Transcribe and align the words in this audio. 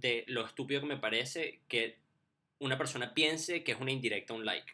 de 0.00 0.24
lo 0.28 0.44
estúpido 0.44 0.80
que 0.80 0.86
me 0.86 0.96
parece 0.96 1.60
que 1.68 1.98
una 2.58 2.78
persona 2.78 3.14
piense 3.14 3.64
que 3.64 3.72
es 3.72 3.80
una 3.80 3.92
indirecta 3.92 4.34
un 4.34 4.44
like. 4.44 4.72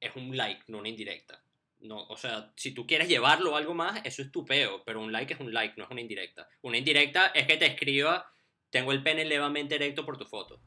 Es 0.00 0.14
un 0.16 0.36
like, 0.36 0.62
no 0.68 0.78
una 0.78 0.88
indirecta. 0.88 1.42
No, 1.80 2.04
o 2.08 2.16
sea, 2.16 2.52
si 2.56 2.72
tú 2.72 2.86
quieres 2.86 3.08
llevarlo 3.08 3.54
a 3.54 3.58
algo 3.58 3.74
más, 3.74 4.00
eso 4.04 4.22
es 4.22 4.32
tu 4.32 4.44
peo, 4.44 4.82
pero 4.84 5.00
un 5.00 5.12
like 5.12 5.34
es 5.34 5.40
un 5.40 5.52
like, 5.52 5.74
no 5.76 5.84
es 5.84 5.90
una 5.90 6.00
indirecta. 6.00 6.48
Una 6.62 6.76
indirecta 6.76 7.28
es 7.28 7.46
que 7.46 7.56
te 7.56 7.66
escriba, 7.66 8.32
tengo 8.70 8.92
el 8.92 9.02
pene 9.02 9.24
levemente 9.24 9.76
erecto 9.76 10.04
por 10.04 10.18
tu 10.18 10.24
foto. 10.24 10.60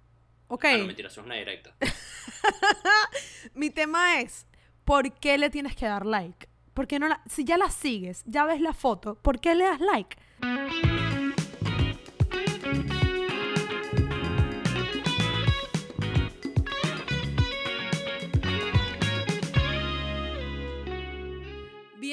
Ok. 0.48 0.66
Ah, 0.66 0.78
no, 0.78 0.86
mentira, 0.86 1.10
eso 1.10 1.22
es 1.22 1.26
una 1.26 1.36
directa. 1.36 1.76
Mi 3.54 3.70
tema 3.70 4.22
es, 4.22 4.48
¿por 4.86 5.14
qué 5.20 5.38
le 5.38 5.50
tienes 5.50 5.76
que 5.76 5.86
dar 5.86 6.06
like? 6.06 6.48
¿Por 6.74 6.88
qué 6.88 7.00
no 7.00 7.10
la, 7.10 7.22
si 7.30 7.44
ya 7.44 7.58
la 7.58 7.70
sigues, 7.70 8.24
ya 8.26 8.46
ves 8.46 8.62
la 8.62 8.74
foto, 8.74 9.16
¿por 9.16 9.42
qué 9.42 9.56
le 9.56 9.66
das 9.66 9.82
like? 9.82 10.18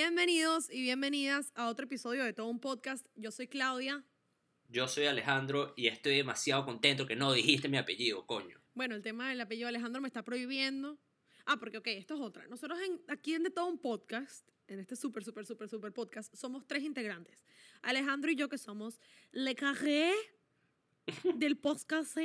Bienvenidos 0.00 0.70
y 0.70 0.82
bienvenidas 0.82 1.50
a 1.56 1.66
otro 1.66 1.86
episodio 1.86 2.22
de 2.22 2.32
todo 2.32 2.46
un 2.46 2.60
podcast. 2.60 3.04
Yo 3.16 3.32
soy 3.32 3.48
Claudia. 3.48 4.04
Yo 4.68 4.86
soy 4.86 5.06
Alejandro 5.06 5.74
y 5.76 5.88
estoy 5.88 6.14
demasiado 6.14 6.64
contento 6.64 7.04
que 7.04 7.16
no 7.16 7.32
dijiste 7.32 7.68
mi 7.68 7.78
apellido, 7.78 8.24
coño. 8.24 8.60
Bueno, 8.74 8.94
el 8.94 9.02
tema 9.02 9.28
del 9.28 9.40
apellido 9.40 9.66
de 9.66 9.70
Alejandro 9.70 10.00
me 10.00 10.06
está 10.06 10.22
prohibiendo. 10.22 11.00
Ah, 11.46 11.56
porque, 11.58 11.78
ok, 11.78 11.88
esto 11.88 12.14
es 12.14 12.20
otra. 12.20 12.46
Nosotros 12.46 12.78
en, 12.78 13.00
aquí 13.08 13.34
en 13.34 13.42
De 13.42 13.50
Todo 13.50 13.66
un 13.66 13.76
Podcast, 13.76 14.48
en 14.68 14.78
este 14.78 14.94
súper, 14.94 15.24
súper, 15.24 15.44
súper, 15.44 15.68
súper 15.68 15.92
podcast, 15.92 16.32
somos 16.32 16.64
tres 16.68 16.84
integrantes. 16.84 17.42
Alejandro 17.82 18.30
y 18.30 18.36
yo, 18.36 18.48
que 18.48 18.56
somos 18.56 19.00
Le 19.32 19.56
Carré 19.56 20.12
del 21.34 21.56
podcast 21.56 22.16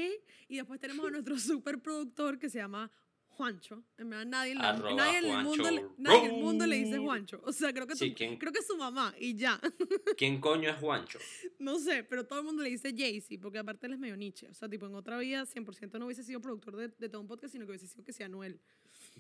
y 0.48 0.58
después 0.58 0.80
tenemos 0.80 1.08
a 1.08 1.10
nuestro 1.10 1.40
súper 1.40 1.80
productor 1.80 2.38
que 2.38 2.50
se 2.50 2.60
llama 2.60 2.92
Juancho. 3.36 3.84
En 3.98 4.10
verdad, 4.10 4.26
nadie, 4.26 4.56
Arroba 4.60 4.94
nadie 4.96 5.18
en 5.20 5.26
el 5.26 5.44
mundo, 5.44 5.72
le- 5.72 5.86
nadie 5.98 6.20
en 6.26 6.36
el 6.36 6.42
mundo 6.42 6.66
le 6.68 6.76
dice. 6.78 6.98
Juancho. 7.00 7.42
O 7.44 7.52
sea, 7.52 7.74
creo 7.74 7.88
que, 7.88 7.96
Sí, 7.96 8.10
tu- 8.12 8.16
¿quién? 8.16 8.38
creo 8.38 8.52
que 8.54 8.60
es 8.60 8.68
su 8.68 8.78
mamá 8.78 9.14
y 9.20 9.36
ya. 9.36 9.60
¿Quién 10.18 10.40
coño 10.40 10.70
es 10.70 10.78
Juancho? 10.78 11.20
No 11.60 11.80
sé, 11.80 12.04
pero 12.04 12.26
todo 12.26 12.40
el 12.40 12.46
mundo 12.46 12.62
le 12.64 12.70
dice 12.70 12.94
Jaycee, 12.96 13.40
porque 13.40 13.58
aparte 13.60 13.88
él 13.88 13.94
es 13.94 14.00
medio 14.00 14.16
niche. 14.16 14.48
O 14.50 14.54
sea, 14.54 14.70
tipo, 14.70 14.86
en 14.86 14.96
otra 14.96 15.18
vida 15.18 15.46
100% 15.46 15.98
no 16.00 16.06
hubiese 16.06 16.24
sido 16.24 16.40
productor 16.42 16.76
de, 16.76 16.88
de 16.90 17.10
todo 17.10 17.22
un 17.22 17.28
podcast, 17.28 17.52
sino 17.54 17.66
que 17.66 17.72
hubiese 17.72 17.88
sido 17.88 18.04
que 18.04 18.14
sea 18.14 18.28
Anuel. 18.28 18.60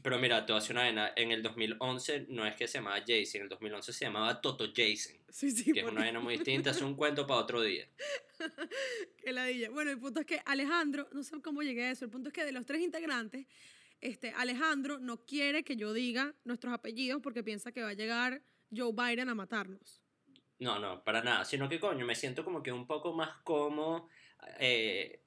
Pero 0.02 0.18
mira, 0.18 0.46
te 0.46 0.54
voy 0.54 0.60
a 0.60 0.62
decir 0.62 0.76
una 0.76 0.84
vaina. 0.84 1.12
En 1.16 1.32
el 1.32 1.44
2011 1.44 2.28
no 2.30 2.46
es 2.48 2.56
que 2.56 2.68
se 2.68 2.78
llamaba 2.80 2.98
Jason, 3.06 3.36
en 3.38 3.42
el 3.44 3.50
2011 3.50 3.94
se 3.94 4.06
llamaba 4.06 4.40
Toto 4.42 4.66
Jason. 4.76 5.16
Sí, 5.30 5.52
sí, 5.52 5.72
Que 5.74 5.82
es 5.82 5.86
una 5.86 6.02
vaina 6.02 6.20
muy 6.20 6.36
distinta, 6.36 6.70
es 6.72 6.82
un 6.82 6.96
cuento 6.96 7.28
para 7.28 7.40
otro 7.42 7.62
día. 7.62 7.88
Qué 9.18 9.32
ladilla. 9.32 9.70
Bueno, 9.70 9.92
el 9.92 9.98
punto 10.00 10.20
es 10.22 10.26
que 10.26 10.42
Alejandro, 10.46 11.08
no 11.14 11.24
sé 11.24 11.40
cómo 11.42 11.62
llegué 11.64 11.86
a 11.86 11.92
eso, 11.92 12.06
el 12.06 12.12
punto 12.12 12.30
es 12.30 12.34
que 12.34 12.44
de 12.46 12.52
los 12.52 12.66
tres 12.66 12.82
integrantes, 12.82 13.46
este, 14.04 14.32
Alejandro 14.32 15.00
no 15.00 15.18
quiere 15.26 15.64
que 15.64 15.76
yo 15.76 15.94
diga 15.94 16.34
nuestros 16.44 16.74
apellidos 16.74 17.22
porque 17.22 17.44
piensa 17.44 17.72
que 17.72 17.82
va 17.82 17.90
a 17.90 17.94
llegar 17.94 18.42
Joe 18.76 18.92
Biden 18.92 19.30
a 19.30 19.36
matarnos. 19.36 20.02
No, 20.60 20.78
no, 20.78 21.04
para 21.04 21.22
nada. 21.24 21.46
Sino 21.46 21.70
que 21.70 21.80
coño, 21.80 22.06
me 22.06 22.16
siento 22.16 22.44
como 22.44 22.62
que 22.62 22.72
un 22.72 22.86
poco 22.86 23.14
más 23.14 23.30
cómodo. 23.44 24.10
eh, 24.60 25.20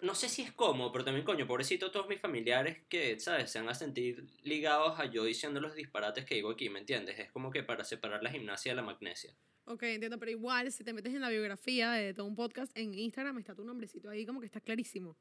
no 0.00 0.14
sé 0.14 0.28
si 0.28 0.42
es 0.42 0.52
cómodo, 0.52 0.90
pero 0.90 1.04
también, 1.04 1.24
coño, 1.24 1.46
pobrecito 1.46 1.90
todos 1.90 2.08
mis 2.08 2.20
familiares 2.20 2.78
que, 2.88 3.20
¿sabes? 3.20 3.50
Se 3.50 3.60
van 3.60 3.68
a 3.68 3.74
sentir 3.74 4.26
ligados 4.42 4.98
a 4.98 5.06
yo 5.06 5.24
diciendo 5.24 5.60
los 5.60 5.74
disparates 5.74 6.24
que 6.24 6.34
digo 6.34 6.50
aquí, 6.50 6.68
¿me 6.68 6.80
entiendes? 6.80 7.18
Es 7.18 7.30
como 7.30 7.50
que 7.50 7.62
para 7.62 7.84
separar 7.84 8.22
la 8.22 8.30
gimnasia 8.30 8.72
de 8.72 8.76
la 8.76 8.82
magnesia. 8.82 9.32
Ok, 9.66 9.82
entiendo, 9.84 10.18
pero 10.18 10.30
igual, 10.30 10.72
si 10.72 10.82
te 10.82 10.92
metes 10.92 11.14
en 11.14 11.20
la 11.20 11.28
biografía 11.28 11.92
de 11.92 12.14
todo 12.14 12.26
un 12.26 12.34
podcast 12.34 12.76
en 12.76 12.94
Instagram, 12.94 13.38
está 13.38 13.54
tu 13.54 13.64
nombrecito 13.64 14.10
ahí 14.10 14.24
como 14.26 14.40
que 14.40 14.46
está 14.46 14.60
clarísimo. 14.60 15.16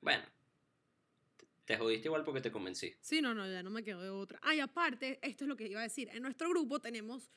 Bueno, 0.00 0.22
te- 1.72 1.76
te 1.76 1.82
jodiste 1.82 2.08
igual 2.08 2.24
porque 2.24 2.40
te 2.40 2.50
convencí. 2.52 2.94
Sí, 3.00 3.20
no, 3.20 3.34
no, 3.34 3.46
ya 3.50 3.62
no 3.62 3.70
me 3.70 3.82
quedo 3.82 4.02
de 4.02 4.10
otra. 4.10 4.38
Ah, 4.42 4.54
y 4.54 4.60
aparte, 4.60 5.18
esto 5.22 5.44
es 5.44 5.48
lo 5.48 5.56
que 5.56 5.68
iba 5.68 5.80
a 5.80 5.84
decir. 5.84 6.08
En 6.12 6.22
nuestro 6.22 6.48
grupo 6.50 6.80
tenemos 6.80 7.30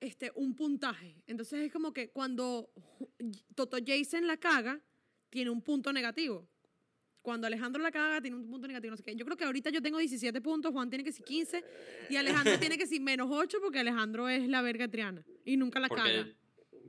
este, 0.00 0.32
un 0.34 0.54
puntaje. 0.54 1.14
Entonces 1.26 1.60
es 1.66 1.72
como 1.72 1.92
que 1.92 2.10
cuando 2.10 2.70
Toto 3.54 3.76
Jason 3.84 4.26
la 4.26 4.36
caga, 4.36 4.80
tiene 5.30 5.50
un 5.50 5.62
punto 5.62 5.92
negativo. 5.92 6.48
Cuando 7.22 7.46
Alejandro 7.46 7.80
la 7.80 7.92
caga, 7.92 8.20
tiene 8.20 8.36
un 8.36 8.50
punto 8.50 8.66
negativo. 8.66 8.90
No 8.90 8.96
sé 8.96 9.04
qué. 9.04 9.14
Yo 9.14 9.24
creo 9.24 9.36
que 9.36 9.44
ahorita 9.44 9.70
yo 9.70 9.80
tengo 9.80 9.98
17 9.98 10.40
puntos, 10.40 10.72
Juan 10.72 10.90
tiene 10.90 11.04
que 11.04 11.12
ser 11.12 11.24
15 11.24 11.64
y 12.10 12.16
Alejandro 12.16 12.58
tiene 12.58 12.76
que 12.76 12.86
ser 12.86 13.00
menos 13.00 13.28
8 13.30 13.58
porque 13.62 13.78
Alejandro 13.78 14.28
es 14.28 14.48
la 14.48 14.60
verga 14.60 14.88
triana 14.88 15.24
y 15.44 15.56
nunca 15.56 15.78
la 15.78 15.88
caga. 15.88 16.26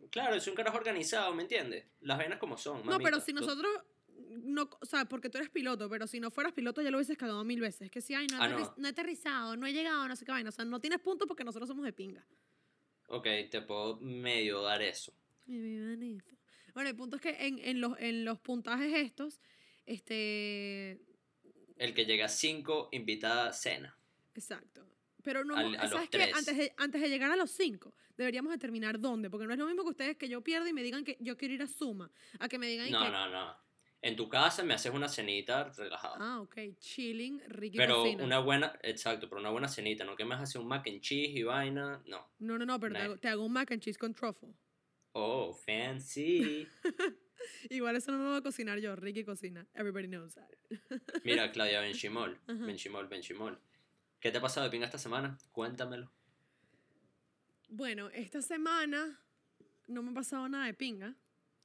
Claro, 0.09 0.35
es 0.35 0.47
un 0.47 0.53
carajo 0.55 0.77
organizado, 0.77 1.33
¿me 1.33 1.43
entiendes? 1.43 1.85
Las 2.01 2.17
vainas 2.17 2.39
como 2.39 2.57
son. 2.57 2.79
No, 2.79 2.85
mamita. 2.85 3.03
pero 3.03 3.19
si 3.19 3.33
nosotros, 3.33 3.71
no, 4.44 4.69
o 4.81 4.85
sea, 4.85 5.05
porque 5.05 5.29
tú 5.29 5.38
eres 5.38 5.49
piloto, 5.49 5.89
pero 5.89 6.07
si 6.07 6.19
no 6.19 6.31
fueras 6.31 6.53
piloto 6.53 6.81
ya 6.81 6.89
lo 6.91 6.97
hubieses 6.97 7.17
cagado 7.17 7.44
mil 7.44 7.59
veces. 7.59 7.89
Que 7.91 8.01
si, 8.01 8.13
ay, 8.16 8.27
no, 8.27 8.38
he 8.38 8.45
Ah, 8.45 8.47
no. 8.49 8.73
no 8.77 8.88
he 8.88 8.91
aterrizado, 8.91 9.55
no 9.57 9.66
he 9.67 9.73
llegado, 9.73 10.07
no 10.07 10.16
sé 10.16 10.25
qué 10.25 10.31
vaina. 10.31 10.49
O 10.49 10.51
sea, 10.53 10.66
no 10.66 10.79
tienes 10.79 10.99
puntos 10.99 11.27
porque 11.27 11.44
nosotros 11.44 11.67
somos 11.67 11.85
de 11.85 11.94
pinga. 11.94 12.25
Ok, 13.07 13.27
te 13.51 13.61
puedo 13.61 13.97
medio 13.97 14.61
dar 14.61 14.81
eso. 14.81 15.13
Bueno, 15.45 16.89
el 16.89 16.95
punto 16.95 17.17
es 17.17 17.21
que 17.21 17.29
en, 17.45 17.59
en 17.59 17.81
los, 17.81 17.99
en 17.99 18.25
los 18.25 18.39
puntajes 18.39 18.91
estos, 18.95 19.39
este, 19.85 21.00
El 21.77 21.94
que 21.94 22.05
llega 22.05 22.25
a 22.25 22.29
5 22.29 22.89
invita 22.91 23.47
a 23.47 23.53
cena. 23.53 23.95
exacto. 24.35 24.81
Pero 25.23 25.45
no, 25.45 25.55
Al- 25.55 25.75
a 25.75 25.88
¿sabes 25.88 26.09
qué? 26.09 26.31
Antes 26.33 26.57
de, 26.57 26.73
antes 26.75 27.01
de 27.01 27.07
llegar 27.07 27.31
a 27.31 27.38
los 27.38 27.50
cinco, 27.50 27.94
deberíamos 28.17 28.51
determinar 28.51 29.00
dónde, 29.00 29.29
porque 29.29 29.47
no 29.47 29.53
es 29.53 29.57
lo 29.59 29.65
mismo 29.67 29.83
que 29.83 29.89
ustedes 29.91 30.17
que 30.17 30.27
yo 30.27 30.41
pierda 30.41 30.67
y 30.67 30.73
me 30.73 30.83
digan 30.83 31.05
que 31.05 31.15
yo 31.21 31.38
quiero 31.38 31.53
ir 31.53 31.61
a 31.61 31.67
Suma, 31.67 32.11
a 32.39 32.50
que 32.50 32.57
me 32.59 32.67
digan 32.67 32.91
No, 32.91 33.05
que, 33.05 33.09
no, 33.09 33.29
no. 33.29 33.55
En 34.03 34.17
tu 34.17 34.27
casa 34.27 34.63
me 34.63 34.73
haces 34.73 34.93
una 34.93 35.07
cenita 35.07 35.71
relajada. 35.77 36.17
ah, 36.19 36.41
ok, 36.41 36.77
chilling, 36.77 37.41
Ricky 37.47 37.77
pero 37.77 38.03
cocina. 38.03 38.25
una 38.25 38.39
buena, 38.39 38.77
exacto, 38.83 39.29
pero 39.29 39.39
una 39.39 39.49
buena 39.49 39.69
cenita, 39.69 40.03
no 40.03 40.17
que 40.17 40.25
me 40.25 40.35
hacer 40.35 40.59
un 40.59 40.67
mac 40.67 40.85
and 40.89 40.99
cheese 40.99 41.31
y 41.39 41.43
vaina, 41.43 42.01
no. 42.05 42.27
No, 42.39 42.57
no, 42.57 42.65
no, 42.65 42.77
pero 42.81 42.95
te 42.95 43.01
hago, 43.01 43.17
te 43.17 43.27
hago 43.29 43.45
un 43.45 43.53
mac 43.53 43.71
and 43.71 43.81
cheese 43.81 43.97
con 43.97 44.13
truffle. 44.13 44.49
Oh, 45.13 45.53
fancy. 45.53 46.67
Igual 47.69 47.95
eso 47.95 48.11
no 48.11 48.17
lo 48.17 48.29
voy 48.31 48.39
a 48.39 48.41
cocinar 48.41 48.77
yo, 48.79 48.93
Ricky 48.97 49.23
cocina. 49.23 49.65
Everybody 49.73 50.07
knows 50.07 50.35
that. 50.35 50.49
Mira, 51.23 51.49
Claudia 51.53 51.79
Benchimol, 51.79 52.37
Benchimol, 52.45 53.07
Benchimol. 53.07 53.57
¿Qué 54.19 54.31
te 54.31 54.39
ha 54.39 54.41
pasado 54.41 54.65
de 54.65 54.69
pinga 54.69 54.85
esta 54.85 54.97
semana? 54.97 55.37
Cuéntamelo. 55.53 56.11
Bueno, 57.69 58.09
esta 58.09 58.41
semana 58.41 59.17
no 59.87 60.03
me 60.03 60.11
ha 60.11 60.13
pasado 60.13 60.49
nada 60.49 60.65
de 60.65 60.73
pinga, 60.73 61.15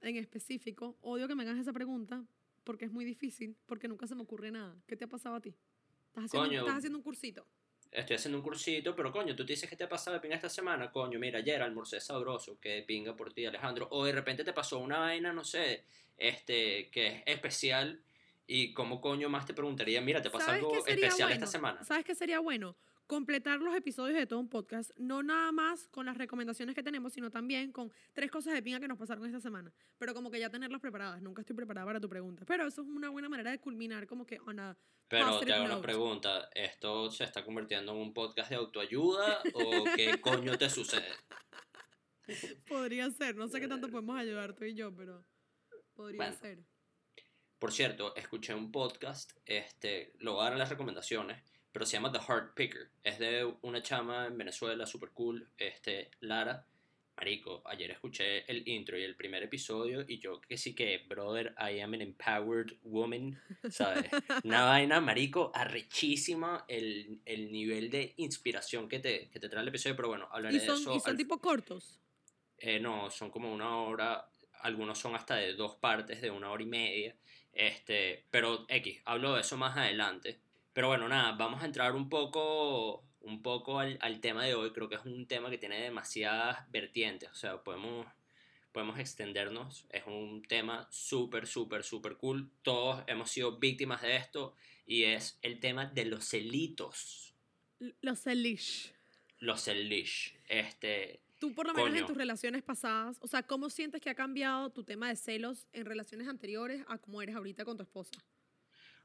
en 0.03 0.17
específico. 0.17 0.97
Odio 1.01 1.29
que 1.29 1.35
me 1.35 1.43
hagas 1.43 1.59
esa 1.59 1.73
pregunta 1.73 2.25
porque 2.65 2.85
es 2.85 2.93
muy 2.93 3.05
difícil, 3.05 3.57
porque 3.67 3.89
nunca 3.89 4.07
se 4.07 4.15
me 4.15 4.23
ocurre 4.23 4.51
nada. 4.51 4.77
¿Qué 4.87 4.97
te 4.97 5.05
ha 5.05 5.09
pasado 5.09 5.37
a 5.37 5.41
ti? 5.41 5.55
¿Estás 6.09 6.25
haciendo, 6.25 6.49
Coño. 6.49 6.61
estás 6.61 6.77
haciendo 6.77 6.99
un 6.99 7.05
cursito? 7.05 7.47
Estoy 7.91 8.17
haciendo 8.17 8.39
un 8.39 8.45
cursito, 8.45 8.95
pero 8.95 9.11
coño, 9.11 9.35
tú 9.35 9.47
te 9.47 9.55
dices 9.55 9.71
que 9.71 9.77
te 9.77 9.85
ha 9.85 9.89
pasado 9.89 10.15
de 10.15 10.21
pinga 10.21 10.37
esta 10.37 10.51
semana, 10.51 10.91
coño, 10.91 11.19
mira, 11.19 11.39
ayer 11.39 11.63
almorcé 11.63 12.01
sabroso, 12.01 12.61
que 12.61 12.83
pinga 12.87 13.17
por 13.17 13.33
ti, 13.33 13.47
Alejandro. 13.47 13.89
O 13.91 14.05
de 14.05 14.13
repente 14.13 14.45
te 14.45 14.53
pasó 14.53 14.79
una 14.79 14.99
vaina, 14.99 15.33
no 15.33 15.45
sé, 15.45 15.85
este, 16.19 16.89
que 16.91 17.07
es 17.07 17.23
especial. 17.25 18.01
Y 18.47 18.73
cómo 18.73 19.01
coño 19.01 19.29
más 19.29 19.47
te 19.47 19.55
preguntaría, 19.55 20.01
mira, 20.01 20.23
¿te 20.23 20.31
pasa 20.31 20.47
¿Sabes 20.47 20.63
algo 20.63 20.77
especial 20.77 21.13
bueno? 21.19 21.35
esta 21.35 21.47
semana? 21.47 21.85
¿Sabes 21.85 22.05
qué 22.05 22.15
sería 22.15 22.41
bueno? 22.41 22.77
Completar 23.09 23.59
los 23.61 23.75
episodios 23.75 24.19
de 24.19 24.27
todo 24.27 24.39
un 24.39 24.51
podcast, 24.51 24.91
no 24.99 25.23
nada 25.23 25.51
más 25.51 25.89
con 25.89 26.05
las 26.05 26.19
recomendaciones 26.19 26.75
que 26.75 26.83
tenemos, 26.83 27.15
sino 27.15 27.31
también 27.31 27.73
con 27.73 27.91
tres 28.13 28.31
cosas 28.31 28.53
de 28.53 28.63
pinga 28.63 28.81
que 28.81 28.87
nos 28.87 28.99
pasaron 28.99 29.25
esta 29.25 29.41
semana. 29.41 29.73
Pero 29.97 30.13
como 30.13 30.31
que 30.31 30.39
ya 30.39 30.51
tenerlas 30.51 30.79
preparadas. 30.79 31.23
Nunca 31.23 31.41
estoy 31.41 31.57
preparada 31.57 31.87
para 31.87 32.01
tu 32.01 32.09
pregunta. 32.11 32.45
Pero 32.47 32.67
eso 32.67 32.83
es 32.83 32.87
una 32.87 33.09
buena 33.09 33.31
manera 33.31 33.51
de 33.51 33.59
culminar 33.61 34.07
como 34.07 34.27
que 34.27 34.39
on 34.41 34.61
a 34.61 34.77
Pero 35.09 35.41
te 35.41 35.51
hago 35.55 35.65
una 35.65 35.81
pregunta, 35.81 36.51
¿esto 36.55 37.11
se 37.11 37.25
está 37.25 37.43
convirtiendo 37.43 37.93
en 37.93 37.99
un 37.99 38.13
podcast 38.13 38.51
de 38.51 38.57
autoayuda 38.57 39.41
o 39.55 39.85
qué 39.97 40.21
coño 40.21 40.59
te 40.59 40.69
sucede? 40.69 41.09
Podría 42.69 43.11
ser. 43.11 43.37
No 43.37 43.49
sé 43.49 43.59
qué 43.59 43.69
tanto 43.69 43.89
podemos 43.89 44.19
ayudar 44.19 44.53
tú 44.55 44.65
y 44.65 44.75
yo, 44.75 44.95
pero 44.95 45.25
podría 45.95 46.19
Bueno. 46.19 46.37
ser. 46.39 46.59
Por 47.59 47.73
cierto, 47.73 48.15
escuché 48.17 48.55
un 48.55 48.71
podcast, 48.71 49.32
este, 49.47 50.12
lo 50.19 50.35
voy 50.35 50.43
a 50.43 50.44
dar 50.44 50.53
en 50.53 50.59
las 50.59 50.69
recomendaciones, 50.69 51.43
pero 51.73 51.87
se 51.87 51.94
llama 51.94 52.12
The 52.12 52.20
Heart 52.20 52.55
Picker. 52.55 52.88
Es 53.05 53.19
de 53.19 53.44
una 53.62 53.82
chama 53.82 54.26
en 54.26 54.37
Venezuela, 54.38 54.87
super 54.87 55.11
cool, 55.11 55.47
este, 55.59 56.11
Lara. 56.20 56.65
Marico, 57.17 57.62
ayer 57.67 57.91
escuché 57.91 58.49
el 58.49 58.67
intro 58.69 58.97
y 58.97 59.03
el 59.03 59.17
primer 59.17 59.43
episodio 59.43 60.05
y 60.06 60.19
yo 60.20 60.41
que 60.41 60.56
sí 60.56 60.73
que, 60.73 60.99
brother, 61.09 61.53
I 61.59 61.81
am 61.81 61.93
an 61.94 62.00
empowered 62.00 62.75
woman, 62.85 63.37
¿sabes? 63.70 64.09
Una 64.44 64.65
vaina, 64.67 65.00
marico, 65.00 65.50
arrechísima 65.53 66.65
el, 66.69 67.19
el 67.25 67.50
nivel 67.50 67.91
de 67.91 68.15
inspiración 68.19 68.88
que 68.88 69.00
te, 69.00 69.29
que 69.31 69.41
te 69.41 69.49
trae 69.49 69.62
el 69.62 69.69
episodio, 69.69 69.97
pero 69.97 70.06
bueno, 70.09 70.29
hablaré 70.31 70.56
Y 70.56 70.59
de 70.61 70.67
eso. 70.67 70.94
y 70.94 71.00
son 71.00 71.11
al- 71.11 71.17
tipo 71.17 71.41
cortos. 71.41 71.99
eh, 72.59 72.79
no, 72.79 73.11
son 73.11 73.31
como 73.32 73.53
una 73.53 73.79
hora, 73.79 74.29
algunos 74.61 74.97
son 75.00 75.17
hasta 75.17 75.35
de 75.35 75.55
dos 75.55 75.75
partes, 75.75 76.20
de 76.23 76.31
una 76.31 76.50
hora 76.53 76.62
y 76.62 76.67
media. 76.67 77.17
Este, 77.53 78.26
pero 78.31 78.65
X, 78.69 79.00
hablo 79.05 79.35
de 79.35 79.41
eso 79.41 79.56
más 79.56 79.76
adelante. 79.76 80.38
Pero 80.79 80.87
bueno, 80.87 81.09
nada, 81.09 81.33
vamos 81.33 81.61
a 81.61 81.67
entrar 81.67 81.97
un 81.97 82.09
poco, 82.09 83.03
un 83.23 83.43
poco 83.43 83.81
al, 83.81 83.99
al 84.01 84.21
tema 84.21 84.45
de 84.45 84.55
hoy. 84.55 84.71
Creo 84.71 84.89
que 84.89 84.95
es 84.95 85.05
un 85.05 85.27
tema 85.27 85.51
que 85.51 85.59
tiene 85.59 85.83
demasiadas 85.83 86.71
vertientes. 86.71 87.29
O 87.31 87.35
sea, 87.35 87.65
podemos, 87.65 88.07
podemos 88.71 88.97
extendernos. 89.01 89.87
Es 89.91 90.07
un 90.07 90.41
tema 90.47 90.87
súper, 90.93 91.49
súper, 91.49 91.83
súper 91.83 92.17
cool. 92.17 92.49
Todos 92.63 93.03
hemos 93.09 93.29
sido 93.29 93.59
víctimas 93.59 94.03
de 94.03 94.15
esto 94.15 94.55
y 94.87 95.03
es 95.03 95.41
el 95.43 95.59
tema 95.59 95.87
de 95.87 96.05
los 96.05 96.25
celitos. 96.25 97.35
Los 98.01 98.21
celish. 98.23 98.93
Los 99.41 99.65
celish. 99.65 100.37
Este, 100.49 101.19
Tú 101.41 101.55
por 101.55 101.67
lo 101.67 101.75
menos 101.75 101.93
en 101.93 102.07
tus 102.07 102.17
relaciones 102.17 102.63
pasadas, 102.63 103.17
o 103.21 103.27
sea, 103.27 103.43
¿cómo 103.43 103.69
sientes 103.69 104.01
que 104.01 104.11
ha 104.11 104.15
cambiado 104.15 104.71
tu 104.71 104.85
tema 104.85 105.09
de 105.09 105.17
celos 105.17 105.67
en 105.73 105.87
relaciones 105.87 106.29
anteriores 106.29 106.85
a 106.87 106.99
cómo 106.99 107.21
eres 107.21 107.35
ahorita 107.35 107.65
con 107.65 107.77
tu 107.77 107.83
esposa? 107.83 108.13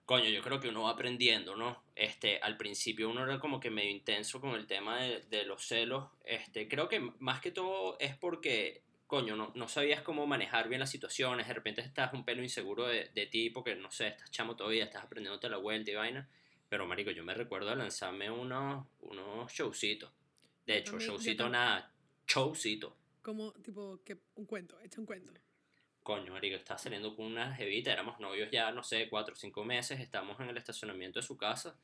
Coño, 0.05 0.29
yo 0.29 0.41
creo 0.41 0.59
que 0.59 0.69
uno 0.69 0.83
va 0.83 0.91
aprendiendo, 0.91 1.55
¿no? 1.55 1.81
Este, 1.95 2.39
al 2.39 2.57
principio 2.57 3.09
uno 3.09 3.23
era 3.23 3.39
como 3.39 3.59
que 3.59 3.69
medio 3.69 3.91
intenso 3.91 4.41
con 4.41 4.55
el 4.55 4.67
tema 4.67 5.01
de, 5.01 5.21
de 5.29 5.45
los 5.45 5.65
celos. 5.65 6.09
Este, 6.25 6.67
creo 6.67 6.89
que 6.89 7.00
más 7.19 7.41
que 7.41 7.51
todo 7.51 7.97
es 8.00 8.15
porque, 8.17 8.81
coño, 9.07 9.35
no, 9.35 9.51
no 9.55 9.67
sabías 9.67 10.01
cómo 10.01 10.27
manejar 10.27 10.67
bien 10.67 10.81
las 10.81 10.91
situaciones. 10.91 11.47
De 11.47 11.53
repente 11.53 11.81
estás 11.81 12.13
un 12.13 12.25
pelo 12.25 12.44
inseguro 12.44 12.88
de, 12.88 13.09
de 13.13 13.25
ti 13.27 13.50
porque, 13.50 13.75
no 13.75 13.91
sé, 13.91 14.07
estás 14.07 14.31
chamo 14.31 14.55
todavía, 14.55 14.85
estás 14.85 15.03
aprendiéndote 15.03 15.50
la 15.50 15.57
vuelta 15.57 15.91
y 15.91 15.95
vaina. 15.95 16.27
Pero, 16.69 16.88
marico, 16.88 17.11
yo 17.11 17.23
me 17.23 17.33
recuerdo 17.33 17.73
lanzarme 17.75 18.31
unos, 18.31 18.85
unos 19.01 19.51
showcitos. 19.53 20.11
De 20.65 20.77
hecho, 20.77 20.91
también, 20.91 21.11
showcito 21.11 21.50
nada, 21.50 21.91
showcito. 22.27 22.95
Como, 23.21 23.51
tipo, 23.53 24.00
que 24.03 24.17
un 24.35 24.45
cuento, 24.45 24.79
echa 24.81 25.00
un 25.00 25.05
cuento. 25.05 25.31
Coño, 26.03 26.33
marico, 26.33 26.57
estaba 26.57 26.77
saliendo 26.77 27.15
con 27.15 27.25
una 27.25 27.55
jevita, 27.55 27.91
éramos 27.91 28.19
novios 28.19 28.50
ya, 28.51 28.71
no 28.71 28.83
sé, 28.83 29.07
cuatro 29.09 29.33
o 29.33 29.38
cinco 29.38 29.63
meses, 29.63 30.00
estábamos 30.00 30.39
en 30.39 30.50
el 30.50 30.57
estacionamiento 30.57 31.19
de 31.19 31.25
su 31.25 31.38
casa 31.38 31.77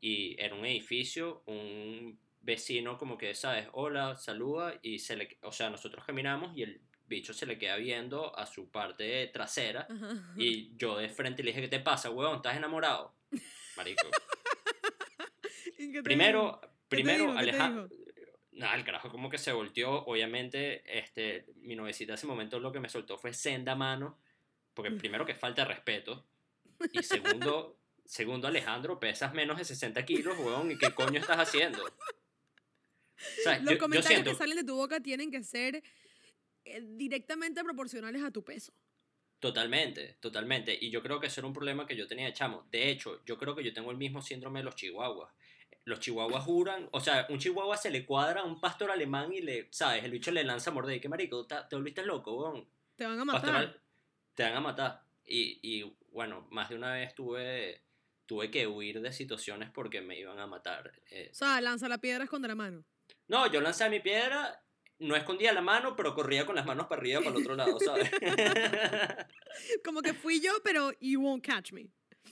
y 0.00 0.34
era 0.40 0.54
un 0.54 0.66
edificio, 0.66 1.42
un 1.46 2.18
vecino 2.40 2.98
como 2.98 3.16
que, 3.16 3.34
¿sabes? 3.34 3.68
Hola, 3.72 4.16
saluda 4.16 4.74
y 4.82 4.98
se 4.98 5.16
le, 5.16 5.38
o 5.42 5.52
sea, 5.52 5.70
nosotros 5.70 6.04
caminamos 6.04 6.56
y 6.56 6.62
el 6.62 6.80
bicho 7.06 7.32
se 7.32 7.46
le 7.46 7.58
queda 7.58 7.76
viendo 7.76 8.36
a 8.38 8.46
su 8.46 8.70
parte 8.70 9.26
trasera 9.28 9.86
Ajá. 9.90 10.34
y 10.36 10.76
yo 10.76 10.96
de 10.96 11.08
frente 11.08 11.42
le 11.42 11.50
dije, 11.50 11.62
¿qué 11.62 11.68
te 11.68 11.80
pasa, 11.80 12.10
huevón? 12.10 12.36
¿Estás 12.36 12.56
enamorado? 12.56 13.14
Marico. 13.76 14.08
¿Y 15.78 15.92
qué 15.92 15.98
te 15.98 16.02
Primero, 16.02 16.60
primero, 16.88 17.32
Alejandro... 17.32 17.88
Nada, 18.60 18.74
el 18.74 18.84
carajo 18.84 19.08
como 19.08 19.30
que 19.30 19.38
se 19.38 19.52
volteó. 19.52 20.04
Obviamente, 20.04 20.82
este, 20.86 21.46
mi 21.62 21.74
novecita 21.74 22.12
ese 22.12 22.26
momento 22.26 22.60
lo 22.60 22.70
que 22.70 22.78
me 22.78 22.90
soltó 22.90 23.16
fue 23.16 23.32
senda 23.32 23.74
mano. 23.74 24.18
Porque 24.74 24.90
primero 24.90 25.24
que 25.24 25.34
falta 25.34 25.62
de 25.62 25.68
respeto. 25.68 26.24
Y 26.92 27.02
segundo, 27.02 27.76
segundo 28.06 28.48
Alejandro, 28.48 28.98
pesas 28.98 29.34
menos 29.34 29.58
de 29.58 29.64
60 29.64 30.04
kilos, 30.04 30.38
weón. 30.38 30.70
¿Y 30.70 30.78
qué 30.78 30.92
coño 30.92 31.20
estás 31.20 31.38
haciendo? 31.38 31.82
O 31.84 33.42
sea, 33.42 33.56
Los 33.58 33.64
yo, 33.64 33.70
yo 33.72 33.78
comentarios 33.78 34.06
siento... 34.06 34.30
que 34.30 34.36
salen 34.36 34.56
de 34.56 34.64
tu 34.64 34.76
boca 34.76 35.00
tienen 35.00 35.30
que 35.30 35.42
ser 35.42 35.82
eh, 36.64 36.80
directamente 36.82 37.62
proporcionales 37.64 38.22
a 38.22 38.30
tu 38.30 38.42
peso. 38.42 38.72
Totalmente, 39.40 40.16
totalmente. 40.20 40.76
Y 40.78 40.90
yo 40.90 41.02
creo 41.02 41.18
que 41.18 41.28
eso 41.28 41.40
era 41.40 41.48
un 41.48 41.54
problema 41.54 41.86
que 41.86 41.96
yo 41.96 42.06
tenía 42.06 42.26
de 42.26 42.34
chamo. 42.34 42.66
De 42.70 42.90
hecho, 42.90 43.22
yo 43.24 43.38
creo 43.38 43.54
que 43.54 43.64
yo 43.64 43.72
tengo 43.72 43.90
el 43.90 43.96
mismo 43.96 44.20
síndrome 44.20 44.60
de 44.60 44.64
los 44.64 44.76
chihuahuas. 44.76 45.30
Los 45.84 46.00
chihuahuas 46.00 46.44
juran, 46.44 46.88
o 46.92 47.00
sea, 47.00 47.26
un 47.30 47.38
chihuahua 47.38 47.76
se 47.76 47.90
le 47.90 48.04
cuadra 48.04 48.42
a 48.42 48.44
un 48.44 48.60
pastor 48.60 48.90
alemán 48.90 49.32
y 49.32 49.40
le, 49.40 49.68
¿sabes? 49.70 50.04
El 50.04 50.10
bicho 50.10 50.30
le 50.30 50.44
lanza 50.44 50.70
a 50.70 50.74
morder. 50.74 50.96
¿Y 50.96 51.00
qué 51.00 51.08
marico? 51.08 51.46
¿Te, 51.46 51.56
te 51.68 51.76
volviste 51.76 52.04
loco, 52.04 52.32
weón? 52.36 52.66
Te 52.96 53.06
van 53.06 53.18
a 53.18 53.24
matar. 53.24 53.40
pastoral, 53.40 53.80
te 54.34 54.42
van 54.42 54.54
a 54.56 54.60
matar. 54.60 55.02
Y, 55.26 55.58
y, 55.62 55.96
bueno, 56.12 56.46
más 56.50 56.68
de 56.68 56.74
una 56.76 56.92
vez 56.92 57.14
tuve, 57.14 57.80
tuve 58.26 58.50
que 58.50 58.66
huir 58.66 59.00
de 59.00 59.12
situaciones 59.12 59.70
porque 59.70 60.00
me 60.02 60.18
iban 60.18 60.38
a 60.38 60.46
matar. 60.46 60.92
eh. 61.10 61.28
O 61.32 61.34
sea, 61.34 61.60
lanza 61.60 61.88
la 61.88 61.98
piedra, 61.98 62.24
esconde 62.24 62.48
la 62.48 62.54
mano. 62.54 62.84
No, 63.28 63.50
yo 63.50 63.60
lancé 63.60 63.88
mi 63.88 64.00
piedra, 64.00 64.60
no 64.98 65.16
escondía 65.16 65.52
la 65.52 65.62
mano, 65.62 65.96
pero 65.96 66.14
corría 66.14 66.44
con 66.44 66.56
las 66.56 66.66
manos 66.66 66.86
para 66.88 67.00
arriba, 67.00 67.20
para 67.20 67.30
el 67.30 67.42
otro 67.42 67.54
lado, 67.54 67.78
¿sabes? 67.80 68.10
Como 69.84 70.02
que 70.02 70.14
fui 70.14 70.40
yo, 70.40 70.52
pero 70.62 70.90
you 71.00 71.20
won't 71.20 71.44
catch 71.44 71.72
me. 71.72 71.86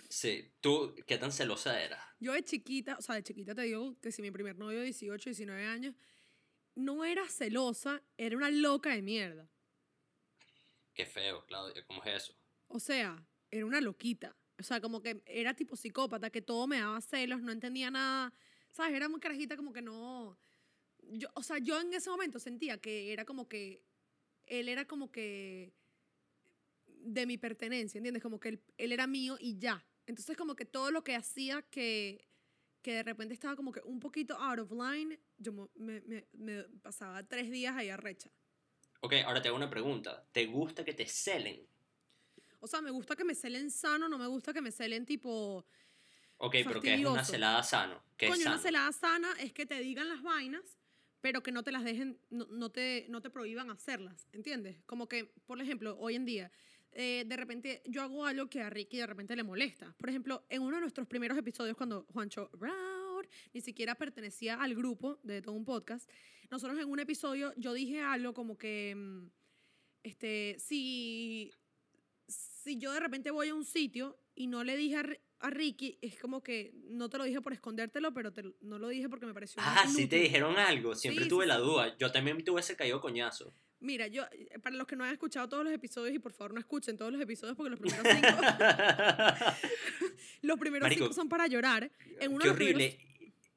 Sí, 0.09 0.51
tú, 0.61 0.95
¿qué 1.07 1.19
tan 1.19 1.33
celosa 1.33 1.81
eras? 1.83 2.03
Yo 2.21 2.33
de 2.33 2.43
chiquita, 2.43 2.97
o 2.99 3.03
sea, 3.03 3.15
de 3.17 3.23
chiquita 3.23 3.55
te 3.55 3.63
digo 3.63 3.97
que 4.01 4.13
si 4.13 4.23
mi 4.23 4.31
primer 4.31 4.57
novio 4.57 4.79
de 4.79 4.87
18, 4.87 5.31
19 5.31 5.67
años, 5.67 5.95
no 6.75 7.05
era 7.05 7.29
celosa, 7.29 8.03
era 8.17 8.37
una 8.37 8.51
loca 8.51 8.91
de 8.91 9.03
mierda. 9.03 9.49
Qué 10.95 11.07
feo, 11.07 11.45
Claudia, 11.47 11.85
¿cómo 11.87 12.03
es 12.05 12.25
eso? 12.25 12.35
O 12.69 12.81
sea, 12.81 13.23
era 13.51 13.65
una 13.67 13.81
loquita. 13.81 14.37
O 14.59 14.63
sea, 14.63 14.81
como 14.81 15.01
que 15.01 15.23
era 15.27 15.55
tipo 15.55 15.77
psicópata, 15.77 16.31
que 16.31 16.43
todo 16.43 16.67
me 16.67 16.81
daba 16.81 17.01
celos, 17.01 17.41
no 17.41 17.53
entendía 17.53 17.91
nada. 17.91 18.33
¿Sabes? 18.73 18.95
Era 18.95 19.09
muy 19.09 19.21
carajita 19.21 19.57
como 19.57 19.73
que 19.73 19.83
no... 19.83 20.37
Yo, 21.11 21.29
o 21.35 21.43
sea, 21.43 21.59
yo 21.59 21.81
en 21.81 21.93
ese 21.95 22.11
momento 22.11 22.39
sentía 22.39 22.79
que 22.79 23.13
era 23.13 23.25
como 23.25 23.49
que... 23.49 23.81
Él 24.47 24.69
era 24.69 24.87
como 24.87 25.11
que... 25.11 25.73
De 27.01 27.27
mi 27.27 27.39
pertenencia, 27.39 27.99
¿entiendes? 27.99 28.23
Como 28.23 28.39
que 28.39 28.51
él, 28.51 28.61
él 28.77 28.93
era 28.93 29.07
mío 29.07 29.37
y 29.41 29.59
ya. 29.59 29.83
Entonces 30.07 30.37
como 30.37 30.55
que 30.55 30.65
todo 30.65 30.91
lo 30.91 31.03
que 31.03 31.15
hacía 31.15 31.63
que, 31.63 32.25
que 32.83 32.95
de 32.95 33.03
repente 33.03 33.35
estaba 33.35 33.57
como 33.57 33.73
que 33.73 33.81
un 33.85 34.01
poquito 34.01 34.37
out 34.37 34.59
of 34.59 34.73
line, 34.73 35.19
yo 35.39 35.53
me, 35.77 36.01
me, 36.01 36.25
me 36.33 36.63
pasaba 36.83 37.23
tres 37.23 37.51
días 37.51 37.77
ahí 37.77 37.91
arrecha. 37.91 38.31
Ok, 39.01 39.15
ahora 39.25 39.41
te 39.41 39.49
hago 39.49 39.57
una 39.57 39.71
pregunta. 39.71 40.25
¿Te 40.33 40.47
gusta 40.47 40.85
que 40.85 40.93
te 40.93 41.07
celen? 41.07 41.61
O 42.61 42.67
sea, 42.67 42.81
me 42.81 42.91
gusta 42.91 43.15
que 43.15 43.25
me 43.25 43.35
celen 43.35 43.71
sano, 43.71 44.09
no 44.09 44.19
me 44.19 44.27
gusta 44.27 44.53
que 44.53 44.61
me 44.61 44.73
celen 44.73 45.07
tipo... 45.07 45.65
Ok, 46.39 46.57
pero 46.65 46.81
que 46.81 46.95
es 46.95 47.05
una 47.05 47.25
celada 47.25 47.63
sano. 47.63 48.03
Que 48.17 48.27
es 48.27 48.33
Coño, 48.33 48.43
una 48.43 48.53
sano. 48.53 48.63
celada 48.63 48.93
sana 48.93 49.33
es 49.41 49.53
que 49.53 49.67
te 49.67 49.79
digan 49.81 50.09
las 50.09 50.23
vainas, 50.23 50.63
pero 51.21 51.43
que 51.43 51.53
no 51.53 51.63
te 51.63 51.73
las 51.73 51.85
dejen, 51.85 52.19
no, 52.31 52.47
no 52.47 52.71
te, 52.71 53.07
no 53.09 53.21
te 53.21 53.31
prohíban 53.31 53.71
hacerlas, 53.71 54.27
¿entiendes? 54.33 54.77
Como 54.87 55.09
que, 55.09 55.25
por 55.47 55.61
ejemplo, 55.61 55.97
hoy 55.99 56.15
en 56.15 56.25
día, 56.25 56.51
eh, 56.93 57.25
de 57.27 57.37
repente 57.37 57.83
yo 57.87 58.03
hago 58.03 58.25
algo 58.25 58.49
que 58.49 58.61
a 58.61 58.71
Ricky 58.71 58.99
de 58.99 59.07
repente 59.07 59.37
le 59.37 59.43
molesta. 59.43 59.95
Por 59.99 60.09
ejemplo, 60.09 60.45
en 60.49 60.63
uno 60.63 60.77
de 60.77 60.81
nuestros 60.83 61.07
primeros 61.07 61.37
episodios, 61.39 61.77
cuando 61.77 62.07
Juancho 62.13 62.51
Brown 62.55 63.27
ni 63.53 63.61
siquiera 63.61 63.95
pertenecía 63.95 64.61
al 64.61 64.75
grupo 64.75 65.19
de 65.23 65.43
todo 65.43 65.55
un 65.55 65.65
podcast, 65.65 66.09
nosotros 66.51 66.79
en 66.81 66.89
un 66.89 66.99
episodio 67.01 67.53
yo 67.57 67.73
dije 67.73 68.01
algo 68.01 68.33
como 68.33 68.57
que, 68.57 68.95
mm, 68.97 69.27
este, 70.03 70.57
si, 70.59 71.53
si 72.27 72.79
yo 72.79 72.93
de 72.93 73.01
repente 73.01 73.31
voy 73.31 73.49
a 73.49 73.55
un 73.55 73.65
sitio 73.65 74.17
y 74.35 74.47
no 74.47 74.65
le 74.65 74.77
dije 74.77 74.97
a, 74.97 75.05
a 75.41 75.51
Ricky, 75.51 75.99
es 76.01 76.19
como 76.19 76.43
que 76.43 76.73
no 76.89 77.09
te 77.11 77.19
lo 77.19 77.25
dije 77.25 77.41
por 77.41 77.53
escondértelo, 77.53 78.15
pero 78.15 78.33
te 78.33 78.43
no 78.61 78.79
lo 78.79 78.89
dije 78.89 79.09
porque 79.09 79.27
me 79.27 79.35
pareció 79.35 79.61
Ah, 79.65 79.85
sí 79.87 80.07
te 80.07 80.17
dijeron 80.17 80.57
algo. 80.57 80.95
Siempre 80.95 81.25
Sí, 81.25 81.31
tuve 81.31 81.45
sí, 81.45 81.49
la 81.49 81.59
duda. 81.59 81.97
Yo 81.99 82.11
también 82.13 82.43
tuve 82.45 82.61
ese 82.61 82.77
caído 82.77 83.01
coñazo. 83.01 83.53
Mira, 83.81 84.07
yo, 84.09 84.25
eh, 84.33 84.59
para 84.61 84.75
los 84.77 84.87
que 84.87 84.97
no 84.97 85.05
han 85.05 85.13
escuchado 85.13 85.49
todos 85.49 85.65
los 85.65 85.73
episodios, 85.73 86.15
y 86.15 86.19
por 86.19 86.33
favor 86.33 86.53
no 86.55 86.61
escuchen 86.61 86.97
todos 86.97 87.13
los 87.13 87.21
episodios 87.21 87.57
porque 87.57 87.71
los 87.71 87.79
primeros 87.81 88.07
cinco, 88.13 88.29
los 90.43 90.59
primeros 90.59 90.87
Marico, 90.87 91.05
cinco 91.05 91.15
son 91.15 91.29
para 91.29 91.47
llorar. 91.47 91.91
En 92.21 92.33
uno 92.33 92.45
Qué 92.45 92.53
primeros- 92.53 92.75
horrible. 92.83 93.05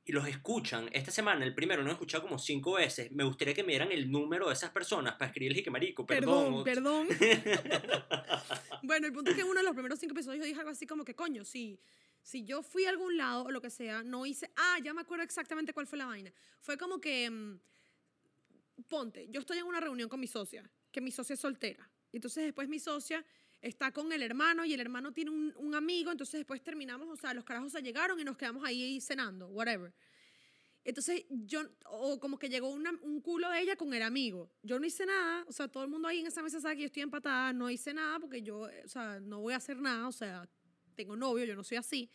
Y 0.04 0.14
los 0.14 0.28
escuchan. 0.28 0.90
Esta 0.94 1.12
semana, 1.12 1.46
el 1.46 1.54
primero, 1.54 1.84
lo 1.84 1.90
he 1.90 1.94
escuchado 1.94 2.24
como 2.24 2.40
cinco 2.40 2.74
veces. 2.74 3.12
Me 3.12 3.24
gustaría 3.24 3.54
que 3.54 3.64
me 3.64 3.70
dieran 3.74 3.92
el 3.92 4.10
número 4.12 4.48
de 4.48 4.54
esas 4.54 4.72
personas 4.72 5.14
para 5.14 5.28
escribirles 5.28 5.60
y 5.62 5.64
que 5.64 5.70
marico, 5.70 6.06
perdón. 6.08 6.64
Perdón, 6.64 7.08
perdón. 7.08 8.02
bueno, 8.84 9.06
el 9.08 9.14
punto 9.14 9.30
es 9.30 9.36
que 9.36 9.44
en 9.44 9.48
uno 9.48 9.60
de 9.60 9.64
los 9.64 9.74
primeros 9.74 10.00
cinco 10.00 10.14
episodios 10.14 10.40
yo 10.44 10.48
dije 10.48 10.60
algo 10.60 10.72
así 10.72 10.88
como 10.88 11.06
que, 11.06 11.14
coño, 11.16 11.46
si, 11.46 11.80
si 12.24 12.44
yo 12.44 12.64
fui 12.64 12.86
a 12.86 12.90
algún 12.90 13.16
lado 13.16 13.44
o 13.44 13.52
lo 13.52 13.62
que 13.62 13.70
sea, 13.70 14.02
no 14.02 14.26
hice. 14.26 14.50
Ah, 14.56 14.80
ya 14.84 14.92
me 14.94 15.02
acuerdo 15.02 15.24
exactamente 15.24 15.72
cuál 15.72 15.86
fue 15.86 16.00
la 16.00 16.08
vaina. 16.08 16.34
Fue 16.62 16.78
como 16.80 17.00
que. 17.00 17.60
Ponte, 18.82 19.28
yo 19.30 19.42
estoy 19.42 19.60
en 19.60 19.66
una 19.66 19.80
reunión 19.80 20.10
con 20.10 20.20
mi 20.20 20.28
socia, 20.28 20.70
que 20.92 21.02
mi 21.02 21.12
socia 21.12 21.34
es 21.34 21.40
soltera. 21.40 21.90
Y 22.12 22.18
entonces 22.18 22.44
después 22.44 22.68
mi 22.68 22.80
socia 22.80 23.26
está 23.62 23.92
con 23.92 24.12
el 24.12 24.22
hermano 24.24 24.66
y 24.66 24.74
el 24.74 24.80
hermano 24.80 25.14
tiene 25.14 25.32
un, 25.32 25.76
amigo, 25.76 26.12
entonces 26.12 26.40
después 26.40 26.62
terminamos, 26.62 27.08
o 27.08 27.16
sea, 27.16 27.34
los 27.34 27.46
carajos 27.46 27.72
se 27.72 27.82
llegaron 27.82 28.20
y 28.20 28.24
nos 28.24 28.36
quedamos 28.36 28.64
ahí 28.66 29.00
cenando, 29.00 29.48
whatever. 29.48 29.94
Entonces 30.84 31.26
yo, 31.30 31.62
o 31.86 32.20
como 32.20 32.40
que 32.40 32.50
llegó 32.50 32.70
un 32.70 33.22
culo 33.22 33.50
de 33.50 33.62
ella 33.62 33.76
con 33.76 33.94
el 33.94 34.02
amigo. 34.02 34.52
Yo 34.64 34.80
no 34.80 34.86
hice 34.86 35.06
nada, 35.06 35.46
o 35.48 35.52
sea, 35.52 35.68
todo 35.68 35.84
el 35.84 35.90
mundo 35.90 36.08
ahí 36.08 36.20
en 36.20 36.28
esa 36.28 36.42
mesa 36.42 36.60
sabe 36.60 36.76
que 36.76 36.82
yo 36.82 36.86
estoy 36.88 37.04
empatada, 37.04 37.54
no 37.54 37.70
hice 37.70 37.94
nada 37.94 38.20
porque 38.20 38.42
yo, 38.42 38.62
o 38.62 38.88
sea, 38.88 39.20
no 39.20 39.42
voy 39.42 39.54
a 39.54 39.58
hacer 39.58 39.78
nada, 39.78 40.08
o 40.08 40.12
sea, 40.12 40.50
tengo 40.96 41.16
novio, 41.16 41.46
yo 41.46 41.56
no 41.56 41.64
soy 41.64 41.78
así. 41.78 42.10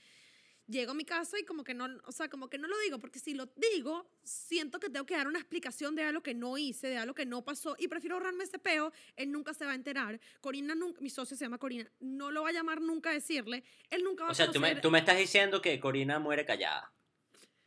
Llego 0.68 0.90
a 0.90 0.94
mi 0.94 1.04
casa 1.04 1.38
y 1.38 1.44
como 1.44 1.62
que 1.62 1.75
no, 1.75 1.88
o 2.04 2.12
sea, 2.12 2.28
como 2.28 2.49
que 2.49 2.58
no 2.58 2.66
lo 2.66 2.76
digo, 2.80 2.99
porque 2.99 3.20
si 3.20 3.35
lo 3.35 3.46
digo, 3.75 4.04
siento 4.25 4.80
que 4.80 4.90
tengo 4.90 5.06
que 5.06 5.16
dar 5.16 5.28
una 5.28 5.38
explicación 5.38 5.94
de 5.94 6.02
algo 6.02 6.23
que 6.23 6.35
no 6.35 6.58
hice, 6.58 6.88
de 6.88 6.99
algo 6.99 7.14
que 7.14 7.25
no 7.25 7.44
pasó, 7.44 7.76
y 7.78 7.87
prefiero 7.87 8.16
ahorrarme 8.16 8.42
ese 8.42 8.58
peo, 8.58 8.92
él 9.14 9.30
nunca 9.30 9.54
se 9.54 9.64
va 9.64 9.73
a 9.73 9.75
enterar. 9.76 10.18
Corina, 10.40 10.75
nunca, 10.75 11.00
mi 11.00 11.08
socio 11.08 11.37
se 11.37 11.44
llama 11.44 11.58
Corina, 11.58 11.88
no 12.00 12.32
lo 12.32 12.42
va 12.42 12.49
a 12.49 12.52
llamar 12.52 12.80
nunca 12.80 13.11
a 13.11 13.12
decirle, 13.12 13.62
él 13.90 14.02
nunca 14.02 14.25
va 14.25 14.30
O 14.30 14.35
sea, 14.35 14.46
a 14.46 14.52
tú 14.52 14.58
me, 14.58 14.68
conocer... 14.68 14.82
tú 14.82 14.90
me 14.90 14.99
estás 14.99 15.18
diciendo 15.18 15.62
que 15.62 15.78
Corina 15.78 16.18
muere 16.18 16.44
callada. 16.44 16.92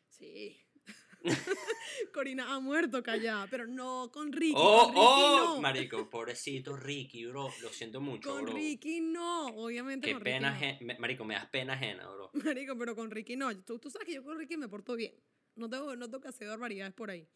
Sí. 0.09 0.59
Corina 2.13 2.53
ha 2.53 2.59
muerto 2.59 3.03
callada, 3.03 3.47
pero 3.49 3.67
no 3.67 4.09
con 4.11 4.31
Ricky. 4.31 4.53
oh, 4.55 4.85
con 4.85 4.93
Ricky 4.93 5.05
oh, 5.05 5.43
no. 5.55 5.61
marico, 5.61 6.09
pobrecito 6.09 6.75
Ricky, 6.75 7.25
bro. 7.25 7.49
Lo 7.61 7.69
siento 7.69 7.99
mucho, 8.01 8.29
Con 8.31 8.43
bro. 8.45 8.53
Ricky 8.53 9.01
no, 9.01 9.47
obviamente 9.47 10.07
Qué 10.07 10.13
con 10.13 10.23
pena, 10.23 10.57
Ricky 10.57 10.85
me- 10.85 10.97
marico, 10.99 11.25
me 11.25 11.33
das 11.35 11.47
pena 11.47 11.73
ajena, 11.73 12.07
bro. 12.07 12.31
no. 12.33 12.43
Marico, 12.43 12.77
pero 12.77 12.95
con 12.95 13.11
Ricky 13.11 13.35
no. 13.35 13.55
Tú, 13.63 13.79
tú 13.79 13.89
sabes 13.89 14.05
que 14.07 14.13
yo 14.13 14.23
con 14.23 14.37
Ricky 14.37 14.57
me 14.57 14.67
porto 14.67 14.95
bien. 14.95 15.13
No 15.55 15.69
tengo, 15.69 15.95
no 15.95 16.05
tengo 16.07 16.21
que 16.21 16.29
hacer 16.29 16.47
barbaridades 16.47 16.93
por 16.93 17.09
ahí. 17.11 17.27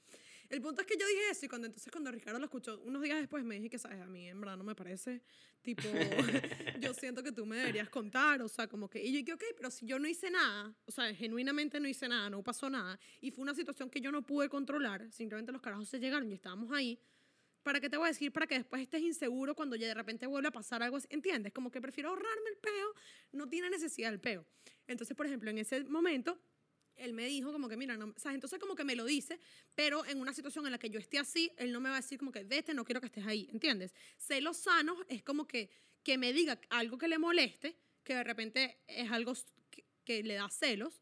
El 0.53 0.61
punto 0.61 0.81
es 0.81 0.87
que 0.87 0.95
yo 0.99 1.07
dije 1.07 1.31
eso 1.31 1.47
y 1.47 1.49
cuando 1.49 1.65
entonces 1.65 1.91
cuando 1.91 2.11
Ricardo 2.11 2.37
lo 2.37 2.45
escuchó 2.45 2.79
unos 2.81 3.01
días 3.01 3.17
después 3.17 3.43
me 3.43 3.55
dije 3.55 3.71
que, 3.71 3.79
sabes, 3.79 3.99
a 3.99 4.05
mí 4.05 4.29
en 4.29 4.39
verdad 4.39 4.55
no 4.55 4.63
me 4.63 4.75
parece, 4.75 5.19
tipo, 5.63 5.81
yo 6.79 6.93
siento 6.93 7.23
que 7.23 7.31
tú 7.31 7.43
me 7.47 7.57
deberías 7.57 7.89
contar, 7.89 8.39
o 8.39 8.47
sea, 8.47 8.67
como 8.67 8.87
que, 8.87 9.03
y 9.03 9.11
yo 9.11 9.17
dije, 9.17 9.33
ok, 9.33 9.43
pero 9.57 9.71
si 9.71 9.87
yo 9.87 9.97
no 9.97 10.07
hice 10.07 10.29
nada, 10.29 10.71
o 10.85 10.91
sea, 10.91 11.11
genuinamente 11.15 11.79
no 11.79 11.87
hice 11.87 12.07
nada, 12.07 12.29
no 12.29 12.43
pasó 12.43 12.69
nada, 12.69 12.99
y 13.19 13.31
fue 13.31 13.41
una 13.41 13.55
situación 13.55 13.89
que 13.89 13.99
yo 13.99 14.11
no 14.11 14.21
pude 14.21 14.47
controlar, 14.47 15.11
simplemente 15.11 15.51
los 15.51 15.59
carajos 15.59 15.89
se 15.89 15.99
llegaron 15.99 16.29
y 16.29 16.35
estábamos 16.35 16.71
ahí, 16.71 16.99
¿para 17.63 17.79
qué 17.79 17.89
te 17.89 17.97
voy 17.97 18.05
a 18.05 18.09
decir? 18.09 18.31
Para 18.31 18.45
que 18.45 18.53
después 18.53 18.79
estés 18.79 19.01
inseguro 19.01 19.55
cuando 19.55 19.75
ya 19.75 19.87
de 19.87 19.95
repente 19.95 20.27
vuelve 20.27 20.49
a 20.49 20.51
pasar 20.51 20.83
algo 20.83 20.97
así, 20.97 21.07
¿entiendes? 21.09 21.51
Como 21.51 21.71
que 21.71 21.81
prefiero 21.81 22.09
ahorrarme 22.09 22.49
el 22.51 22.57
peo, 22.57 22.93
no 23.31 23.49
tiene 23.49 23.71
necesidad 23.71 24.13
el 24.13 24.19
peo. 24.19 24.45
Entonces, 24.85 25.17
por 25.17 25.25
ejemplo, 25.25 25.49
en 25.49 25.57
ese 25.57 25.83
momento 25.85 26.39
él 26.97 27.13
me 27.13 27.25
dijo 27.25 27.51
como 27.51 27.67
que, 27.69 27.77
mira, 27.77 27.97
no, 27.97 28.13
entonces 28.25 28.59
como 28.59 28.75
que 28.75 28.83
me 28.83 28.95
lo 28.95 29.05
dice, 29.05 29.39
pero 29.75 30.05
en 30.05 30.19
una 30.19 30.33
situación 30.33 30.65
en 30.65 30.71
la 30.71 30.77
que 30.77 30.89
yo 30.89 30.99
esté 30.99 31.19
así, 31.19 31.51
él 31.57 31.71
no 31.71 31.79
me 31.79 31.89
va 31.89 31.97
a 31.97 32.01
decir 32.01 32.17
como 32.17 32.31
que, 32.31 32.43
vete, 32.43 32.73
no 32.73 32.85
quiero 32.85 33.01
que 33.01 33.07
estés 33.07 33.25
ahí, 33.25 33.49
¿entiendes? 33.51 33.93
Celos 34.17 34.57
sanos 34.57 34.97
es 35.07 35.23
como 35.23 35.47
que, 35.47 35.69
que 36.03 36.17
me 36.17 36.33
diga 36.33 36.59
algo 36.69 36.97
que 36.97 37.07
le 37.07 37.17
moleste, 37.17 37.75
que 38.03 38.15
de 38.15 38.23
repente 38.23 38.77
es 38.87 39.11
algo 39.11 39.33
que, 39.71 39.83
que 40.05 40.23
le 40.23 40.35
da 40.35 40.49
celos, 40.49 41.01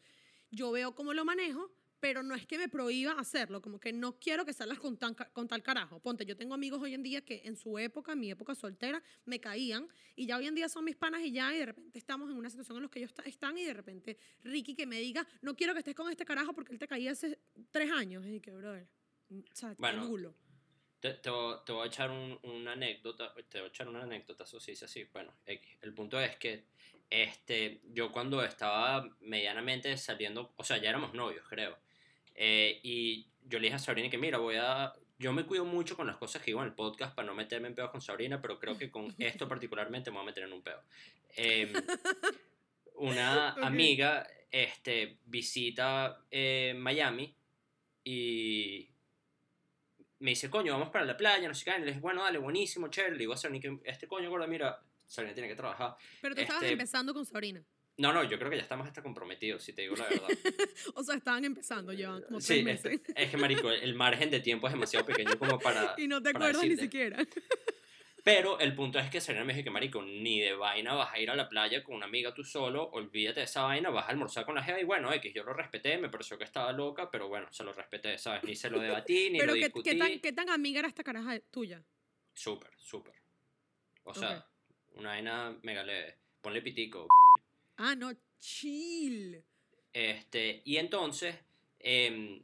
yo 0.52 0.72
veo 0.72 0.94
cómo 0.96 1.14
lo 1.14 1.26
manejo, 1.26 1.72
pero 2.01 2.24
no 2.24 2.36
es 2.36 2.46
que 2.48 2.58
me 2.58 2.67
prohíba 2.67 3.13
hacerlo, 3.13 3.62
como 3.62 3.79
que 3.79 3.93
no 3.93 4.20
quiero 4.20 4.43
que 4.43 4.51
salgas 4.53 4.79
con, 4.79 4.98
tan, 4.98 5.13
con 5.13 5.48
tal 5.48 5.62
carajo. 5.63 6.00
Ponte, 6.01 6.25
yo 6.25 6.36
tengo 6.36 6.55
amigos 6.55 6.81
hoy 6.81 6.96
en 6.96 7.03
día 7.03 7.22
que 7.24 7.43
en 7.46 7.55
su 7.55 7.77
época, 7.77 8.15
mi 8.15 8.31
época 8.31 8.55
soltera, 8.55 9.01
me 9.25 9.39
caían 9.39 9.88
y 10.15 10.25
ya 10.25 10.38
hoy 10.38 10.48
en 10.48 10.55
día 10.55 10.67
son 10.67 10.84
mis 10.84 10.96
panas 10.98 11.22
y 11.22 11.31
ya, 11.31 11.53
y 11.55 11.60
de 11.60 11.67
repente 11.67 12.00
estamos 12.00 12.29
en 12.31 12.36
una 12.38 12.50
situación 12.50 12.77
en 12.77 12.84
la 12.84 12.89
que 12.89 13.00
ellos 13.00 13.13
están 13.24 13.58
y 13.58 13.63
de 13.63 13.74
repente 13.74 14.17
Ricky 14.41 14.74
que 14.74 14.88
me 14.88 15.00
diga, 15.00 15.25
no 15.41 15.55
quiero 15.55 15.74
que 15.74 15.79
estés 15.79 15.96
con 15.96 16.10
este 16.10 16.25
carajo 16.25 16.53
porque 16.53 16.74
él 16.74 16.79
te 16.79 16.88
caía 16.88 17.12
hace 17.12 17.39
tres 17.70 17.91
años. 17.91 18.25
Y 18.25 18.39
que, 18.41 18.51
brother, 18.51 18.88
o 19.29 19.55
sea, 19.55 19.75
Bueno, 19.77 20.03
nulo. 20.05 20.34
Te, 21.00 21.13
te, 21.13 21.29
voy 21.29 21.55
te 21.65 21.72
voy 21.72 21.84
a 21.84 21.88
echar 21.88 22.10
un- 22.12 22.39
una 22.43 22.74
anécdota, 22.74 23.34
te 23.50 23.60
voy 23.60 23.67
a 23.67 23.70
echar 23.70 23.88
una 23.88 24.03
anécdota, 24.03 24.43
eso 24.43 24.60
sí, 24.60 24.72
así, 24.74 25.03
bueno. 25.13 25.34
El 25.46 25.93
punto 25.93 26.20
es 26.20 26.36
que 26.38 26.63
este, 27.10 27.81
yo 27.93 28.12
cuando 28.12 28.43
estaba 28.43 29.08
medianamente 29.20 29.96
saliendo, 29.98 30.53
o 30.55 30.63
sea, 30.63 30.77
ya 30.77 30.89
éramos 30.89 31.13
novios, 31.13 31.46
creo, 31.48 31.77
eh, 32.44 32.80
y 32.82 33.28
yo 33.46 33.60
le 33.60 33.66
dije 33.68 33.76
a 33.76 33.80
Sabrina 33.80 34.10
que, 34.10 34.18
mira, 34.18 34.40
voy 34.40 34.56
a, 34.58 34.94
yo 35.20 35.32
me 35.32 35.46
cuido 35.46 35.64
mucho 35.64 35.96
con 35.96 36.08
las 36.08 36.18
cosas 36.18 36.42
que 36.42 36.48
digo 36.48 36.62
en 36.62 36.70
el 36.70 36.74
podcast 36.74 37.14
para 37.14 37.28
no 37.28 37.36
meterme 37.36 37.68
en 37.68 37.76
pedos 37.76 37.92
con 37.92 38.02
Sabrina, 38.02 38.42
pero 38.42 38.58
creo 38.60 38.76
que 38.80 38.90
con 38.90 39.14
esto 39.20 39.48
particularmente 39.48 40.10
me 40.10 40.16
voy 40.18 40.24
a 40.24 40.26
meter 40.26 40.44
en 40.46 40.54
un 40.54 40.64
pedo. 40.64 40.82
Em, 41.36 41.72
una 42.96 43.54
Ok. 43.58 43.64
amiga 43.64 44.28
este, 44.52 45.18
visita 45.26 46.20
eh, 46.32 46.74
Miami 46.78 47.34
y 48.04 48.88
me 50.20 50.32
dice, 50.32 50.50
coño, 50.50 50.74
vamos 50.74 50.90
para 50.90 51.06
la 51.06 51.16
playa, 51.18 51.48
no 51.48 51.54
sé 51.54 51.66
qué. 51.66 51.78
Y 51.78 51.80
le 51.82 51.86
dije, 51.88 52.00
bueno, 52.00 52.24
dale, 52.24 52.38
buenísimo, 52.38 52.88
chévere. 52.90 53.14
Le 53.14 53.20
digo 53.20 53.34
a 53.34 53.38
Sabrina 53.38 53.62
que 53.62 53.90
este 53.90 54.08
coño, 54.08 54.30
gorda, 54.30 54.48
mira, 54.48 54.80
Sabrina 55.08 55.34
tiene 55.34 55.50
que 55.50 55.56
trabajar. 55.56 55.96
Pero 56.22 56.36
tú 56.36 56.42
estabas 56.42 56.64
este- 56.64 56.74
empezando 56.74 57.14
con 57.14 57.26
Sabrina. 57.26 57.64
No, 58.01 58.12
no, 58.12 58.24
yo 58.24 58.39
creo 58.39 58.50
que 58.50 58.58
ya 58.58 58.63
estamos 58.63 58.88
hasta 58.88 59.03
comprometidos, 59.03 59.62
si 59.63 59.74
te 59.74 59.84
digo 59.84 59.96
la 59.96 60.05
verdad. 60.05 60.27
O 60.96 61.03
sea, 61.03 61.15
estaban 61.15 61.46
empezando, 61.46 61.93
llevan 61.93 62.24
como 62.24 62.41
Sí, 62.41 62.63
tres 62.63 62.79
es, 62.79 62.84
meses. 62.86 63.01
es 63.15 63.29
que, 63.29 63.38
marico, 63.38 63.70
el 63.72 63.93
margen 63.93 64.31
de 64.31 64.39
tiempo 64.39 64.65
es 64.67 64.74
demasiado 64.74 65.05
pequeño 65.05 65.38
como 65.38 65.60
para... 65.60 65.93
y 66.00 66.08
no 66.08 66.20
te 66.20 66.29
acuerdas 66.29 66.63
ni 66.63 66.75
siquiera. 66.77 67.24
Pero 68.24 68.60
el 68.60 68.74
punto 68.75 68.98
es 69.00 69.10
que 69.10 69.22
Serena 69.22 69.46
me 69.46 69.53
dijo 69.53 69.63
que, 69.63 69.70
marico, 69.70 70.01
ni 70.01 70.39
de 70.39 70.53
vaina 70.53 70.93
vas 70.96 71.13
a 71.13 71.20
ir 71.20 71.29
a 71.29 71.36
la 71.36 71.48
playa 71.48 71.84
con 71.84 71.96
una 71.96 72.05
amiga 72.08 72.34
tú 72.34 72.43
solo, 72.43 72.89
olvídate 72.89 73.39
de 73.41 73.46
esa 73.46 73.63
vaina, 73.63 73.89
vas 73.91 74.05
a 74.05 74.10
almorzar 74.10 74.46
con 74.46 74.55
la 74.55 74.63
jeva 74.63 74.79
y 74.79 74.84
bueno, 74.84 75.12
X, 75.13 75.31
yo 75.34 75.43
lo 75.43 75.53
respeté, 75.53 75.98
me 76.00 76.10
pareció 76.10 76.38
que 76.39 76.43
estaba 76.43 76.72
loca, 76.72 77.10
pero 77.10 77.27
bueno, 77.27 77.48
se 77.51 77.63
lo 77.63 77.74
respeté, 77.74 78.17
¿sabes? 78.17 78.43
Ni 78.43 78.55
se 78.55 78.70
lo 78.72 78.79
debatí, 78.79 79.29
ni 79.29 79.38
Pero 79.39 79.53
lo 79.53 79.60
¿qué, 79.60 79.65
discutí. 79.65 79.89
qué 79.91 79.96
tan, 79.96 80.20
¿qué 80.20 80.34
tan 80.34 80.50
amiga 80.50 80.79
era 80.79 80.88
esta 80.88 81.03
caraja 81.03 81.39
tuya? 81.51 81.84
Súper, 82.34 82.70
súper. 82.77 83.13
O 84.03 84.13
sea, 84.13 84.46
una 84.93 85.10
vaina 85.10 85.55
mega 85.63 85.84
leve. 85.84 86.17
Ponle 86.41 86.62
pitico. 86.62 87.08
Ah, 87.78 87.96
no, 87.96 88.12
chill. 88.40 89.44
Este, 89.94 90.62
y 90.66 90.78
entonces, 90.78 91.36
em, 91.80 92.42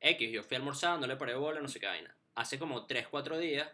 X, 0.00 0.30
yo 0.30 0.42
fui 0.42 0.56
a 0.56 0.58
almorzar, 0.58 1.00
no 1.00 1.06
le 1.06 1.16
paré 1.16 1.34
bola, 1.34 1.60
no 1.60 1.68
sé 1.68 1.80
qué 1.80 1.86
vaina. 1.86 2.16
Hace 2.34 2.58
como 2.58 2.86
3, 2.86 3.08
4 3.08 3.38
días, 3.38 3.68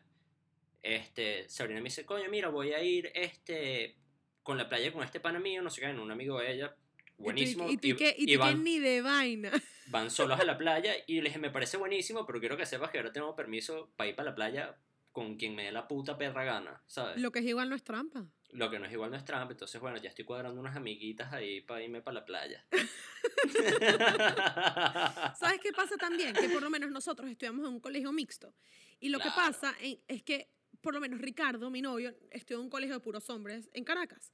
este, 0.83 1.49
Sabrina 1.49 1.81
me 1.81 1.85
dice, 1.89 2.05
coño, 2.05 2.29
mira, 2.31 2.49
voy 2.49 2.73
a 2.73 2.83
ir 2.83 3.11
este, 3.15 3.97
con 4.43 4.57
la 4.57 4.69
playa 4.69 4.93
con 4.93 5.03
este 5.03 5.21
pana 5.21 5.41
mío, 5.41 5.63
no 5.63 5.71
sé 5.71 5.81
qué, 5.81 5.87
vaina, 5.89 6.03
un 6.03 6.11
amigo 6.11 6.39
de 6.41 6.53
ella, 6.53 6.77
buenísimo. 7.19 7.69
Y 7.69 7.77
tú, 7.77 7.89
y, 7.89 7.93
tú 7.93 7.99
que, 7.99 8.15
y 8.17 8.27
tú 8.27 8.33
que 8.33 8.37
van, 8.37 8.65
ni 8.65 8.79
de 8.79 9.03
vaina. 9.03 9.51
van 9.91 10.11
solos 10.11 10.39
a 10.39 10.45
la 10.45 10.57
playa 10.57 10.95
y 11.07 11.21
le 11.21 11.29
dije, 11.29 11.39
me 11.39 11.51
parece 11.51 11.77
buenísimo, 11.77 12.25
pero 12.25 12.41
quiero 12.41 12.57
que 12.57 12.65
sepas 12.65 12.91
que 12.91 12.99
ahora 12.99 13.13
tengo 13.13 13.35
permiso 13.35 13.91
para 13.97 14.09
ir 14.09 14.17
para 14.17 14.31
la 14.31 14.35
playa 14.35 14.77
con 15.13 15.37
quien 15.37 15.55
me 15.55 15.65
dé 15.65 15.73
la 15.73 15.89
puta 15.89 16.17
perra 16.17 16.45
gana, 16.45 16.83
¿sabes? 16.87 17.21
Lo 17.21 17.33
que 17.33 17.41
es 17.41 17.45
igual 17.47 17.69
no 17.69 17.77
es 17.77 17.83
trampa. 17.83 18.27
Lo 18.53 18.69
que 18.69 18.79
no 18.81 18.87
es 18.87 18.93
igual 18.93 19.11
no 19.11 19.17
es 19.17 19.25
trampa, 19.25 19.53
entonces 19.53 19.81
bueno, 19.81 19.97
ya 19.99 20.09
estoy 20.09 20.25
cuadrando 20.25 20.61
unas 20.61 20.77
amiguitas 20.77 21.33
ahí 21.33 21.61
para 21.61 21.83
irme 21.83 22.03
para 22.03 22.15
la 22.21 22.25
playa. 22.25 22.65
¿Sabes 25.39 25.61
qué 25.63 25.73
pasa 25.73 25.97
también? 25.97 26.35
Que 26.35 26.49
por 26.49 26.63
lo 26.63 26.71
menos 26.71 26.91
nosotros 26.91 27.31
estudiamos 27.31 27.67
en 27.67 27.75
un 27.75 27.81
colegio 27.81 28.13
mixto. 28.13 28.55
Y 28.99 29.09
lo 29.09 29.19
que 29.19 29.31
Claro. 29.31 29.53
pasa 29.53 29.75
en- 29.81 29.99
es 30.09 30.23
que, 30.23 30.49
por 30.81 30.95
lo 30.95 31.01
menos 31.01 31.21
Ricardo, 31.21 31.71
mi 31.71 31.83
novio, 31.83 32.15
estudió 32.31 32.59
en 32.59 32.65
un 32.65 32.71
colegio 32.71 32.95
de 32.95 33.01
puros 33.01 33.29
hombres 33.31 33.69
en 33.73 33.85
Caracas. 33.85 34.33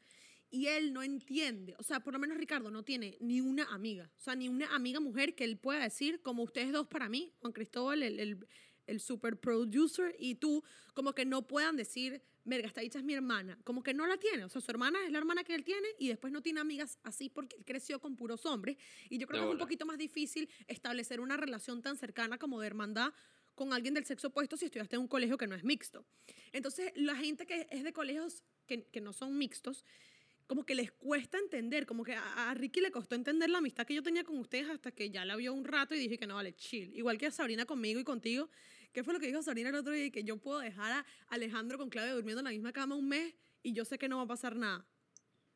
Y 0.50 0.68
él 0.68 0.92
no 0.92 1.02
entiende, 1.02 1.74
o 1.78 1.82
sea, 1.82 2.00
por 2.00 2.12
lo 2.12 2.18
menos 2.20 2.36
Ricardo 2.38 2.70
no 2.70 2.84
tiene 2.84 3.16
ni 3.20 3.40
una 3.40 3.64
amiga, 3.64 4.10
o 4.16 4.20
sea, 4.20 4.36
ni 4.36 4.48
una 4.48 4.72
amiga 4.74 5.00
mujer 5.00 5.34
que 5.34 5.42
él 5.44 5.58
pueda 5.58 5.80
decir, 5.80 6.22
como 6.22 6.44
ustedes 6.44 6.72
dos 6.72 6.86
para 6.86 7.08
mí, 7.08 7.32
Juan 7.40 7.52
Cristóbal, 7.52 8.02
el, 8.04 8.20
el, 8.20 8.46
el 8.86 9.00
super 9.00 9.36
producer, 9.38 10.14
y 10.20 10.36
tú, 10.36 10.62
como 10.94 11.14
que 11.14 11.24
no 11.24 11.46
puedan 11.48 11.76
decir, 11.76 12.22
verga, 12.46 12.68
esta 12.68 12.80
dicha 12.80 12.98
es 12.98 13.04
mi 13.04 13.12
hermana, 13.12 13.58
como 13.64 13.82
que 13.82 13.92
no 13.92 14.06
la 14.06 14.16
tiene, 14.16 14.44
o 14.44 14.48
sea, 14.48 14.60
su 14.60 14.70
hermana 14.70 15.04
es 15.04 15.12
la 15.12 15.18
hermana 15.18 15.44
que 15.44 15.54
él 15.54 15.64
tiene 15.64 15.86
y 15.98 16.08
después 16.08 16.32
no 16.32 16.40
tiene 16.40 16.60
amigas 16.60 16.98
así 17.02 17.28
porque 17.28 17.56
él 17.56 17.64
creció 17.64 18.00
con 18.00 18.16
puros 18.16 18.46
hombres. 18.46 18.76
Y 19.10 19.18
yo 19.18 19.26
creo 19.26 19.40
De 19.40 19.46
que 19.46 19.50
es 19.50 19.52
un 19.52 19.58
poquito 19.58 19.84
más 19.84 19.98
difícil 19.98 20.48
establecer 20.68 21.20
una 21.20 21.36
relación 21.36 21.82
tan 21.82 21.96
cercana 21.96 22.38
como 22.38 22.60
de 22.60 22.68
hermandad 22.68 23.12
con 23.54 23.72
alguien 23.72 23.94
del 23.94 24.04
sexo 24.04 24.28
opuesto 24.28 24.56
si 24.56 24.66
estudiaste 24.66 24.96
en 24.96 25.02
un 25.02 25.08
colegio 25.08 25.36
que 25.36 25.46
no 25.46 25.54
es 25.54 25.64
mixto. 25.64 26.04
Entonces, 26.52 26.92
la 26.94 27.16
gente 27.16 27.46
que 27.46 27.66
es 27.70 27.82
de 27.82 27.92
colegios 27.92 28.44
que, 28.66 28.84
que 28.84 29.00
no 29.00 29.12
son 29.12 29.36
mixtos, 29.36 29.84
como 30.46 30.64
que 30.64 30.74
les 30.74 30.92
cuesta 30.92 31.38
entender, 31.38 31.86
como 31.86 32.04
que 32.04 32.14
a, 32.14 32.50
a 32.50 32.54
Ricky 32.54 32.80
le 32.80 32.90
costó 32.90 33.16
entender 33.16 33.50
la 33.50 33.58
amistad 33.58 33.86
que 33.86 33.94
yo 33.94 34.02
tenía 34.02 34.24
con 34.24 34.38
ustedes 34.38 34.68
hasta 34.68 34.92
que 34.92 35.10
ya 35.10 35.24
la 35.24 35.36
vio 35.36 35.52
un 35.52 35.64
rato 35.64 35.94
y 35.94 35.98
dije 35.98 36.18
que 36.18 36.26
no, 36.26 36.36
vale, 36.36 36.54
chill. 36.54 36.94
Igual 36.94 37.18
que 37.18 37.26
a 37.26 37.30
Sabrina 37.30 37.64
conmigo 37.64 37.98
y 37.98 38.04
contigo. 38.04 38.48
¿Qué 38.96 39.04
fue 39.04 39.12
lo 39.12 39.20
que 39.20 39.26
dijo 39.26 39.42
Sabrina 39.42 39.68
el 39.68 39.74
otro 39.74 39.92
día? 39.92 40.10
Que 40.10 40.24
yo 40.24 40.38
puedo 40.38 40.58
dejar 40.58 40.90
a 40.90 41.06
Alejandro 41.28 41.76
con 41.76 41.90
Claudia 41.90 42.14
durmiendo 42.14 42.40
en 42.40 42.44
la 42.44 42.50
misma 42.50 42.72
cama 42.72 42.94
un 42.94 43.06
mes 43.06 43.34
y 43.62 43.74
yo 43.74 43.84
sé 43.84 43.98
que 43.98 44.08
no 44.08 44.16
va 44.16 44.22
a 44.22 44.26
pasar 44.26 44.56
nada. 44.56 44.86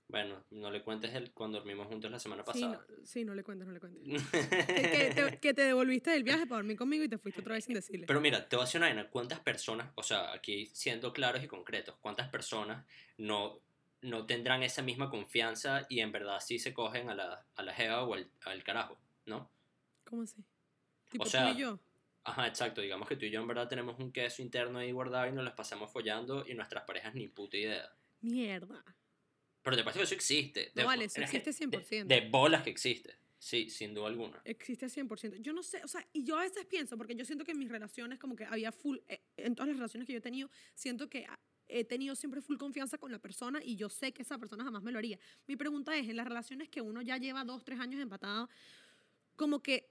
Bueno, 0.09 0.45
no 0.51 0.71
le 0.71 0.83
cuentes 0.83 1.15
el, 1.15 1.33
cuando 1.33 1.57
dormimos 1.57 1.87
juntos 1.87 2.11
la 2.11 2.19
semana 2.19 2.45
Sí 2.53 2.67
no, 2.67 2.73
pasada. 2.73 2.87
sí, 3.03 3.25
no 3.25 3.35
le 3.35 3.43
cuentes, 3.43 3.67
no 3.67 3.73
le 3.73 3.81
cuentes. 3.81 4.03
que, 4.31 4.91
que 4.91 5.13
te, 5.15 5.39
que 5.39 5.55
te 5.55 5.63
devolviste 5.63 6.11
del 6.11 6.23
viaje 6.23 6.45
para 6.45 6.57
dormir 6.57 6.77
conmigo 6.77 7.03
y 7.03 7.09
te 7.09 7.17
fuiste 7.17 7.41
otra 7.41 7.55
vez 7.55 7.65
sin 7.65 7.73
decirle. 7.73 8.07
Pero 8.07 8.21
mira, 8.21 8.47
te 8.47 8.57
voy 8.57 8.65
a 8.65 8.67
decir 8.67 8.79
una. 8.79 9.09
¿Cuántas 9.09 9.41
personas, 9.41 9.91
o 9.95 10.03
sea, 10.03 10.35
aquí 10.35 10.67
siendo 10.75 11.15
claros 11.15 11.43
y 11.43 11.47
concretos, 11.47 11.97
cuántas 12.03 12.29
personas 12.29 12.85
no, 13.17 13.59
no 14.03 14.27
tendrán 14.27 14.63
esa 14.63 14.83
misma 14.83 15.09
confianza 15.09 15.87
y 15.89 16.01
en 16.01 16.13
verdad 16.13 16.41
sí 16.41 16.59
se 16.59 16.75
cogen 16.75 17.09
a 17.09 17.15
la, 17.15 17.47
a 17.57 17.63
la 17.63 17.73
jeva 17.73 18.05
o 18.05 18.13
al, 18.13 18.31
al 18.45 18.63
carajo, 18.65 18.99
¿no? 19.25 19.51
¿Cómo 20.05 20.25
así? 20.25 20.45
Tipo 21.09 21.25
sea, 21.25 21.53
tú 21.53 21.57
y 21.57 21.63
yo. 21.63 21.81
Ajá, 22.31 22.47
exacto. 22.47 22.81
Digamos 22.81 23.09
que 23.09 23.17
tú 23.17 23.25
y 23.25 23.31
yo 23.31 23.41
en 23.41 23.49
verdad 23.49 23.69
tenemos 23.69 23.99
un 23.99 24.13
queso 24.13 24.43
interno 24.43 24.79
ahí 24.79 24.93
guardado 24.93 25.29
y 25.29 25.33
nos 25.33 25.45
las 25.45 25.55
pasamos 25.55 25.91
follando 25.91 26.45
y 26.47 26.55
nuestras 26.55 26.85
parejas 26.85 27.15
ni 27.15 27.29
puta 27.29 27.57
idea. 27.57 27.91
Mierda. 28.21 28.85
Pero 29.63 29.77
te 29.77 29.83
parece 29.83 29.99
que 29.99 30.05
eso 30.05 30.15
existe. 30.15 30.71
No, 30.75 30.87
vale, 30.87 31.07
eso 31.07 31.21
existe 31.21 31.51
100%. 31.51 32.07
De, 32.07 32.21
de 32.21 32.29
bolas 32.29 32.63
que 32.63 32.71
existe. 32.71 33.15
Sí, 33.39 33.71
sin 33.71 33.95
duda 33.95 34.09
alguna. 34.09 34.41
Existe 34.45 34.87
100%. 34.87 35.41
Yo 35.41 35.55
no 35.55 35.63
sé, 35.63 35.83
o 35.83 35.89
sea, 35.89 36.07
y 36.13 36.25
yo 36.25 36.37
a 36.37 36.43
veces 36.43 36.67
pienso, 36.67 36.99
porque 36.99 37.15
yo 37.15 37.25
siento 37.25 37.45
que 37.45 37.53
en 37.53 37.59
mis 37.59 37.71
relaciones, 37.71 38.19
como 38.19 38.37
que 38.37 38.45
había 38.45 38.71
full, 38.71 38.99
eh, 39.09 39.21
en 39.39 39.55
todas 39.55 39.69
las 39.69 39.79
relaciones 39.79 40.07
que 40.07 40.13
yo 40.13 40.19
he 40.19 40.23
tenido, 40.23 40.51
siento 40.75 41.09
que 41.09 41.27
he 41.69 41.85
tenido 41.85 42.15
siempre 42.15 42.43
full 42.43 42.59
confianza 42.59 42.99
con 42.99 43.11
la 43.11 43.19
persona 43.19 43.61
y 43.65 43.77
yo 43.77 43.89
sé 43.89 44.13
que 44.13 44.23
esa 44.23 44.37
persona 44.37 44.63
jamás 44.63 44.83
me 44.83 44.93
lo 44.93 44.99
haría. 44.99 45.19
Mi 45.47 45.57
pregunta 45.57 45.97
es, 45.97 46.09
en 46.09 46.17
las 46.17 46.27
relaciones 46.27 46.69
que 46.69 46.83
uno 46.83 47.01
ya 47.01 47.17
lleva 47.17 47.45
dos, 47.45 47.65
tres 47.65 47.81
años 47.81 48.01
empatado, 48.01 48.51
como 49.37 49.63
que, 49.63 49.89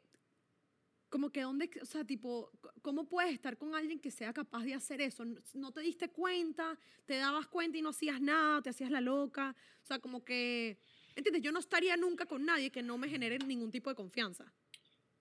como 1.09 1.31
que 1.31 1.41
dónde, 1.41 1.69
o 1.81 1.85
sea, 1.85 2.03
tipo, 2.03 2.51
¿cómo 2.81 3.07
puedes 3.07 3.33
estar 3.33 3.57
con 3.57 3.75
alguien 3.75 3.99
que 3.99 4.11
sea 4.11 4.31
capaz 4.33 4.63
de 4.63 4.73
hacer 4.75 5.01
eso? 5.01 5.23
No- 5.53 5.71
te 5.71 5.81
diste 5.81 6.09
cuenta, 6.09 6.77
te 7.05 7.17
dabas 7.17 7.47
cuenta 7.47 7.77
y 7.77 7.81
no 7.81 7.89
hacías 7.89 8.21
nada, 8.21 8.61
te 8.61 8.69
hacías 8.69 8.91
la 8.91 9.01
loca, 9.01 9.55
o 9.83 9.85
sea, 9.85 9.99
como 9.99 10.23
que, 10.23 10.77
¿entiendes? 11.15 11.41
Yo 11.43 11.51
no 11.51 11.59
estaría 11.59 11.97
nunca 11.97 12.25
con 12.25 12.45
nadie 12.45 12.71
que 12.71 12.81
no 12.83 12.97
me 12.97 13.09
genere 13.09 13.39
ningún 13.39 13.71
tipo 13.71 13.89
de 13.89 13.95
confianza. 13.95 14.53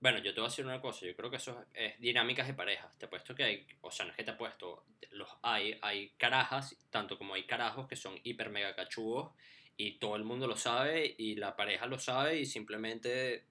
Bueno, 0.01 0.19
yo 0.19 0.33
te 0.33 0.41
voy 0.41 0.47
a 0.47 0.51
decir 0.51 0.65
una 0.65 0.81
cosa, 0.81 1.07
yo 1.07 1.17
creo 1.17 1.29
que 1.29 1.39
eso 1.39 1.61
es, 1.75 1.93
es 1.93 2.01
dinámicas 2.01 2.47
de 2.47 2.55
parejas. 2.55 2.97
Te 2.99 3.07
he 3.07 3.09
puesto 3.09 3.35
que 3.35 3.43
hay, 3.45 3.67
o 3.81 3.91
sea, 3.91 4.05
no 4.07 4.13
es 4.13 4.17
que 4.17 4.23
te 4.25 4.31
he 4.31 4.35
puesto, 4.35 4.85
los 5.11 5.29
hay, 5.43 5.77
hay 5.83 6.11
carajas, 6.11 6.77
tanto 6.91 7.19
como 7.19 7.35
hay 7.35 7.45
carajos 7.45 7.89
que 7.89 7.97
son 7.97 8.15
hiper 8.23 8.51
mega 8.51 8.77
cachudos 8.77 9.33
y 9.77 9.99
todo 9.99 10.15
el 10.17 10.25
mundo 10.25 10.47
lo 10.47 10.57
sabe 10.57 11.15
y 11.19 11.35
la 11.35 11.57
pareja 11.57 11.87
lo 11.87 11.99
sabe 11.99 12.39
y 12.39 12.47
simplemente, 12.47 13.45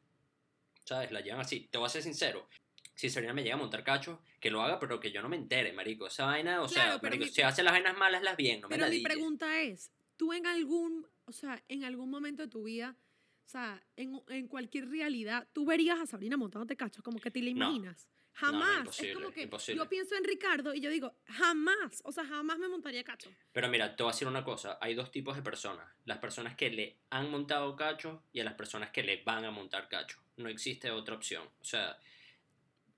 ¿sabes? 0.87 1.11
La 1.11 1.21
llevan 1.21 1.41
así. 1.41 1.67
Te 1.69 1.77
voy 1.77 1.85
a 1.87 1.89
ser 1.89 2.01
sincero, 2.01 2.47
si 2.95 3.09
Sabrina 3.09 3.33
me 3.33 3.43
llega 3.43 3.55
a 3.55 3.59
montar 3.59 3.83
cachos, 3.83 4.19
que 4.39 4.49
lo 4.49 4.61
haga, 4.61 4.79
pero 4.79 4.99
que 4.99 5.11
yo 5.11 5.21
no 5.21 5.29
me 5.29 5.35
entere, 5.35 5.73
marico. 5.73 6.07
Esa 6.07 6.25
vaina, 6.25 6.61
o 6.61 6.67
sea, 6.67 6.83
Claro, 6.85 6.99
pero 7.01 7.11
marico, 7.11 7.25
mi- 7.25 7.31
si 7.31 7.41
hace 7.41 7.61
las 7.61 7.73
vainas 7.73 7.97
malas, 7.97 8.23
las 8.23 8.37
bien, 8.37 8.61
no 8.61 8.69
me 8.69 8.75
Pero 8.75 8.85
la 8.85 8.89
mi 8.89 8.97
digas. 8.97 9.13
pregunta 9.13 9.59
es, 9.61 9.91
¿tú 10.15 10.33
en 10.33 10.47
algún, 10.47 11.05
o 11.25 11.31
sea, 11.31 11.61
en 11.67 11.83
algún 11.83 12.09
momento 12.09 12.43
de 12.43 12.47
tu 12.47 12.63
vida, 12.63 12.95
o 13.45 13.49
sea, 13.49 13.81
en, 13.95 14.21
en 14.29 14.47
cualquier 14.47 14.89
realidad, 14.89 15.47
tú 15.53 15.65
verías 15.65 15.99
a 15.99 16.05
Sabrina 16.07 16.37
montándote 16.37 16.75
cachos? 16.75 17.03
Como 17.03 17.19
que 17.19 17.29
te 17.31 17.41
la 17.41 17.51
No. 17.53 17.69
Imaginas. 18.39 18.51
No, 18.53 18.59
no, 18.59 18.65
Jamás. 18.85 18.99
es 19.01 19.13
como 19.13 19.31
que 19.31 19.41
imposible. 19.43 19.77
yo 19.83 19.89
pienso 19.89 20.15
en 20.15 20.23
Ricardo 20.23 20.73
y 20.73 20.79
yo 20.81 20.89
digo, 20.89 21.13
jamás, 21.25 22.01
o 22.05 22.11
sea, 22.11 22.25
jamás 22.25 22.57
me 22.59 22.67
montaría 22.67 23.03
cacho. 23.03 23.31
Pero 23.51 23.67
mira, 23.69 23.95
te 23.95 24.03
voy 24.03 24.11
a 24.11 24.13
decir 24.13 24.27
una 24.27 24.43
cosa, 24.43 24.77
hay 24.81 24.93
dos 24.95 25.11
tipos 25.11 25.35
de 25.35 25.41
personas. 25.41 25.87
Las 26.05 26.19
personas 26.19 26.55
que 26.55 26.69
le 26.69 26.97
han 27.09 27.29
montado 27.31 27.75
cachos 27.75 28.19
y 28.33 28.39
a 28.39 28.43
las 28.43 28.53
personas 28.53 28.91
que 28.91 29.03
le 29.03 29.23
van 29.23 29.43
a 29.45 29.51
montar 29.51 29.87
cachos. 29.89 30.19
No 30.37 30.49
existe 30.49 30.91
otra 30.91 31.15
opción. 31.15 31.43
O 31.61 31.63
sea, 31.65 31.97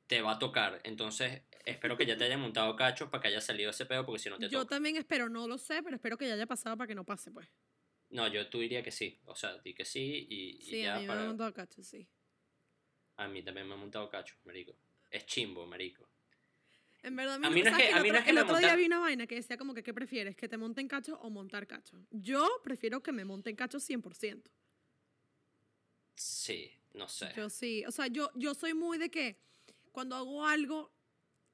te 0.08 0.22
va 0.22 0.34
a 0.34 0.40
tocar. 0.40 0.82
Entonces, 0.84 1.42
espero 1.66 1.96
que 1.98 2.06
ya 2.06 2.18
te 2.18 2.26
hayan 2.26 2.40
montado 2.42 2.76
cachos 2.76 3.10
para 3.10 3.22
que 3.22 3.28
haya 3.30 3.42
salido 3.42 3.70
ese 3.70 3.86
pedo, 3.86 4.06
porque 4.06 4.20
si 4.20 4.30
no 4.30 4.38
te 4.38 4.50
Yo 4.50 4.62
toca. 4.62 4.76
también 4.76 4.98
espero, 4.98 5.30
no 5.30 5.48
lo 5.48 5.58
sé, 5.58 5.82
pero 5.84 5.96
espero 5.96 6.18
que 6.18 6.28
ya 6.28 6.34
haya 6.34 6.48
pasado 6.48 6.76
para 6.76 6.88
que 6.88 6.96
no 6.96 7.04
pase, 7.06 7.32
pues. 7.32 7.48
No, 8.10 8.28
yo 8.28 8.48
tú 8.50 8.60
diría 8.60 8.82
que 8.84 8.92
sí. 8.92 9.20
O 9.26 9.36
sea, 9.36 9.56
di 9.60 9.74
que 9.76 9.86
sí 9.86 10.26
y, 10.30 10.58
y 10.58 10.62
Sí, 10.64 10.82
ya 10.82 10.96
a 10.96 10.98
mí 10.98 11.04
me 11.04 11.08
para... 11.10 11.22
han 11.22 11.28
montado 11.28 11.54
cacho, 11.54 11.84
sí. 11.84 12.08
A 13.18 13.28
mí 13.28 13.44
también 13.44 13.68
me 13.68 13.74
han 13.76 13.80
montado 13.80 14.10
cachos, 14.10 14.38
marico. 14.46 14.74
Es 15.12 15.26
chimbo, 15.26 15.66
marico. 15.66 16.08
En 17.02 17.16
verdad, 17.16 17.36
A 17.44 17.50
mí 17.50 17.62
no 17.62 17.68
es 17.68 17.72
¿sabes 17.72 17.88
que- 17.88 17.94
a 17.94 18.02
mí 18.02 18.10
no 18.12 18.18
es 18.18 18.24
que 18.26 18.30
el 18.32 18.38
otro 18.40 18.58
día 18.58 18.68
monta- 18.68 18.76
vi 18.76 18.86
una 18.86 19.00
vaina 19.00 19.26
que 19.26 19.36
decía 19.36 19.58
como 19.58 19.74
que, 19.74 19.82
¿qué 19.84 19.94
prefieres? 19.94 20.36
¿Que 20.36 20.50
te 20.50 20.58
monten 20.58 20.88
cacho 20.88 21.18
o 21.22 21.30
montar 21.30 21.66
cacho? 21.66 22.06
Yo 22.12 22.48
prefiero 22.64 23.02
que 23.02 23.12
me 23.14 23.24
monten 23.24 23.56
cacho 23.56 23.80
100%. 23.80 24.52
Sí, 26.16 26.70
no 26.94 27.08
sé. 27.08 27.32
Yo 27.36 27.50
sí, 27.50 27.86
o 27.88 27.92
sea, 27.92 28.08
yo, 28.08 28.30
yo 28.36 28.54
soy 28.54 28.74
muy 28.74 28.98
de 28.98 29.10
que 29.10 29.38
cuando 29.92 30.16
hago 30.16 30.46
algo 30.46 30.92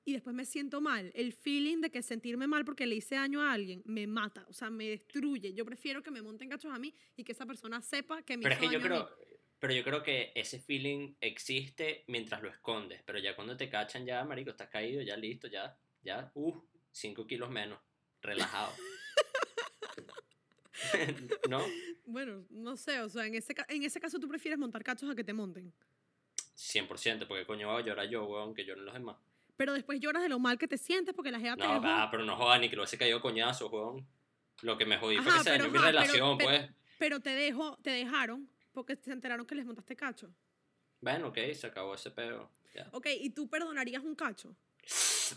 y 0.03 0.13
después 0.13 0.35
me 0.35 0.45
siento 0.45 0.81
mal, 0.81 1.11
el 1.15 1.33
feeling 1.33 1.81
de 1.81 1.89
que 1.91 2.01
sentirme 2.01 2.47
mal 2.47 2.65
porque 2.65 2.85
le 2.87 2.95
hice 2.95 3.15
daño 3.15 3.41
a 3.41 3.51
alguien 3.53 3.81
me 3.85 4.07
mata, 4.07 4.45
o 4.49 4.53
sea, 4.53 4.69
me 4.71 4.89
destruye. 4.89 5.53
Yo 5.53 5.65
prefiero 5.65 6.01
que 6.01 6.11
me 6.11 6.21
monten 6.21 6.49
cachos 6.49 6.71
a 6.73 6.79
mí 6.79 6.93
y 7.15 7.23
que 7.23 7.31
esa 7.31 7.45
persona 7.45 7.81
sepa 7.81 8.23
que 8.23 8.35
me 8.37 8.43
Pero 8.43 8.55
es 8.55 8.61
hizo 8.61 8.71
que 8.71 8.77
daño 8.79 8.87
creo, 8.87 9.09
pero 9.59 9.73
yo 9.73 9.83
creo 9.83 10.03
que 10.03 10.31
ese 10.35 10.59
feeling 10.59 11.15
existe 11.21 12.03
mientras 12.07 12.41
lo 12.41 12.49
escondes, 12.49 13.01
pero 13.05 13.19
ya 13.19 13.35
cuando 13.35 13.57
te 13.57 13.69
cachan 13.69 14.05
ya, 14.05 14.23
marico, 14.23 14.51
estás 14.51 14.69
caído, 14.69 15.01
ya 15.01 15.17
listo, 15.17 15.47
ya, 15.47 15.75
ya, 16.03 16.31
uh, 16.35 16.53
5 16.91 17.25
kilos 17.27 17.49
menos, 17.49 17.79
relajado. 18.21 18.73
¿No? 21.49 21.63
Bueno, 22.05 22.45
no 22.49 22.75
sé, 22.77 22.99
o 23.01 23.09
sea, 23.09 23.25
en 23.25 23.35
ese, 23.35 23.55
en 23.69 23.83
ese 23.83 23.99
caso 23.99 24.19
tú 24.19 24.27
prefieres 24.27 24.59
montar 24.59 24.83
cachos 24.83 25.09
a 25.09 25.15
que 25.15 25.23
te 25.23 25.33
monten. 25.33 25.73
100%, 26.57 27.27
porque 27.27 27.45
coño 27.45 27.71
voy 27.71 27.81
a 27.81 27.85
llorar 27.85 28.09
yo, 28.09 28.25
weón, 28.25 28.53
que 28.53 28.65
lloren 28.65 28.85
los 28.85 28.93
demás. 28.93 29.17
Pero 29.57 29.73
después 29.73 29.99
lloras 29.99 30.21
de 30.21 30.29
lo 30.29 30.39
mal 30.39 30.57
que 30.57 30.67
te 30.67 30.77
sientes 30.77 31.13
porque 31.15 31.31
la 31.31 31.39
jeva 31.39 31.55
te 31.55 31.63
No, 31.63 31.73
dejó. 31.75 31.85
va, 31.85 32.09
pero 32.11 32.25
no 32.25 32.35
joda, 32.35 32.57
ni 32.59 32.69
que 32.69 32.75
lo 32.75 32.81
hubiese 32.83 32.97
caído 32.97 33.21
coñazo, 33.21 33.69
weón. 33.69 34.05
Lo 34.61 34.77
que 34.77 34.85
me 34.85 34.97
jodí 34.97 35.17
fue 35.17 35.25
que 35.31 35.37
se 35.39 35.43
pero 35.45 35.57
dañó 35.57 35.65
mi 35.65 35.71
pero- 35.73 35.85
relación, 35.85 36.37
pero- 36.37 36.49
pues. 36.49 36.69
Pero 36.97 37.19
te 37.19 37.29
dejó, 37.31 37.77
te 37.81 37.89
dejaron 37.89 38.49
porque 38.75 38.95
se 38.97 39.11
enteraron 39.11 39.47
que 39.47 39.55
les 39.55 39.65
montaste 39.65 39.95
cacho. 39.95 40.29
Bueno, 41.01 41.29
ok, 41.29 41.37
se 41.53 41.65
acabó 41.67 41.95
ese 41.95 42.11
pedo. 42.11 42.51
Ya. 42.75 42.87
Ok, 42.91 43.07
¿y 43.19 43.29
tú 43.31 43.49
perdonarías 43.49 44.03
un 44.03 44.15
cacho? 44.15 44.55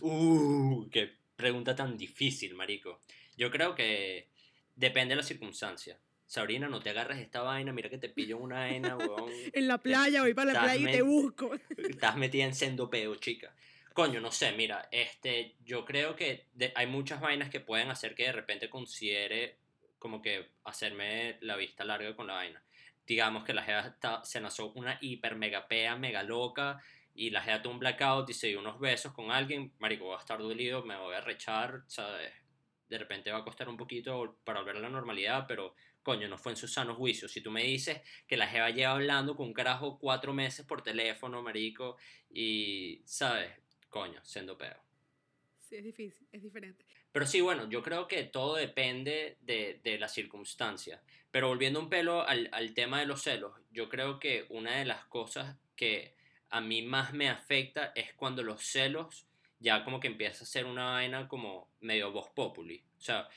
Uh, 0.01 0.89
qué 0.91 1.11
pregunta 1.37 1.75
tan 1.75 1.97
difícil, 1.97 2.55
marico. 2.55 3.01
Yo 3.37 3.51
creo 3.51 3.75
que 3.75 4.29
depende 4.75 5.13
de 5.13 5.17
la 5.17 5.23
circunstancia. 5.23 5.99
Sabrina, 6.27 6.69
no 6.69 6.81
te 6.81 6.91
agarres 6.91 7.19
esta 7.21 7.41
vaina, 7.41 7.73
mira 7.73 7.89
que 7.89 7.97
te 7.97 8.09
pillo 8.11 8.37
una 8.37 8.57
vaina, 8.57 8.97
weón. 8.99 9.31
En 9.53 9.67
la 9.69 9.79
playa, 9.79 10.21
voy 10.23 10.35
para 10.35 10.53
la 10.53 10.61
playa 10.61 10.91
y 10.91 10.93
te 10.93 11.03
busco. 11.03 11.53
Estás 11.77 12.17
metida 12.17 12.45
en 12.45 12.55
sendo 12.55 12.91
peo, 12.91 13.15
chica. 13.17 13.55
Coño, 13.95 14.21
no 14.21 14.31
sé, 14.31 14.53
mira, 14.53 14.89
este, 14.93 15.57
yo 15.65 15.85
creo 15.85 16.15
que 16.15 16.47
de- 16.55 16.73
hay 16.77 16.87
muchas 16.87 17.21
vainas 17.21 17.49
que 17.51 17.61
pueden 17.61 17.91
hacer 17.91 18.15
que 18.15 18.25
de 18.25 18.33
repente 18.33 18.69
considere 18.69 19.57
como 19.99 20.21
que 20.23 20.51
hacerme 20.65 21.39
la 21.41 21.57
vista 21.57 21.85
larga 21.85 22.15
con 22.15 22.27
la 22.27 22.35
vaina. 22.35 22.63
Digamos 23.09 23.45
que 23.45 23.55
la 23.55 23.65
está- 23.87 24.23
se 24.25 24.41
lanzó 24.41 24.73
una 24.75 24.99
hiper 25.01 25.35
mega 25.37 25.67
pea, 25.67 25.97
mega 25.97 26.23
loca, 26.23 26.81
y 27.15 27.31
la 27.31 27.43
jeva 27.43 27.63
tuvo 27.63 27.73
un 27.73 27.79
blackout 27.81 28.29
y 28.31 28.35
se 28.35 28.49
dio 28.49 28.61
unos 28.61 28.79
besos 28.79 29.13
con 29.15 29.31
alguien, 29.33 29.73
marico, 29.79 30.05
voy 30.05 30.17
a 30.17 30.21
estar 30.21 30.39
dolido, 30.39 30.85
me 30.85 30.97
voy 30.97 31.15
a 31.15 31.21
rechar, 31.21 31.83
¿sabes? 31.89 32.33
De 32.89 32.99
repente 32.99 33.31
va 33.33 33.39
a 33.39 33.45
costar 33.45 33.69
un 33.69 33.77
poquito 33.77 34.39
para 34.45 34.61
volver 34.61 34.77
a 34.77 34.81
la 34.81 34.89
normalidad, 34.91 35.47
pero 35.49 35.75
coño, 36.03 36.29
no 36.29 36.39
fue 36.39 36.53
en 36.53 36.57
su 36.57 36.69
sano 36.69 36.95
juicio. 36.95 37.29
Si 37.29 37.41
tú 37.41 37.51
me 37.51 37.63
dices 37.65 38.01
que 38.27 38.37
la 38.37 38.47
jeva 38.47 38.71
lleva 38.71 38.93
hablando 38.93 39.35
con 39.37 39.47
un 39.49 39.53
carajo 39.55 39.99
cuatro 39.99 40.33
meses 40.33 40.65
por 40.67 40.83
teléfono, 40.83 41.43
marico, 41.43 41.97
y, 42.31 43.03
¿sabes? 43.07 43.51
Coño, 43.89 44.21
siendo 44.25 44.57
peo. 44.57 44.88
Sí, 45.69 45.77
es 45.77 45.85
difícil, 45.85 46.27
es 46.33 46.43
diferente. 46.43 46.85
Pero 47.13 47.27
sí, 47.27 47.41
bueno, 47.43 47.69
yo 47.69 47.83
creo 47.83 48.09
que 48.09 48.23
todo 48.25 48.55
depende 48.55 49.37
de, 49.43 49.81
de 49.85 49.99
la 49.99 50.09
circunstancia. 50.09 51.03
Pero 51.31 51.49
volviendo 51.49 51.79
un 51.79 51.91
pelo 51.91 52.27
al, 52.27 52.49
al 52.53 52.73
tema 52.73 53.01
de 53.01 53.07
los 53.07 53.23
celos, 53.23 53.53
yo 53.71 53.89
creo 53.91 54.19
que 54.19 54.47
una 54.49 54.77
de 54.79 54.87
las 54.87 55.05
cosas 55.07 55.57
que 55.77 56.15
a 56.49 56.63
mí 56.63 56.81
más 56.81 57.13
me 57.13 57.29
afecta 57.29 57.93
es 57.95 58.15
cuando 58.15 58.43
los 58.43 58.63
celos 58.65 59.27
ya 59.61 59.85
como 59.85 60.01
que 60.01 60.07
empieza 60.07 60.45
a 60.45 60.47
ser 60.47 60.65
una 60.65 60.93
vaina 60.93 61.29
como 61.29 61.69
medio 61.81 62.13
voz 62.13 62.31
populi. 62.31 62.83
O 62.97 63.01
sea, 63.01 63.29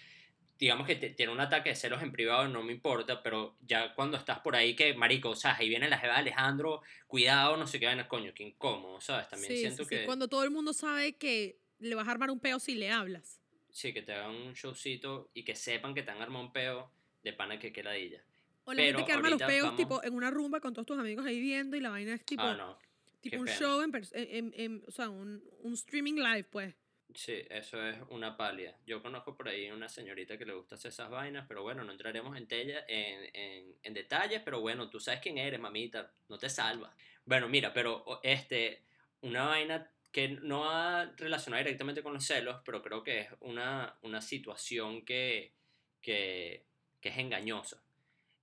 digamos 0.57 0.85
que 0.87 0.95
te- 0.95 1.09
tiene 1.09 1.31
un 1.33 1.39
ataque 1.41 1.69
de 1.69 1.75
celos 1.75 2.01
en 2.03 2.11
privado, 2.11 2.47
no 2.47 2.61
me 2.63 2.71
importa, 2.71 3.21
pero 3.23 3.57
ya 3.61 3.93
cuando 3.95 4.15
estás 4.15 4.39
por 4.39 4.55
ahí 4.55 4.75
que, 4.75 4.93
marico, 4.93 5.31
o 5.31 5.35
sea, 5.35 5.57
ahí 5.57 5.67
viene 5.67 5.89
la 5.89 5.97
jeva 5.97 6.13
de 6.13 6.19
Alejandro, 6.19 6.81
cuidado, 7.07 7.57
no 7.57 7.65
sé 7.67 7.79
qué 7.79 7.87
vaina, 7.87 8.07
coño, 8.07 8.31
qué 8.33 8.43
incómodo, 8.43 9.01
¿sabes? 9.01 9.27
También 9.27 9.51
sí, 9.53 9.57
siento 9.59 9.83
sí, 9.83 9.89
sí, 9.89 9.95
que... 10.01 10.05
Cuando 10.05 10.27
todo 10.27 10.43
el 10.43 10.51
mundo 10.51 10.71
sabe 10.73 11.13
que 11.13 11.60
le 11.81 11.95
vas 11.95 12.07
a 12.07 12.11
armar 12.11 12.31
un 12.31 12.39
peo 12.39 12.59
si 12.59 12.75
le 12.75 12.89
hablas. 12.91 13.41
Sí, 13.71 13.93
que 13.93 14.01
te 14.01 14.13
hagan 14.13 14.31
un 14.35 14.53
showcito 14.53 15.29
y 15.33 15.43
que 15.43 15.55
sepan 15.55 15.93
que 15.93 16.03
te 16.03 16.11
han 16.11 16.21
armado 16.21 16.45
un 16.45 16.51
peo 16.53 16.91
de 17.23 17.33
pana 17.33 17.59
que 17.59 17.71
que 17.73 17.83
ladilla. 17.83 18.23
O 18.65 18.73
la 18.73 18.77
Pero 18.83 18.99
gente 18.99 19.07
que 19.11 19.17
arma 19.17 19.29
los 19.29 19.41
peos 19.41 19.63
vamos- 19.63 19.77
tipo 19.77 20.03
en 20.03 20.13
una 20.13 20.29
rumba 20.29 20.59
con 20.59 20.73
todos 20.73 20.85
tus 20.85 20.97
amigos 20.99 21.25
ahí 21.25 21.39
viendo 21.39 21.75
y 21.75 21.79
la 21.79 21.89
vaina 21.89 22.13
es 22.13 22.25
tipo, 22.25 22.43
ah, 22.43 22.53
no. 22.55 22.77
tipo 23.21 23.37
un 23.37 23.45
pena. 23.45 23.57
show, 23.57 23.81
en, 23.81 23.91
en, 24.13 24.53
en- 24.55 24.83
o 24.87 24.91
sea, 24.91 25.09
un, 25.09 25.43
un 25.61 25.73
streaming 25.73 26.15
live, 26.15 26.43
pues. 26.45 26.73
Sí, 27.13 27.33
eso 27.49 27.85
es 27.85 27.97
una 28.09 28.37
palia. 28.37 28.77
Yo 28.85 29.01
conozco 29.01 29.35
por 29.35 29.49
ahí 29.49 29.69
una 29.69 29.89
señorita 29.89 30.37
que 30.37 30.45
le 30.45 30.53
gusta 30.53 30.75
hacer 30.75 30.89
esas 30.91 31.09
vainas, 31.09 31.45
pero 31.47 31.61
bueno, 31.61 31.83
no 31.83 31.91
entraremos 31.91 32.37
en, 32.37 32.47
tella, 32.47 32.85
en, 32.87 33.29
en, 33.33 33.75
en 33.83 33.93
detalles, 33.93 34.41
pero 34.45 34.61
bueno, 34.61 34.89
tú 34.89 34.99
sabes 34.99 35.19
quién 35.19 35.37
eres, 35.37 35.59
mamita, 35.59 36.09
no 36.29 36.37
te 36.37 36.49
salvas. 36.49 36.93
Bueno, 37.25 37.49
mira, 37.49 37.73
pero 37.73 38.21
este, 38.23 38.83
una 39.23 39.45
vaina 39.45 39.91
que 40.11 40.27
no 40.29 40.61
va 40.61 41.05
relacionada 41.17 41.63
directamente 41.63 42.03
con 42.03 42.13
los 42.13 42.25
celos, 42.25 42.61
pero 42.65 42.81
creo 42.81 43.03
que 43.03 43.19
es 43.21 43.29
una, 43.39 43.97
una 44.01 44.21
situación 44.21 45.05
que, 45.05 45.53
que, 46.01 46.65
que 46.99 47.09
es 47.09 47.17
engañosa. 47.17 47.83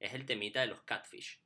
Es 0.00 0.14
el 0.14 0.24
temita 0.26 0.60
de 0.60 0.68
los 0.68 0.82
catfish. 0.82 1.40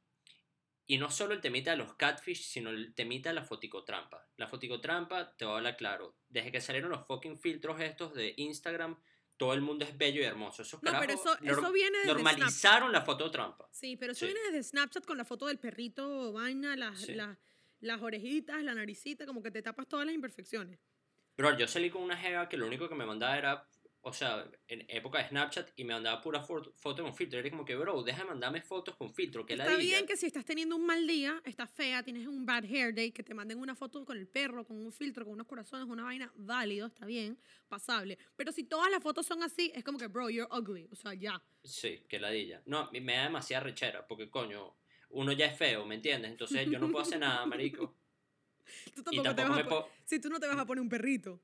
Y 0.86 0.98
no 0.98 1.10
solo 1.10 1.32
el 1.34 1.40
temita 1.40 1.70
de 1.70 1.76
los 1.78 1.94
catfish, 1.94 2.42
sino 2.44 2.70
el 2.70 2.94
temita 2.94 3.30
de 3.30 3.34
la 3.36 3.44
foticotrampa. 3.44 4.28
La 4.36 4.46
foticotrampa, 4.46 5.34
te 5.36 5.44
voy 5.44 5.54
a 5.54 5.56
hablar 5.58 5.76
claro, 5.76 6.16
desde 6.28 6.52
que 6.52 6.60
salieron 6.60 6.90
los 6.90 7.06
fucking 7.06 7.38
filtros 7.38 7.80
estos 7.80 8.14
de 8.14 8.34
Instagram, 8.36 9.00
todo 9.36 9.54
el 9.54 9.60
mundo 9.60 9.84
es 9.84 9.96
bello 9.96 10.20
y 10.20 10.24
hermoso. 10.24 10.62
Esos 10.62 10.82
No, 10.82 10.92
pero 11.00 11.14
eso, 11.14 11.36
eso 11.42 11.72
viene 11.72 11.98
desde 11.98 12.12
Snapchat. 12.12 12.16
normalizaron 12.38 12.92
la 12.92 13.02
fototrampa. 13.02 13.68
Sí, 13.72 13.96
pero 13.96 14.12
eso 14.12 14.20
Sí. 14.26 14.26
viene 14.26 14.40
desde 14.50 14.62
Snapchat 14.62 15.04
con 15.06 15.16
la 15.18 15.24
foto 15.24 15.46
del 15.46 15.58
perrito, 15.58 16.32
vaina, 16.32 16.76
las, 16.76 17.00
Sí. 17.00 17.14
las, 17.14 17.38
las 17.82 18.00
orejitas, 18.00 18.62
la 18.62 18.74
naricita, 18.74 19.26
como 19.26 19.42
que 19.42 19.50
te 19.50 19.60
tapas 19.60 19.86
todas 19.86 20.06
las 20.06 20.14
imperfecciones. 20.14 20.78
Pero 21.36 21.56
yo 21.58 21.66
salí 21.66 21.90
con 21.90 22.02
una 22.02 22.16
jeva 22.16 22.48
que 22.48 22.56
lo 22.56 22.66
único 22.66 22.88
que 22.88 22.94
me 22.94 23.04
mandaba 23.04 23.36
era, 23.36 23.66
o 24.02 24.12
sea, 24.12 24.46
en 24.68 24.84
época 24.88 25.18
de 25.18 25.28
Snapchat 25.28 25.70
y 25.76 25.84
me 25.84 25.94
mandaba 25.94 26.20
pura 26.20 26.42
foto, 26.42 26.72
foto 26.76 27.02
con 27.02 27.14
filtro. 27.14 27.38
Era 27.38 27.50
como 27.50 27.64
que, 27.64 27.74
bro, 27.74 28.02
deja 28.02 28.22
de 28.22 28.28
mandarme 28.28 28.60
fotos 28.60 28.94
con 28.96 29.12
filtro, 29.12 29.44
que 29.44 29.56
la 29.56 29.64
Está 29.64 29.76
bien 29.76 30.06
que 30.06 30.16
si 30.16 30.26
estás 30.26 30.44
teniendo 30.44 30.76
un 30.76 30.86
mal 30.86 31.06
día, 31.06 31.40
estás 31.44 31.70
fea, 31.70 32.02
tienes 32.02 32.26
un 32.26 32.46
bad 32.46 32.64
hair 32.64 32.94
day, 32.94 33.10
que 33.10 33.22
te 33.22 33.34
manden 33.34 33.58
una 33.58 33.74
foto 33.74 34.04
con 34.04 34.16
el 34.16 34.28
perro, 34.28 34.64
con 34.64 34.76
un 34.76 34.92
filtro, 34.92 35.24
con 35.24 35.34
unos 35.34 35.46
corazones, 35.46 35.88
una 35.88 36.04
vaina 36.04 36.30
válido, 36.36 36.86
está 36.86 37.06
bien, 37.06 37.38
pasable. 37.68 38.18
Pero 38.36 38.52
si 38.52 38.64
todas 38.64 38.90
las 38.90 39.02
fotos 39.02 39.26
son 39.26 39.42
así, 39.42 39.72
es 39.74 39.82
como 39.82 39.98
que, 39.98 40.06
bro, 40.06 40.30
you're 40.30 40.48
ugly. 40.56 40.86
O 40.92 40.94
sea, 40.94 41.14
ya. 41.14 41.42
Sí, 41.64 42.04
que 42.08 42.20
ladilla. 42.20 42.62
No, 42.66 42.90
me 42.92 43.14
da 43.14 43.24
demasiada 43.24 43.64
rechera, 43.64 44.06
porque 44.06 44.30
coño, 44.30 44.76
uno 45.12 45.32
ya 45.32 45.46
es 45.46 45.56
feo, 45.56 45.84
¿me 45.86 45.94
entiendes? 45.94 46.30
Entonces 46.30 46.68
yo 46.70 46.78
no 46.78 46.90
puedo 46.90 47.04
hacer 47.04 47.18
nada, 47.18 47.44
marico. 47.46 47.94
Tú 48.94 49.02
tampoco 49.02 49.34
te 49.34 49.44
vas 49.44 49.58
a 49.58 49.68
po-. 49.68 49.88
Si 50.04 50.20
tú 50.20 50.28
no 50.28 50.40
te 50.40 50.46
vas 50.46 50.58
a 50.58 50.66
poner 50.66 50.82
un 50.82 50.88
perrito. 50.88 51.40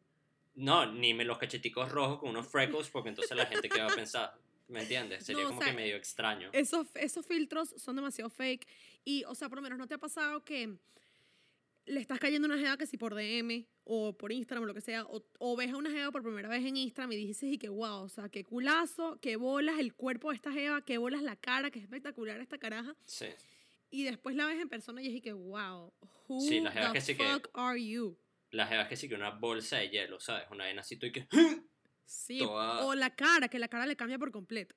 No, 0.54 0.90
ni 0.90 1.14
me 1.14 1.24
los 1.24 1.38
cacheticos 1.38 1.90
rojos 1.90 2.18
con 2.18 2.30
unos 2.30 2.48
freckles, 2.48 2.88
porque 2.88 3.10
entonces 3.10 3.36
la 3.36 3.46
gente 3.46 3.68
qué 3.68 3.80
va 3.80 3.92
a 3.92 3.94
pensar, 3.94 4.34
¿me 4.68 4.80
entiendes? 4.80 5.24
Sería 5.24 5.44
No, 5.44 5.50
como 5.50 5.60
sea, 5.60 5.70
que 5.70 5.76
medio 5.76 5.96
extraño. 5.96 6.50
Esos, 6.52 6.88
esos 6.94 7.24
filtros 7.24 7.74
son 7.76 7.96
demasiado 7.96 8.28
fake. 8.28 8.66
Y, 9.04 9.24
o 9.24 9.34
sea, 9.34 9.48
por 9.48 9.58
lo 9.58 9.62
menos, 9.62 9.78
¿no 9.78 9.86
te 9.86 9.94
ha 9.94 9.98
pasado 9.98 10.44
que 10.44 10.76
le 11.86 12.00
estás 12.00 12.18
cayendo 12.18 12.46
una 12.46 12.58
jeva 12.58 12.76
que 12.76 12.86
si 12.86 12.96
por 12.96 13.14
DM 13.14 13.64
o 13.84 14.12
por 14.12 14.32
Instagram 14.32 14.64
o 14.64 14.66
lo 14.66 14.74
que 14.74 14.80
sea, 14.80 15.04
o, 15.04 15.24
o 15.38 15.56
ves 15.56 15.72
a 15.72 15.76
una 15.76 15.90
jeva 15.90 16.10
por 16.10 16.22
primera 16.22 16.48
vez 16.48 16.64
en 16.64 16.76
Instagram 16.76 17.12
y 17.12 17.16
dices, 17.16 17.52
y 17.52 17.58
que 17.58 17.68
wow, 17.68 18.02
o 18.02 18.08
sea, 18.08 18.28
qué 18.28 18.44
culazo, 18.44 19.18
qué 19.20 19.36
bolas 19.36 19.78
el 19.78 19.94
cuerpo 19.94 20.30
de 20.30 20.36
esta 20.36 20.52
jeva, 20.52 20.82
qué 20.84 20.98
bolas 20.98 21.22
la 21.22 21.36
cara, 21.36 21.70
qué 21.70 21.78
espectacular 21.78 22.40
esta 22.40 22.58
caraja. 22.58 22.94
Sí. 23.06 23.26
Y 23.90 24.04
después 24.04 24.36
la 24.36 24.46
ves 24.46 24.60
en 24.60 24.68
persona 24.68 25.02
y 25.02 25.16
es 25.16 25.22
que 25.22 25.32
wow, 25.32 25.92
who 26.28 26.40
Sí, 26.40 26.62
the 26.62 26.92
que 26.92 27.00
sí 27.00 27.16
que- 27.16 27.24
fuck 27.24 27.48
are 27.54 27.82
you? 27.82 28.16
La 28.50 28.66
jeva 28.66 28.88
que 28.88 28.96
sí 28.96 29.08
que 29.08 29.14
una 29.14 29.30
bolsa 29.30 29.76
de 29.78 29.90
hielo, 29.90 30.20
¿sabes? 30.20 30.46
Una 30.50 30.64
vaina 30.64 30.80
así, 30.80 30.98
y 31.00 31.12
que... 31.12 31.26
Sí, 32.04 32.38
Toda- 32.38 32.84
o 32.86 32.94
la 32.94 33.14
cara, 33.14 33.48
que 33.48 33.58
la 33.58 33.68
cara 33.68 33.84
le 33.86 33.96
cambia 33.96 34.18
por 34.18 34.30
completo. 34.30 34.74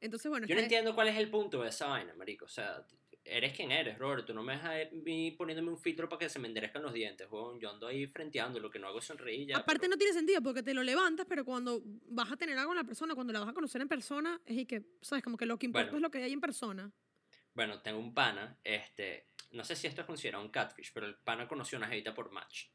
Entonces, 0.00 0.28
bueno, 0.28 0.46
Yo 0.46 0.54
no 0.56 0.60
entiendo 0.60 0.94
cuál 0.94 1.08
es 1.08 1.16
el 1.16 1.30
punto 1.30 1.62
de 1.62 1.68
esa 1.68 1.86
vaina, 1.86 2.12
marico. 2.14 2.44
O 2.44 2.48
sea, 2.48 2.84
eres 3.24 3.54
quien 3.54 3.70
eres, 3.70 3.96
Robert. 3.98 4.26
Tú 4.26 4.34
no 4.34 4.42
me 4.42 4.54
dejas 4.54 4.70
a 4.88 4.94
mí 4.94 5.30
poniéndome 5.30 5.70
un 5.70 5.78
filtro 5.78 6.08
para 6.08 6.18
que 6.18 6.28
se 6.28 6.38
me 6.40 6.48
enderezcan 6.48 6.82
los 6.82 6.92
dientes, 6.92 7.26
weón. 7.30 7.58
Yo 7.60 7.70
ando 7.70 7.86
ahí 7.86 8.06
frenteando, 8.08 8.58
lo 8.58 8.70
que 8.70 8.78
no 8.80 8.88
hago 8.88 8.98
es 8.98 9.04
sonreír 9.04 9.46
ya. 9.48 9.56
Aparte 9.58 9.80
pero- 9.82 9.90
no 9.92 9.96
tiene 9.96 10.12
sentido 10.12 10.42
porque 10.42 10.62
te 10.64 10.74
lo 10.74 10.82
levantas, 10.82 11.24
pero 11.28 11.44
cuando 11.44 11.80
vas 12.08 12.30
a 12.32 12.36
tener 12.36 12.58
algo 12.58 12.70
con 12.70 12.76
la 12.76 12.84
persona, 12.84 13.14
cuando 13.14 13.32
la 13.32 13.40
vas 13.40 13.48
a 13.50 13.52
conocer 13.54 13.80
en 13.80 13.88
persona, 13.88 14.40
es 14.44 14.58
y 14.58 14.66
que, 14.66 14.82
¿sabes? 15.00 15.22
Como 15.24 15.36
que 15.36 15.46
lo 15.46 15.56
que 15.58 15.66
importa 15.66 15.84
Bueno. 15.92 15.98
es 15.98 16.02
lo 16.02 16.10
que 16.10 16.22
hay 16.24 16.32
en 16.32 16.40
persona. 16.40 16.90
Bueno, 17.54 17.80
tengo 17.80 17.98
un 17.98 18.12
pana, 18.14 18.56
este... 18.64 19.26
No 19.52 19.64
sé 19.64 19.76
si 19.76 19.86
esto 19.86 20.00
es 20.00 20.06
considerado 20.06 20.42
un 20.42 20.50
catfish, 20.50 20.90
pero 20.92 21.06
el 21.06 21.14
pana 21.14 21.46
conoció 21.46 21.78
una 21.78 21.86
jevita 21.86 22.12
por 22.12 22.32
match. 22.32 22.66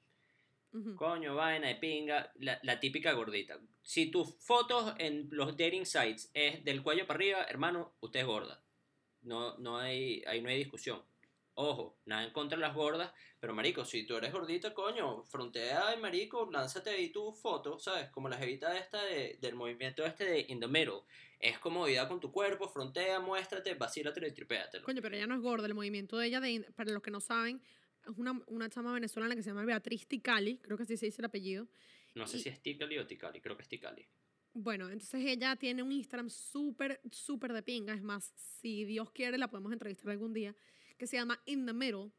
Coño, 0.96 1.36
vaina 1.36 1.68
de 1.68 1.76
pinga, 1.76 2.32
la, 2.39 2.60
la 2.62 2.80
típica 2.80 3.12
gordita. 3.13 3.58
Si 3.84 4.12
tus 4.12 4.36
fotos 4.36 4.94
en 4.98 5.28
los 5.32 5.58
dating 5.58 5.86
sites 5.86 6.30
es 6.34 6.63
del 6.63 6.84
cuello 6.84 7.08
para 7.08 7.18
arriba, 7.18 7.44
hermano, 7.50 7.92
usted 8.02 8.22
es 8.22 8.26
gorda. 8.26 8.62
No, 9.24 9.58
no 9.58 9.78
hay, 9.78 10.24
ahí 10.28 10.42
no 10.42 10.50
hay 10.50 10.60
discusión. 10.60 11.02
Ojo, 11.62 12.00
nada 12.06 12.24
en 12.24 12.32
contra 12.32 12.58
de 12.58 12.62
las 12.62 12.74
gordas, 12.74 13.12
pero 13.38 13.54
marico, 13.54 13.84
si 13.84 14.06
tú 14.06 14.15
eres 14.15 14.32
gordita, 14.32 14.74
coño, 14.74 15.24
frontea 15.26 15.93
y 15.93 16.00
marico, 16.00 16.50
lánzate 16.50 16.89
ahí 16.91 17.10
tu 17.10 17.34
foto, 17.34 17.78
¿sabes? 17.78 18.10
Como 18.12 18.30
la 18.30 18.38
jevita 18.38 18.78
esta 18.78 19.04
de- 19.04 19.38
del 19.41 19.56
movimiento 19.56 20.06
este 20.06 20.24
de 20.24 20.45
In 20.48 20.62
the 20.62 20.67
Middle. 20.69 21.02
Es 21.38 21.60
comodidad 21.60 22.08
con 22.08 22.22
tu 22.22 22.32
cuerpo, 22.32 22.69
frontea, 22.69 23.19
muéstrate, 23.19 23.74
vacílatelo 23.74 24.26
y 24.28 24.32
tripéatelo. 24.32 24.86
Coño, 24.86 25.02
pero 25.02 25.17
ella 25.17 25.28
no 25.28 25.36
es 25.36 25.41
gorda. 25.41 25.67
El 25.67 25.74
movimiento 25.74 26.17
de 26.17 26.28
ella, 26.28 26.39
de, 26.39 26.62
para 26.78 26.91
los 26.93 27.04
que 27.04 27.12
no 27.12 27.19
saben, 27.19 27.62
es 28.10 28.17
una, 28.17 28.41
una 28.48 28.69
chama 28.69 28.93
venezolana 28.93 29.36
que 29.36 29.43
se 29.43 29.50
llama 29.50 29.65
Beatriz 29.65 30.08
Ticali, 30.08 30.60
creo 30.60 30.78
que 30.78 30.84
así 30.84 30.95
se 30.95 31.08
dice 31.08 31.22
el 31.22 31.26
apellido. 31.26 31.67
No 32.15 32.26
sé 32.26 32.38
y- 32.38 32.39
si 32.39 32.48
es 32.48 32.62
Ticali 32.62 32.98
o 33.00 33.06
Ticali, 33.06 33.41
creo 33.41 33.58
que 33.58 33.63
es 33.63 33.67
Ticali. 33.67 34.08
Bueno, 34.54 34.89
entonces 34.89 35.26
ella 35.26 35.58
tiene 35.58 35.84
un 35.84 35.91
Instagram 35.91 36.30
súper, 36.30 37.02
súper 37.12 37.52
de 37.52 37.63
pinga. 37.63 37.93
Es 37.93 38.02
más, 38.02 38.32
si 38.62 38.86
Dios 38.86 39.12
quiere, 39.12 39.38
la 39.38 39.50
podemos 39.50 39.74
entrevistar 39.74 40.10
algún 40.12 40.32
día. 40.34 40.56
Que 41.00 41.08
se 41.08 41.18
llama 41.18 41.42
In 41.46 41.66
the 41.66 41.74
Middle. 41.74 42.12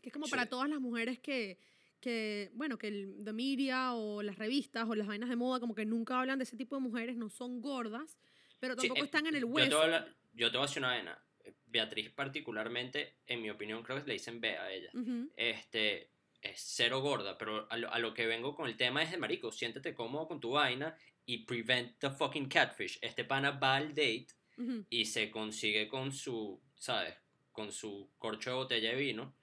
Que 0.00 0.10
es 0.10 0.12
como 0.12 0.28
para 0.28 0.44
Sí. 0.44 0.50
todas 0.50 0.68
las 0.68 0.80
mujeres 0.80 1.18
que, 1.18 1.58
que, 2.00 2.50
bueno, 2.54 2.78
que 2.78 2.86
el 2.88 3.16
the 3.24 3.32
media 3.32 3.94
o 3.94 4.22
las 4.22 4.36
revistas 4.38 4.88
o 4.88 4.94
las 4.94 5.08
vainas 5.08 5.28
de 5.28 5.34
moda 5.34 5.58
como 5.58 5.74
que 5.74 5.84
nunca 5.84 6.20
hablan 6.20 6.38
de 6.38 6.44
ese 6.44 6.56
tipo 6.56 6.76
de 6.76 6.82
mujeres. 6.82 7.16
No 7.16 7.30
son 7.30 7.60
gordas, 7.60 8.16
pero 8.60 8.74
Sí, 8.74 8.82
tampoco 8.82 9.00
eh, 9.02 9.04
están 9.06 9.26
en 9.26 9.34
el 9.34 9.40
Yo 9.42 9.48
te, 9.48 9.52
hueso. 9.54 9.70
voy 9.70 9.80
a 9.80 9.84
hablar- 9.84 10.14
yo 10.34 10.50
te 10.52 10.56
voy 10.58 10.64
a 10.64 10.68
decir 10.68 10.78
una 10.78 10.88
vaina. 10.88 11.18
Beatriz 11.66 12.10
particularmente, 12.10 13.14
en 13.26 13.40
mi 13.42 13.50
opinión, 13.50 13.82
creo 13.82 13.98
que 14.00 14.06
le 14.06 14.12
dicen 14.14 14.40
Bea 14.40 14.62
a 14.62 14.70
ella. 14.72 14.90
Ujú. 14.94 15.30
Este, 15.36 16.10
es 16.42 16.60
cero 16.60 17.00
gorda, 17.00 17.36
pero 17.38 17.66
a 17.70 17.76
lo, 17.78 17.92
a 17.92 17.98
lo 17.98 18.12
que 18.14 18.26
vengo 18.26 18.54
con 18.54 18.68
el 18.68 18.76
tema 18.76 19.02
es 19.02 19.10
de 19.10 19.16
marico, 19.16 19.50
siéntete 19.50 19.94
cómodo 19.94 20.28
con 20.28 20.38
tu 20.40 20.50
vaina 20.50 20.94
y 21.26 21.38
prevent 21.38 21.98
the 21.98 22.10
fucking 22.10 22.48
catfish. 22.48 22.98
Este 23.02 23.24
pana 23.24 23.52
va 23.52 23.76
al 23.76 23.88
date 23.88 24.28
Ujú. 24.58 24.84
y 24.90 25.06
se 25.06 25.30
consigue 25.30 25.88
con 25.88 26.12
su, 26.12 26.60
¿sabes? 26.76 27.14
Con 27.58 27.72
su 27.72 28.06
corcho 28.20 28.50
de 28.50 28.56
botella 28.56 28.90
de 28.90 28.94
vino 28.94 29.34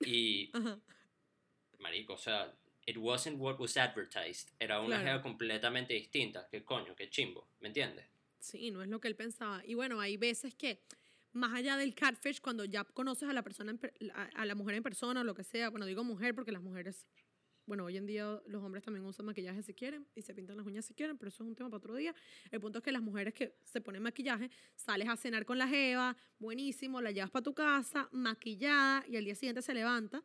y, 0.00 0.50
marico, 1.80 2.14
o 2.14 2.16
sea, 2.16 2.50
it 2.86 2.96
wasn't 2.96 3.38
what 3.38 3.58
was 3.60 3.76
advertised. 3.76 4.48
Era 4.58 4.80
una 4.80 4.96
Claro. 4.96 5.04
jeva 5.04 5.22
completamente 5.22 5.92
distinta. 5.92 6.48
¿Qué 6.50 6.62
coño? 6.64 6.96
¿Qué 6.96 7.10
chimbo? 7.10 7.46
¿Me 7.60 7.68
entiendes? 7.68 8.06
Sí, 8.40 8.70
no 8.70 8.80
es 8.82 8.88
lo 8.88 9.02
que 9.02 9.08
él 9.08 9.16
pensaba. 9.16 9.62
Y 9.66 9.74
bueno, 9.74 10.00
hay 10.00 10.16
veces 10.16 10.54
que, 10.54 10.78
más 11.34 11.52
allá 11.52 11.76
del 11.76 11.94
catfish, 11.94 12.40
cuando 12.40 12.64
ya 12.64 12.84
conoces 12.84 13.28
a 13.28 13.34
la 13.34 13.42
persona, 13.42 13.76
a 14.34 14.46
la 14.46 14.54
mujer 14.54 14.76
en 14.76 14.82
persona 14.82 15.20
o 15.20 15.24
lo 15.24 15.34
que 15.34 15.44
sea, 15.44 15.68
bueno, 15.68 15.84
digo 15.84 16.04
mujer 16.04 16.34
porque 16.34 16.52
las 16.52 16.62
mujeres, 16.62 17.04
bueno, 17.66 17.84
hoy 17.84 17.96
en 17.96 18.06
día 18.06 18.40
los 18.46 18.62
hombres 18.62 18.82
también 18.82 19.04
usan 19.06 19.26
maquillaje 19.26 19.62
si 19.62 19.74
quieren 19.74 20.06
y 20.14 20.22
se 20.22 20.34
pintan 20.34 20.56
las 20.56 20.66
uñas 20.66 20.84
si 20.84 20.94
quieren, 20.94 21.16
pero 21.16 21.28
eso 21.28 21.44
es 21.44 21.48
un 21.48 21.54
tema 21.54 21.70
para 21.70 21.78
otro 21.78 21.94
día. 21.94 22.14
El 22.50 22.60
punto 22.60 22.78
es 22.78 22.84
que 22.84 22.92
las 22.92 23.02
mujeres 23.02 23.34
que 23.34 23.54
se 23.64 23.80
ponen 23.80 24.02
maquillaje, 24.02 24.50
sales 24.74 25.08
a 25.08 25.16
cenar 25.16 25.44
con 25.44 25.58
la 25.58 25.68
jeva, 25.68 26.16
buenísimo, 26.38 27.00
la 27.00 27.10
llevas 27.10 27.30
para 27.30 27.42
tu 27.42 27.54
casa, 27.54 28.08
maquillada, 28.12 29.04
y 29.08 29.16
al 29.16 29.24
día 29.24 29.34
siguiente 29.34 29.62
se 29.62 29.74
levanta 29.74 30.22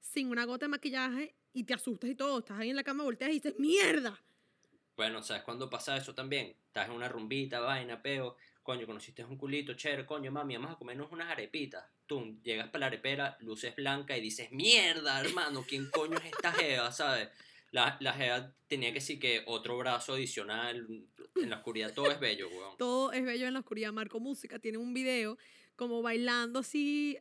sin 0.00 0.28
una 0.28 0.44
gota 0.44 0.66
de 0.66 0.70
maquillaje 0.70 1.34
y 1.52 1.64
te 1.64 1.74
asustas 1.74 2.10
y 2.10 2.14
todo. 2.14 2.38
Estás 2.38 2.58
ahí 2.58 2.70
en 2.70 2.76
la 2.76 2.84
cama, 2.84 3.04
volteas 3.04 3.30
y 3.30 3.34
dices, 3.34 3.54
¡mierda! 3.58 4.18
Bueno, 4.96 5.22
¿sabes 5.22 5.42
cuándo 5.42 5.68
pasa 5.68 5.96
eso 5.96 6.14
también? 6.14 6.54
Estás 6.66 6.88
en 6.88 6.94
una 6.94 7.08
rumbita, 7.08 7.58
vaina, 7.58 8.00
peo, 8.00 8.36
coño, 8.62 8.86
conociste 8.86 9.24
un 9.24 9.36
culito, 9.36 9.74
chévere, 9.74 10.06
coño, 10.06 10.30
mami, 10.30 10.56
vamos 10.56 10.72
a 10.72 10.76
comernos 10.76 11.10
unas 11.10 11.30
arepitas. 11.30 11.84
Tú 12.06 12.38
llegas 12.42 12.68
para 12.68 12.80
la 12.80 12.86
arepera, 12.86 13.36
luces 13.40 13.74
blanca 13.74 14.16
y 14.16 14.20
dices, 14.20 14.52
mierda, 14.52 15.20
hermano, 15.20 15.64
¿quién 15.66 15.88
coño 15.90 16.18
es 16.18 16.26
esta 16.26 16.52
jeva, 16.52 16.92
sabes? 16.92 17.28
La, 17.70 17.96
la 18.00 18.12
jeva 18.12 18.52
tenía 18.68 18.90
que 18.90 19.00
decir 19.00 19.18
que 19.18 19.42
otro 19.46 19.78
brazo 19.78 20.12
adicional, 20.12 20.86
en 21.34 21.50
la 21.50 21.56
oscuridad 21.56 21.92
todo 21.92 22.10
es 22.10 22.20
bello, 22.20 22.48
weón. 22.48 22.76
todo 22.76 23.12
es 23.12 23.24
bello 23.24 23.46
en 23.46 23.54
la 23.54 23.60
oscuridad. 23.60 23.92
Marco 23.92 24.20
Música 24.20 24.58
tiene 24.58 24.78
un 24.78 24.94
video 24.94 25.38
como 25.76 26.02
bailando 26.02 26.60
así, 26.60 27.18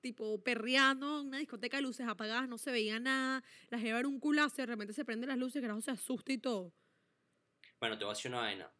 tipo 0.00 0.40
perreando 0.42 1.20
en 1.20 1.26
una 1.28 1.38
discoteca 1.38 1.76
de 1.76 1.82
luces 1.82 2.06
apagadas, 2.08 2.48
no 2.48 2.58
se 2.58 2.70
veía 2.70 2.98
nada. 2.98 3.44
La 3.70 3.78
jeva 3.78 3.98
era 3.98 4.08
un 4.08 4.18
culazo 4.18 4.56
de 4.56 4.66
repente 4.66 4.92
se 4.92 5.04
prenden 5.04 5.28
las 5.28 5.38
luces, 5.38 5.56
el 5.56 5.62
carajo 5.62 5.80
se 5.80 5.90
asusta 5.90 6.32
y 6.32 6.38
todo. 6.38 6.72
Bueno, 7.78 7.98
te 7.98 8.04
voy 8.04 8.12
a 8.12 8.16
decir 8.16 8.30
una 8.30 8.40
vaina, 8.40 8.70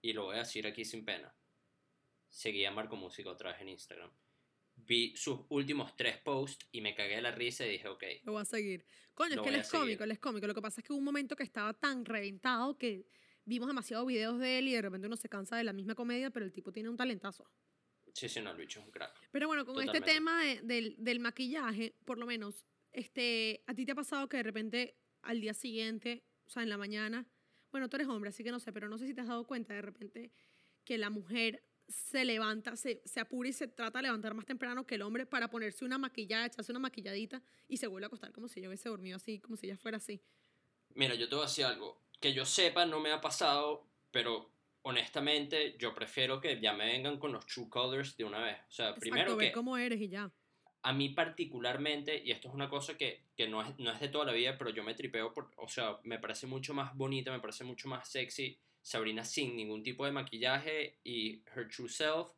y 0.00 0.12
lo 0.12 0.24
voy 0.24 0.36
a 0.36 0.40
decir 0.40 0.66
aquí 0.66 0.84
sin 0.84 1.04
pena. 1.04 1.32
Seguí 2.30 2.64
a 2.64 2.70
Marco 2.70 2.96
Música 2.96 3.30
otra 3.30 3.52
vez 3.52 3.60
en 3.60 3.68
Instagram. 3.70 4.10
Vi 4.86 5.14
sus 5.16 5.40
últimos 5.48 5.96
tres 5.96 6.18
posts 6.18 6.66
y 6.72 6.80
me 6.80 6.94
cagué 6.94 7.16
de 7.16 7.22
la 7.22 7.30
risa 7.30 7.66
y 7.66 7.70
dije, 7.70 7.88
ok, 7.88 8.02
Lo 8.24 8.32
voy 8.32 8.42
a 8.42 8.44
seguir. 8.44 8.84
Coño, 9.14 9.34
es 9.36 9.40
que 9.40 9.48
él 9.48 9.54
es 9.56 9.70
cómico, 9.70 10.04
él 10.04 10.10
es 10.10 10.18
cómico. 10.18 10.46
Lo 10.46 10.54
que 10.54 10.60
pasa 10.62 10.80
es 10.80 10.86
que 10.86 10.92
hubo 10.92 10.98
un 10.98 11.04
momento 11.04 11.36
que 11.36 11.42
estaba 11.44 11.72
tan 11.72 12.04
reventado 12.04 12.76
que 12.76 13.06
vimos 13.44 13.68
demasiados 13.68 14.06
videos 14.06 14.38
de 14.38 14.58
él 14.58 14.68
y 14.68 14.72
de 14.72 14.82
repente 14.82 15.06
uno 15.06 15.16
se 15.16 15.28
cansa 15.28 15.56
de 15.56 15.64
la 15.64 15.72
misma 15.72 15.94
comedia, 15.94 16.30
pero 16.30 16.44
el 16.44 16.52
tipo 16.52 16.72
tiene 16.72 16.88
un 16.88 16.96
talentazo. 16.96 17.46
sí, 18.12 18.28
sí, 18.28 18.40
no, 18.40 18.50
el 18.50 18.56
bicho 18.56 18.80
es 18.80 18.86
un 18.86 18.92
crack. 18.92 19.12
Pero 19.32 19.46
bueno, 19.48 19.64
con 19.64 19.76
este 19.82 19.98
tema 20.12 20.42
de- 20.44 20.60
del, 20.62 20.94
del 20.98 21.18
maquillaje, 21.20 21.94
por 22.04 22.18
lo 22.18 22.26
menos, 22.26 22.64
este, 22.92 23.62
¿a 23.66 23.74
ti 23.74 23.84
te 23.84 23.92
ha 23.92 23.94
pasado 23.96 24.28
que 24.28 24.36
de 24.38 24.42
repente 24.44 24.94
al 25.22 25.40
día 25.40 25.52
siguiente, 25.54 26.22
o 26.46 26.50
sea, 26.50 26.62
en 26.62 26.68
la 26.68 26.76
mañana, 26.78 27.26
bueno, 27.72 27.88
tú 27.88 27.96
eres 27.96 28.08
hombre, 28.08 28.28
así 28.30 28.44
que 28.44 28.50
no 28.52 28.60
sé, 28.60 28.72
pero 28.72 28.88
no 28.88 28.98
sé 28.98 29.06
si 29.06 29.14
te 29.14 29.20
has 29.22 29.26
dado 29.28 29.44
cuenta 29.46 29.74
de 29.74 29.82
repente 29.82 30.30
que 30.84 30.96
la 30.98 31.10
mujer 31.10 31.62
se 31.88 32.24
levanta, 32.24 32.76
se, 32.76 33.02
se 33.04 33.20
apura 33.20 33.48
y 33.48 33.52
se 33.52 33.68
trata 33.68 33.98
de 33.98 34.04
levantar 34.04 34.34
más 34.34 34.46
temprano 34.46 34.86
que 34.86 34.94
el 34.96 35.02
hombre 35.02 35.26
para 35.26 35.48
ponerse 35.48 35.84
una 35.84 35.98
maquillada, 35.98 36.46
echarse 36.46 36.72
una 36.72 36.78
maquilladita 36.80 37.42
y 37.68 37.76
se 37.76 37.86
vuelve 37.86 38.06
a 38.06 38.08
acostar 38.08 38.32
como 38.32 38.48
si 38.48 38.60
yo 38.60 38.68
hubiese 38.68 38.88
dormido 38.88 39.16
así, 39.16 39.38
como 39.40 39.56
si 39.56 39.66
ella 39.66 39.76
fuera 39.76 39.98
así. 39.98 40.20
Mira, 40.94 41.14
yo 41.14 41.28
te 41.28 41.34
voy 41.34 41.44
a 41.44 41.48
decir 41.48 41.64
algo. 41.64 41.98
Que 42.20 42.32
yo 42.32 42.46
sepa, 42.46 42.86
no 42.86 43.00
me 43.00 43.12
ha 43.12 43.20
pasado, 43.20 43.84
pero 44.10 44.48
honestamente, 44.82 45.76
yo 45.78 45.94
prefiero 45.94 46.40
que 46.40 46.60
ya 46.60 46.72
me 46.72 46.86
vengan 46.86 47.18
con 47.18 47.32
los 47.32 47.46
true 47.46 47.68
colors 47.68 48.16
de 48.16 48.24
una 48.24 48.38
vez. 48.40 48.56
O 48.68 48.72
sea, 48.72 48.94
primero 48.94 49.32
Exacto, 49.32 49.38
que 49.38 49.44
ver 49.46 49.52
cómo 49.52 49.76
eres 49.76 50.00
y 50.00 50.08
ya. 50.08 50.30
a 50.82 50.92
mí 50.92 51.08
particularmente, 51.10 52.22
y 52.24 52.30
esto 52.30 52.48
es 52.48 52.54
una 52.54 52.68
cosa 52.68 52.96
que, 52.96 53.20
que 53.36 53.48
no, 53.48 53.62
es, 53.62 53.78
no 53.78 53.90
es 53.92 54.00
de 54.00 54.08
toda 54.08 54.26
la 54.26 54.32
vida, 54.32 54.56
pero 54.58 54.70
yo 54.70 54.82
me 54.84 54.94
tripeo, 54.94 55.32
por, 55.32 55.50
o 55.56 55.68
sea, 55.68 55.98
me 56.04 56.18
parece 56.18 56.46
mucho 56.46 56.74
más 56.74 56.94
bonita, 56.96 57.32
me 57.32 57.40
parece 57.40 57.64
mucho 57.64 57.88
más 57.88 58.08
sexy 58.08 58.56
Sabrina 58.84 59.24
sin 59.24 59.56
ningún 59.56 59.82
tipo 59.82 60.04
de 60.04 60.12
maquillaje 60.12 61.00
y 61.04 61.42
her 61.56 61.66
true 61.68 61.88
self. 61.88 62.32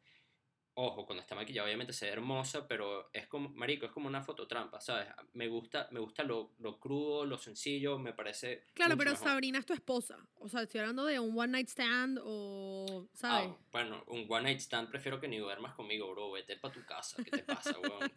Ojo, 0.75 1.05
cuando 1.05 1.23
está 1.23 1.35
maquillada 1.35 1.67
obviamente 1.67 1.93
se 1.93 2.05
ve 2.05 2.13
hermosa, 2.13 2.69
pero 2.69 3.11
es 3.13 3.27
como, 3.27 3.49
marico, 3.49 3.87
es 3.87 3.93
como 3.93 4.07
una 4.07 4.23
fototrampa, 4.23 4.81
¿sabes? 4.81 5.09
Me 5.33 5.49
gusta, 5.49 5.89
me 5.91 5.99
gusta 5.99 6.23
lo, 6.23 6.53
lo 6.59 6.79
crudo, 6.79 7.25
lo 7.25 7.37
sencillo, 7.37 7.99
me 7.99 8.13
parece 8.13 8.67
Claro, 8.75 8.97
pero 8.97 9.11
mejor. 9.11 9.27
Sabrina 9.27 9.59
es 9.59 9.67
tu 9.67 9.73
esposa. 9.73 10.19
O 10.35 10.49
sea, 10.49 10.63
estoy 10.63 10.81
hablando 10.81 11.05
de 11.07 11.19
un 11.19 11.37
one 11.37 11.51
night 11.51 11.69
stand 11.69 12.21
o, 12.23 13.09
¿sabes? 13.13 13.49
Ah, 13.51 13.57
bueno, 13.73 14.05
un 14.07 14.27
one 14.29 14.45
night 14.45 14.61
stand 14.61 14.89
prefiero 14.89 15.19
que 15.19 15.27
ni 15.27 15.39
duermas 15.39 15.75
conmigo, 15.75 16.09
bro. 16.13 16.31
Vete 16.31 16.59
para 16.59 16.75
tu 16.75 16.85
casa. 16.85 17.25
¿Qué 17.25 17.31
te 17.31 17.43
pasa, 17.43 17.77
weón? 17.81 18.13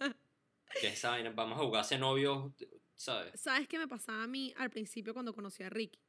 ¿Qué 0.79 0.87
es 0.87 0.93
esa 0.93 1.11
vaina? 1.11 1.31
Vamos 1.31 1.57
a 1.57 1.63
jugar 1.63 1.81
a 1.81 1.83
ser 1.83 1.99
novios, 1.99 2.51
¿sabes? 2.95 3.39
¿Sabes 3.39 3.67
qué 3.67 3.79
me 3.79 3.87
pasaba 3.87 4.21
a 4.21 4.27
mí 4.27 4.53
al 4.57 4.69
principio 4.69 5.13
cuando 5.13 5.33
conocí 5.33 5.63
a 5.63 5.69
Ricky? 5.69 5.99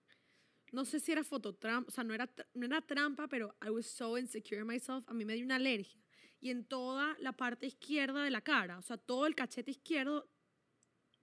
No 0.72 0.85
sé 0.85 1.00
si 1.00 1.12
era 1.12 1.24
fototrampa, 1.24 1.88
o 1.88 1.90
sea, 1.90 2.04
no 2.04 2.14
era, 2.14 2.28
no 2.54 2.66
era 2.66 2.80
trampa, 2.80 3.26
pero 3.28 3.54
I 3.64 3.70
was 3.70 3.87
so 3.87 4.16
insecure 4.16 4.61
in 4.61 4.66
myself. 4.66 5.04
A 5.09 5.12
mí 5.12 5.24
me 5.24 5.35
dio 5.35 5.44
una 5.44 5.56
alergia. 5.56 6.00
Y 6.40 6.50
en 6.50 6.64
toda 6.64 7.16
la 7.20 7.33
parte 7.33 7.66
izquierda 7.66 8.24
de 8.24 8.30
la 8.30 8.40
cara, 8.40 8.78
o 8.78 8.83
sea, 8.83 8.96
todo 8.96 9.26
el 9.26 9.35
cachete 9.35 9.70
izquierdo 9.70 10.26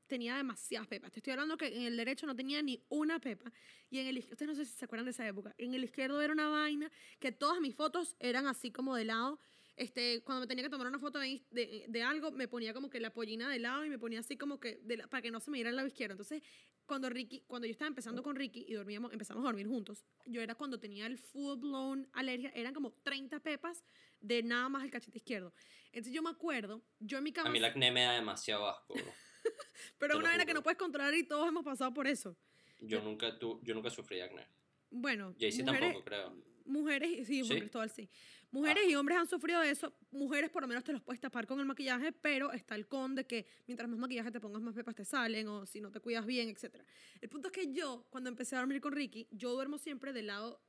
tenía 0.07 0.37
demasiadas 0.37 0.87
pepas. 0.87 1.11
Te 1.11 1.19
estoy 1.19 1.31
hablando 1.31 1.57
que 1.57 1.67
en 1.67 1.83
el 1.83 1.97
derecho 1.97 2.25
no 2.25 2.35
tenía 2.35 2.61
ni 2.61 2.81
una 2.89 3.19
pepa. 3.19 3.51
Y 3.89 3.99
en 3.99 4.07
el 4.07 4.17
izquierdo, 4.17 4.33
ustedes 4.33 4.49
no 4.49 4.55
sé 4.55 4.65
si 4.65 4.77
se 4.77 4.85
acuerdan 4.85 5.05
de 5.05 5.11
esa 5.11 5.27
época, 5.27 5.53
en 5.57 5.73
el 5.73 5.83
izquierdo 5.83 6.21
era 6.21 6.33
una 6.33 6.49
vaina 6.49 6.91
que 7.19 7.31
todas 7.31 7.59
mis 7.59 7.75
fotos 7.75 8.15
eran 8.19 8.47
así 8.47 8.71
como 8.71 8.95
de 8.95 9.05
lado. 9.05 9.39
Este, 9.77 10.21
cuando 10.23 10.41
me 10.41 10.47
tenía 10.47 10.63
que 10.63 10.69
tomar 10.71 10.87
una 10.87 10.97
foto 10.97 11.19
de, 11.19 11.43
de, 11.51 11.85
de 11.87 12.03
algo, 12.03 12.31
me 12.31 12.47
ponía 12.47 12.73
como 12.73 12.89
que 12.89 12.99
la 12.99 13.13
pollina 13.13 13.47
de 13.49 13.59
lado 13.59 13.85
y 13.85 13.89
me 13.89 13.99
ponía 13.99 14.19
así 14.19 14.35
como 14.35 14.59
que 14.59 14.77
de 14.77 14.97
la- 14.97 15.07
para 15.07 15.21
que 15.21 15.29
no 15.29 15.39
se 15.39 15.51
me 15.51 15.57
diera 15.57 15.69
el 15.69 15.75
lado 15.75 15.87
izquierdo. 15.87 16.13
Entonces, 16.13 16.41
cuando 16.87 17.09
Ricky, 17.09 17.43
cuando 17.47 17.67
yo 17.67 17.71
estaba 17.73 17.87
empezando 17.87 18.23
con 18.23 18.35
Ricky 18.35 18.65
y 18.67 18.73
dormíamos, 18.73 19.13
empezamos 19.13 19.43
a 19.43 19.47
dormir 19.47 19.67
juntos, 19.67 20.03
yo 20.25 20.41
era 20.41 20.55
cuando 20.55 20.79
tenía 20.79 21.05
el 21.05 21.19
full 21.19 21.59
blown 21.59 22.09
alergia, 22.13 22.49
eran 22.55 22.73
como 22.73 22.91
30 23.03 23.39
pepas 23.39 23.83
de 24.19 24.41
nada 24.41 24.67
más 24.67 24.83
el 24.83 24.89
cachete 24.89 25.19
izquierdo. 25.19 25.53
Entonces 25.91 26.11
yo 26.11 26.23
me 26.23 26.31
acuerdo, 26.31 26.81
yo 26.99 27.19
en 27.19 27.25
mi 27.25 27.31
cama 27.31 27.49
A 27.49 27.51
mí 27.51 27.59
la 27.59 27.67
acné 27.67 27.91
me 27.91 28.01
da 28.01 28.13
demasiado 28.13 28.67
asco. 28.67 28.95
Pero 29.99 30.17
una 30.17 30.29
vaina 30.29 30.45
que 30.45 30.53
no 30.55 30.63
puedes 30.63 30.77
controlar 30.79 31.13
y 31.13 31.23
todos 31.23 31.47
hemos 31.47 31.63
pasado 31.63 31.93
por 31.93 32.07
eso. 32.07 32.35
Yo 32.79 33.01
nunca, 33.01 33.37
tu, 33.37 33.59
yo 33.63 33.75
nunca 33.75 33.91
sufrí 33.91 34.21
acné. 34.21 34.47
Bueno, 34.89 35.35
Jaycee 35.39 35.63
mujeres, 35.63 35.81
tampoco, 35.81 36.05
creo. 36.05 36.35
mujeres, 36.65 37.27
sí, 37.27 37.41
Juan 37.41 37.53
¿Sí? 37.53 37.59
Cristóbal, 37.59 37.89
sí. 37.89 38.09
Mujeres 38.51 38.83
Ah. 38.87 38.89
y 38.89 38.95
hombres 38.95 39.17
han 39.17 39.27
sufrido 39.27 39.59
de 39.61 39.69
eso. 39.71 39.93
Mujeres 40.11 40.49
por 40.49 40.61
lo 40.61 40.67
menos 40.67 40.83
te 40.83 40.93
los 40.93 41.01
puedes 41.01 41.19
tapar 41.19 41.45
con 41.45 41.59
el 41.59 41.65
maquillaje, 41.65 42.11
pero 42.13 42.51
está 42.53 42.75
el 42.75 42.87
con 42.87 43.13
de 43.15 43.25
que 43.25 43.45
mientras 43.67 43.89
más 43.89 43.99
maquillaje 43.99 44.31
te 44.31 44.39
pongas, 44.39 44.61
más 44.61 44.73
pepas 44.73 44.95
te 44.95 45.03
salen, 45.05 45.47
o 45.49 45.65
si 45.65 45.81
no 45.81 45.91
te 45.91 45.99
cuidas 45.99 46.25
bien, 46.25 46.49
etc. 46.49 46.75
El 47.21 47.29
punto 47.29 47.49
es 47.49 47.51
que 47.51 47.71
yo, 47.73 48.05
cuando 48.09 48.29
empecé 48.29 48.55
a 48.55 48.59
dormir 48.59 48.79
con 48.81 48.93
Ricky, 48.93 49.27
yo 49.31 49.51
duermo 49.51 49.77
siempre 49.77 50.13
del 50.13 50.27
lado, 50.27 50.61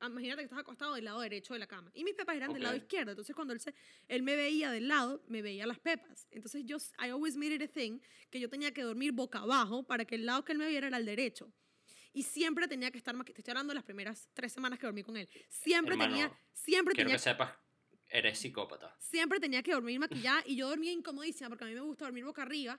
ah, 0.00 0.06
imagínate 0.06 0.38
que 0.42 0.44
estás 0.44 0.60
acostado 0.60 0.94
del 0.94 1.04
lado 1.04 1.20
derecho 1.20 1.52
de 1.52 1.58
la 1.58 1.66
cama. 1.66 1.90
Y 1.94 2.04
mis 2.04 2.14
pepas 2.14 2.36
eran 2.36 2.52
del 2.52 2.62
lado 2.62 2.76
izquierdo. 2.76 3.10
Entonces 3.10 3.34
cuando 3.34 3.54
él, 3.54 3.60
se, 3.60 3.74
él 4.08 4.22
me 4.22 4.36
veía 4.36 4.70
del 4.70 4.86
lado, 4.86 5.20
me 5.26 5.42
veía 5.42 5.66
las 5.66 5.80
pepas. 5.80 6.28
Entonces 6.30 6.64
yo, 6.64 6.76
I 7.04 7.10
always 7.10 7.36
made 7.36 7.54
it 7.54 7.62
a 7.62 7.68
thing, 7.68 7.98
que 8.30 8.38
yo 8.38 8.48
tenía 8.48 8.72
que 8.72 8.82
dormir 8.82 9.10
boca 9.12 9.40
abajo 9.40 9.82
para 9.82 10.04
que 10.04 10.14
el 10.14 10.26
lado 10.26 10.44
que 10.44 10.52
él 10.52 10.58
me 10.58 10.68
viera 10.68 10.86
era 10.86 10.96
el 10.96 11.04
derecho. 11.06 11.52
Y 12.12 12.22
siempre 12.24 12.66
tenía 12.66 12.90
que 12.90 12.98
estar 12.98 13.14
maquillada. 13.14 13.36
Te 13.36 13.40
estoy 13.42 13.52
hablando 13.52 13.70
de 13.70 13.76
las 13.76 13.84
primeras 13.84 14.28
tres 14.34 14.52
semanas 14.52 14.78
que 14.78 14.86
dormí 14.86 15.02
con 15.02 15.16
él. 15.16 15.28
Siempre 15.48 15.94
Hermano, 15.94 16.12
tenía, 16.12 16.32
siempre 16.54 16.94
Quiero 16.94 17.08
tenía, 17.08 17.16
que 17.16 17.22
sepas, 17.22 17.52
eres 18.08 18.38
psicópata. 18.38 18.94
siempre 18.98 19.38
tenía 19.38 19.62
que 19.62 19.72
dormir 19.72 19.98
maquillada 20.00 20.42
y 20.46 20.56
yo 20.56 20.68
dormía 20.68 20.92
incomodísima 20.92 21.48
porque 21.48 21.64
a 21.64 21.68
mí 21.68 21.74
me 21.74 21.80
gusta 21.80 22.04
dormir 22.06 22.24
boca 22.24 22.42
arriba. 22.42 22.78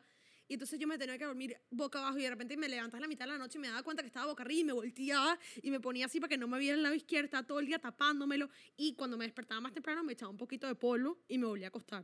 Y 0.50 0.56
entonces 0.56 0.78
yo 0.78 0.86
me 0.86 0.98
tenía 0.98 1.18
que 1.18 1.24
dormir 1.24 1.56
boca 1.70 2.00
abajo 2.00 2.18
y 2.18 2.24
de 2.24 2.30
repente 2.30 2.58
me 2.58 2.68
levantas 2.68 2.98
a 2.98 3.02
la 3.02 3.08
mitad 3.08 3.24
de 3.24 3.32
la 3.32 3.38
noche 3.38 3.58
y 3.58 3.62
me 3.62 3.70
daba 3.70 3.84
cuenta 3.84 4.04
que 4.04 4.08
estaba 4.08 4.26
boca 4.26 4.44
arriba 4.44 4.60
y 4.60 4.64
me 4.66 4.74
volteaba 4.74 5.40
y 5.62 5.72
me 5.72 5.80
ponía 5.80 6.08
así 6.08 6.20
para 6.20 6.28
que 6.28 6.38
no 6.38 6.50
me 6.50 6.60
viera 6.60 6.76
el 6.76 6.84
lado 6.84 6.94
izquierdo, 6.94 7.24
estaba 7.24 7.48
todo 7.48 7.62
el 7.62 7.68
día 7.68 7.80
tapándomelo. 7.80 8.50
Y 8.76 8.94
cuando 8.96 9.18
me 9.18 9.24
despertaba 9.24 9.62
más 9.62 9.72
temprano 9.72 10.04
me 10.04 10.12
echaba 10.12 10.30
un 10.30 10.38
poquito 10.38 10.68
de 10.68 10.76
polvo 10.76 11.20
y 11.30 11.38
me 11.38 11.46
volvía 11.46 11.68
a 11.68 11.70
acostar. 11.70 12.04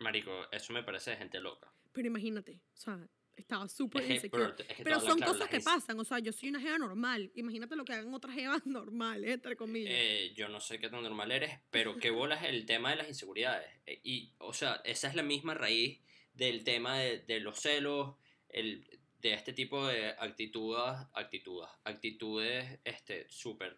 Marico, 0.00 0.30
eso 0.52 0.72
me 0.74 0.82
parece 0.82 1.12
de 1.12 1.16
gente 1.16 1.40
loca. 1.40 1.72
Pero 1.92 2.06
imagínate, 2.08 2.60
o 2.74 2.76
sea, 2.76 3.08
estaba 3.42 3.68
súper 3.68 4.02
es 4.02 4.22
que 4.22 4.28
te 4.30 4.84
Pero 4.84 5.00
son 5.00 5.20
cosas 5.20 5.48
que 5.48 5.60
pasan, 5.60 5.98
o 5.98 6.04
sea, 6.04 6.18
yo 6.18 6.32
soy 6.32 6.50
una 6.50 6.60
jeva 6.60 6.78
normal. 6.78 7.30
Imagínate 7.34 7.76
lo 7.76 7.84
que 7.84 7.92
hagan 7.92 8.12
otras 8.12 8.34
jevas 8.34 8.62
normales, 8.66 9.30
entre 9.30 9.56
comillas. 9.56 9.92
Eh, 9.94 10.32
yo 10.36 10.48
no 10.48 10.60
sé 10.60 10.78
qué 10.78 10.88
tan 10.88 11.02
normal 11.02 11.32
eres, 11.32 11.58
pero 11.70 11.96
qué 11.96 12.10
bolas 12.10 12.44
el 12.44 12.66
tema 12.66 12.90
de 12.90 12.96
las 12.96 13.08
inseguridades. 13.08 13.70
Eh, 13.86 14.00
Y, 14.02 14.32
o 14.38 14.52
sea, 14.52 14.80
esa 14.84 15.08
es 15.08 15.14
la 15.14 15.22
misma 15.22 15.54
raíz 15.54 16.00
del 16.34 16.64
tema 16.64 16.98
de, 16.98 17.18
de 17.20 17.40
los 17.40 17.58
celos, 17.60 18.14
el, 18.48 18.86
de 19.20 19.34
este 19.34 19.52
tipo 19.52 19.86
de 19.86 20.10
actitudes, 20.10 21.06
actitudes, 21.12 21.68
actitudes, 21.84 22.78
este, 22.84 23.26
súper, 23.28 23.76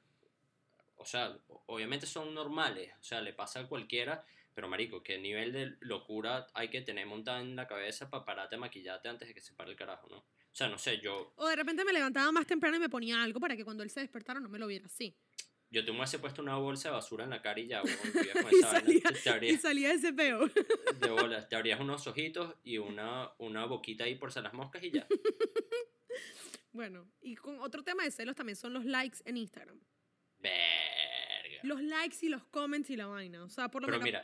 o 0.96 1.06
sea, 1.06 1.34
obviamente 1.66 2.06
son 2.06 2.34
normales, 2.34 2.92
o 3.00 3.02
sea, 3.02 3.20
le 3.22 3.32
pasa 3.32 3.60
a 3.60 3.66
cualquiera, 3.66 4.24
pero 4.54 4.68
marico, 4.68 5.02
qué 5.02 5.18
nivel 5.18 5.52
de 5.52 5.76
locura 5.80 6.46
hay 6.54 6.68
que 6.68 6.80
tener 6.82 7.06
montada 7.06 7.40
en 7.40 7.56
la 7.56 7.66
cabeza 7.66 8.10
para 8.10 8.24
pararte 8.24 8.56
a 8.56 8.58
maquillarte 8.58 9.08
antes 9.08 9.28
de 9.28 9.34
que 9.34 9.40
se 9.40 9.54
pare 9.54 9.70
el 9.70 9.76
carajo, 9.76 10.08
¿no? 10.08 10.18
O 10.18 10.54
sea, 10.54 10.68
no 10.68 10.78
sé, 10.78 10.98
yo, 11.00 11.32
O 11.36 11.46
de 11.48 11.56
repente 11.56 11.84
me 11.84 11.92
levantaba 11.92 12.30
más 12.32 12.46
temprano 12.46 12.76
y 12.76 12.80
me 12.80 12.88
ponía 12.88 13.22
algo 13.22 13.38
para 13.40 13.56
que 13.56 13.64
cuando 13.64 13.82
él 13.82 13.90
se 13.90 14.00
despertara 14.00 14.40
no 14.40 14.48
me 14.48 14.58
lo 14.58 14.66
viera 14.66 14.86
así. 14.86 15.14
yo 15.70 15.84
te 15.84 15.92
hubiese 15.92 16.18
puesto 16.18 16.42
una 16.42 16.56
bolsa 16.56 16.88
de 16.88 16.94
basura 16.96 17.22
en 17.22 17.30
la 17.30 17.40
cara 17.40 17.60
y 17.60 17.68
ya, 17.68 17.80
con 17.82 17.90
esa 17.90 18.42
vaina, 18.42 18.70
salía- 18.70 19.02
te- 19.02 19.12
te 19.20 19.30
abrías- 19.30 19.54
Y 19.54 19.56
salía 19.58 19.92
ese 19.92 20.12
peo. 20.12 20.48
de 20.48 21.08
bolas. 21.10 21.48
Te 21.48 21.54
abrías 21.54 21.78
unos 21.80 22.04
ojitos 22.08 22.56
y 22.64 22.78
una, 22.78 23.30
una 23.38 23.64
boquita 23.66 24.02
ahí 24.04 24.16
por 24.16 24.32
si 24.32 24.40
las 24.40 24.52
moscas 24.52 24.82
y 24.82 24.90
ya. 24.90 25.06
Bueno, 26.72 27.04
y 27.20 27.34
con 27.34 27.58
otro 27.60 27.82
tema 27.82 28.04
de 28.04 28.10
celos 28.12 28.36
también 28.36 28.54
son 28.56 28.72
los 28.72 28.84
likes 28.84 29.18
en 29.24 29.36
Instagram. 29.36 29.80
Verga. 30.38 31.58
Los 31.64 31.82
likes 31.82 32.16
y 32.22 32.28
los 32.28 32.44
comments 32.44 32.90
y 32.90 32.96
la 32.96 33.06
vaina. 33.06 33.42
O 33.42 33.48
sea, 33.48 33.68
por 33.70 33.82
lo 33.82 33.86
Pero 33.86 33.98
menos. 34.00 34.22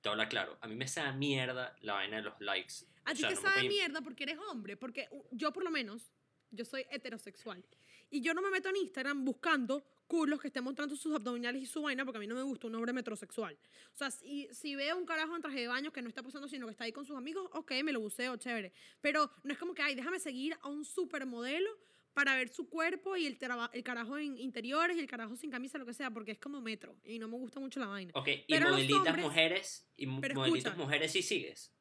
Te 0.00 0.08
habla 0.08 0.28
claro. 0.28 0.56
A 0.60 0.68
mí 0.68 0.74
me 0.76 0.86
sabe 0.88 1.16
mierda 1.16 1.76
la 1.80 1.94
vaina 1.94 2.16
de 2.18 2.22
los 2.22 2.40
likes. 2.40 2.84
A 3.04 3.12
O 3.12 3.14
ti 3.14 3.20
sea, 3.20 3.28
te 3.30 3.34
no 3.34 3.40
me 3.42 3.48
sabe 3.48 3.60
puede- 3.62 3.68
mierda 3.68 4.00
porque 4.00 4.22
eres 4.24 4.38
hombre. 4.50 4.76
Porque 4.76 5.08
yo, 5.32 5.52
por 5.52 5.64
lo 5.64 5.70
menos, 5.70 6.10
yo 6.50 6.64
soy 6.64 6.86
heterosexual. 6.90 7.64
Y 8.10 8.22
yo 8.22 8.32
no 8.32 8.40
me 8.40 8.50
meto 8.50 8.68
en 8.70 8.76
Instagram 8.76 9.22
buscando 9.24 9.84
culos 10.06 10.40
que 10.40 10.46
estén 10.46 10.64
mostrando 10.64 10.96
sus 10.96 11.14
abdominales 11.14 11.62
y 11.62 11.66
su 11.66 11.82
vaina 11.82 12.06
porque 12.06 12.16
a 12.16 12.20
mí 12.20 12.26
no 12.26 12.34
me 12.34 12.42
gusta 12.42 12.66
un 12.68 12.74
hombre 12.76 12.94
metrosexual. 12.94 13.58
O 13.92 13.96
sea, 13.96 14.10
si, 14.10 14.48
si 14.50 14.74
veo 14.74 14.96
un 14.96 15.04
carajo 15.04 15.36
en 15.36 15.42
traje 15.42 15.60
de 15.60 15.68
baño 15.68 15.92
que 15.92 16.00
no 16.00 16.08
está 16.08 16.22
posando, 16.22 16.48
sino 16.48 16.64
que 16.66 16.70
está 16.72 16.84
ahí 16.84 16.92
con 16.92 17.04
sus 17.04 17.16
amigos, 17.18 17.50
ok, 17.52 17.72
me 17.84 17.92
lo 17.92 18.00
buceo, 18.00 18.36
chévere. 18.36 18.72
Pero 19.02 19.30
no 19.42 19.52
es 19.52 19.58
como 19.58 19.74
que, 19.74 19.82
ay, 19.82 19.94
déjame 19.94 20.18
seguir 20.20 20.56
a 20.62 20.68
un 20.68 20.86
supermodelo 20.86 21.70
para 22.18 22.34
ver 22.34 22.48
su 22.48 22.68
cuerpo 22.68 23.16
y 23.16 23.26
el, 23.26 23.38
el 23.72 23.82
carajo 23.84 24.18
en 24.18 24.36
interiores 24.38 24.96
y 24.96 25.00
el 25.00 25.06
carajo 25.06 25.36
sin 25.36 25.52
camisa, 25.52 25.78
lo 25.78 25.86
que 25.86 25.94
sea, 25.94 26.10
porque 26.10 26.32
es 26.32 26.38
como 26.40 26.60
metro 26.60 26.96
y 27.04 27.20
no 27.20 27.28
me 27.28 27.36
gusta 27.36 27.60
mucho 27.60 27.78
la 27.78 27.86
vaina. 27.86 28.10
Ok, 28.16 28.26
y 28.26 28.44
Pero 28.48 28.64
los 28.70 28.72
modelitas 28.72 28.98
hombres- 29.06 29.24
mujeres, 29.24 29.86
y 29.96 30.06
modelitas 30.06 30.42
escucha. 30.72 30.74
mujeres 30.76 31.12
sí 31.12 31.22
sigues. 31.22 31.72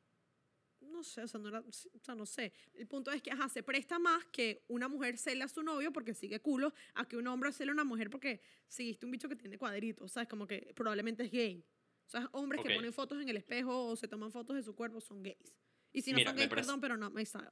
No 0.80 1.02
sé, 1.04 1.24
o 1.24 1.28
sea, 1.28 1.40
no, 1.40 1.50
era- 1.50 1.62
o 1.62 2.00
sea, 2.04 2.14
no 2.14 2.28
sé. 2.28 2.54
El 2.76 2.86
punto 2.86 3.10
es 3.12 3.24
que, 3.24 3.32
ajá, 3.32 3.50
se 3.50 3.64
presta 3.64 3.98
más 3.98 4.26
que 4.26 4.64
una 4.68 4.88
mujer 4.88 5.18
cele 5.18 5.44
a 5.44 5.48
su 5.48 5.64
novio 5.64 5.92
porque 5.92 6.14
sigue 6.14 6.40
culo 6.40 6.72
a 6.94 7.08
que 7.08 7.18
un 7.18 7.26
hombre 7.26 7.52
cele 7.52 7.72
a 7.72 7.74
una 7.74 7.84
mujer 7.84 8.12
porque 8.12 8.40
seguiste 8.68 9.08
un 9.08 9.12
bicho 9.14 9.28
que 9.28 9.36
tiene 9.36 9.58
cuadritos. 9.58 10.06
O 10.06 10.08
sea, 10.14 10.22
es 10.22 10.30
como 10.30 10.46
que 10.46 10.72
probablemente 10.76 11.24
es 11.24 11.32
gay. 11.32 11.66
O 12.06 12.10
sea, 12.12 12.30
hombres 12.32 12.62
Ok. 12.62 12.68
que 12.68 12.76
ponen 12.76 12.94
fotos 12.94 13.20
en 13.20 13.28
el 13.28 13.38
espejo 13.38 13.88
o 13.88 13.96
se 13.96 14.08
toman 14.08 14.32
fotos 14.32 14.56
de 14.56 14.62
su 14.62 14.76
cuerpo 14.76 15.02
son 15.02 15.24
gays. 15.24 15.58
Y 15.94 16.04
si 16.04 16.12
no 16.12 16.18
Mira, 16.18 16.30
son 16.30 16.36
me 16.36 16.42
gays, 16.42 16.50
parece- 16.52 16.66
perdón, 16.68 16.80
pero 16.82 16.96
no, 16.96 17.10
my 17.10 17.26
style. 17.26 17.50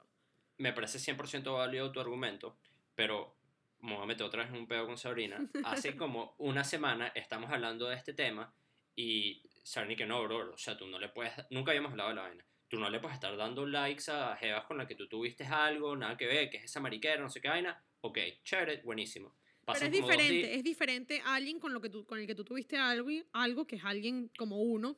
Me 0.58 0.72
parece 0.72 0.98
100% 0.98 1.52
válido 1.52 1.90
tu 1.92 2.00
argumento, 2.00 2.56
pero 2.96 3.36
me 3.82 3.94
voy 3.94 4.02
a 4.02 4.06
meter 4.06 4.26
otra 4.26 4.42
vez 4.42 4.52
en 4.52 4.58
un 4.58 4.66
pedo 4.66 4.86
con 4.86 4.98
Sabrina. 4.98 5.46
Hace 5.64 5.96
como 5.96 6.34
una 6.38 6.64
semana 6.64 7.12
estamos 7.14 7.50
hablando 7.50 7.88
de 7.88 7.94
este 7.94 8.14
tema 8.14 8.52
y 8.96 9.42
Sabrina 9.62 9.96
que 9.96 10.06
no, 10.06 10.24
bro, 10.24 10.54
o 10.54 10.58
sea, 10.58 10.76
tú 10.76 10.86
no 10.86 10.98
le 10.98 11.10
puedes, 11.10 11.32
nunca 11.50 11.70
habíamos 11.70 11.92
hablado 11.92 12.08
de 12.08 12.16
la 12.16 12.22
vaina. 12.22 12.44
Tú 12.68 12.80
no 12.80 12.90
le 12.90 12.98
puedes 12.98 13.14
estar 13.14 13.36
dando 13.36 13.64
likes 13.64 14.10
a 14.10 14.34
jevas 14.36 14.64
con 14.64 14.76
las 14.76 14.88
que 14.88 14.96
tú 14.96 15.06
tuviste 15.06 15.44
algo, 15.44 15.94
nada 15.94 16.16
que 16.16 16.26
ver, 16.26 16.50
que 16.50 16.56
es 16.56 16.64
esa 16.64 16.80
mariquera, 16.80 17.22
no 17.22 17.30
sé 17.30 17.40
qué 17.40 17.48
vaina. 17.48 17.80
Ok, 18.00 18.18
chévere, 18.42 18.78
buenísimo. 18.82 19.34
Pero 19.66 19.66
Pasan 19.66 19.94
es 19.94 20.00
como 20.00 20.08
dos 20.08 20.16
diferente, 20.16 20.54
es 20.54 20.64
diferente 20.64 21.20
a 21.24 21.34
alguien 21.34 21.60
con, 21.60 21.72
lo 21.72 21.80
que 21.80 21.90
tú, 21.90 22.04
con 22.06 22.18
el 22.18 22.26
que 22.26 22.34
tú 22.34 22.44
tuviste 22.44 22.76
algo, 22.76 23.08
algo 23.32 23.66
que 23.66 23.76
es 23.76 23.84
alguien 23.84 24.30
como 24.36 24.62
uno, 24.62 24.96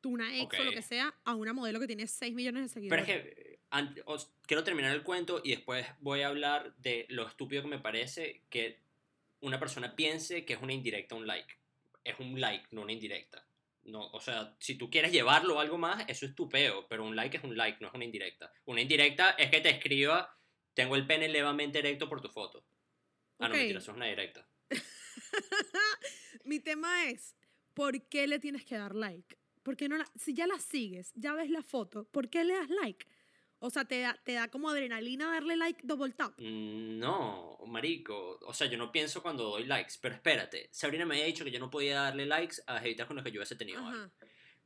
tú 0.00 0.10
una 0.10 0.34
ex 0.38 0.58
o 0.58 0.64
lo 0.64 0.72
que 0.72 0.82
sea, 0.82 1.14
a 1.24 1.34
una 1.34 1.52
modelo 1.52 1.80
que 1.80 1.86
tiene 1.86 2.06
6 2.06 2.34
millones 2.34 2.74
de 2.74 2.88
Pero 2.88 3.04
seguidores. 3.04 3.08
es 3.08 3.34
que 3.34 3.43
an- 3.74 3.94
os- 4.06 4.30
quiero 4.46 4.62
terminar 4.64 4.94
el 4.94 5.02
cuento 5.02 5.40
y 5.44 5.50
después 5.50 5.86
voy 6.00 6.22
a 6.22 6.28
hablar 6.28 6.74
de 6.76 7.06
lo 7.08 7.26
estúpido 7.26 7.62
que 7.62 7.68
me 7.68 7.78
parece 7.78 8.42
que 8.50 8.78
una 9.40 9.58
persona 9.58 9.94
piense 9.94 10.44
que 10.44 10.54
es 10.54 10.62
una 10.62 10.72
indirecta 10.72 11.14
un 11.14 11.26
like. 11.26 11.54
Es 12.04 12.18
un 12.20 12.40
like, 12.40 12.66
no 12.70 12.82
una 12.82 12.92
indirecta. 12.92 13.44
No, 13.84 14.06
o 14.12 14.20
sea, 14.20 14.54
si 14.60 14.76
tú 14.76 14.88
quieres 14.90 15.12
llevarlo 15.12 15.58
a 15.58 15.62
algo 15.62 15.76
más, 15.76 16.04
eso 16.08 16.24
es 16.24 16.34
tu 16.34 16.48
peo, 16.48 16.86
pero 16.88 17.04
un 17.04 17.14
like 17.16 17.36
es 17.36 17.44
un 17.44 17.56
like, 17.56 17.78
no 17.80 17.88
es 17.88 17.94
una 17.94 18.04
indirecta. 18.04 18.52
Una 18.66 18.80
indirecta 18.80 19.30
es 19.32 19.50
que 19.50 19.60
te 19.60 19.70
escriba, 19.70 20.34
tengo 20.72 20.96
el 20.96 21.06
pene 21.06 21.28
levemente 21.28 21.80
erecto 21.80 22.08
por 22.08 22.20
tu 22.22 22.28
foto. 22.28 22.64
Ah, 23.38 23.48
no, 23.48 23.54
Ok. 23.54 23.58
mentira, 23.58 23.78
eso 23.80 23.90
es 23.90 23.96
una 23.96 24.06
directa. 24.06 24.46
Mi 26.44 26.60
tema 26.60 27.04
es, 27.10 27.34
¿por 27.74 28.00
qué 28.08 28.26
le 28.26 28.38
tienes 28.38 28.64
que 28.64 28.76
dar 28.76 28.94
like? 28.94 29.36
¿Por 29.62 29.76
qué 29.76 29.88
no 29.88 29.96
la- 29.96 30.10
si 30.18 30.34
ya 30.34 30.46
la 30.46 30.58
sigues, 30.58 31.12
ya 31.14 31.32
ves 31.34 31.50
la 31.50 31.62
foto, 31.62 32.04
¿por 32.10 32.28
qué 32.28 32.44
le 32.44 32.54
das 32.54 32.68
like? 32.70 33.06
O 33.66 33.70
sea, 33.70 33.86
te 33.86 33.98
da, 34.00 34.20
te 34.22 34.32
da 34.34 34.48
como 34.48 34.68
adrenalina 34.68 35.32
darle 35.32 35.56
like 35.56 35.80
double 35.84 36.12
tap. 36.12 36.38
Mm, 36.38 36.98
No, 36.98 37.58
marico. 37.66 38.38
O 38.42 38.52
sea, 38.52 38.66
yo 38.66 38.76
no 38.76 38.92
pienso 38.92 39.22
cuando 39.22 39.44
doy 39.44 39.64
likes. 39.64 39.94
Pero 40.02 40.14
espérate, 40.16 40.68
Sabrina 40.70 41.06
me 41.06 41.14
había 41.14 41.24
dicho 41.24 41.44
que 41.44 41.50
yo 41.50 41.58
no 41.58 41.70
podía 41.70 42.02
darle 42.02 42.26
likes 42.26 42.56
a 42.66 42.78
jevitas 42.80 43.06
con 43.06 43.16
las 43.16 43.24
que 43.24 43.32
yo 43.32 43.38
hubiese 43.40 43.56
tenido 43.56 43.78
algo. 43.86 44.10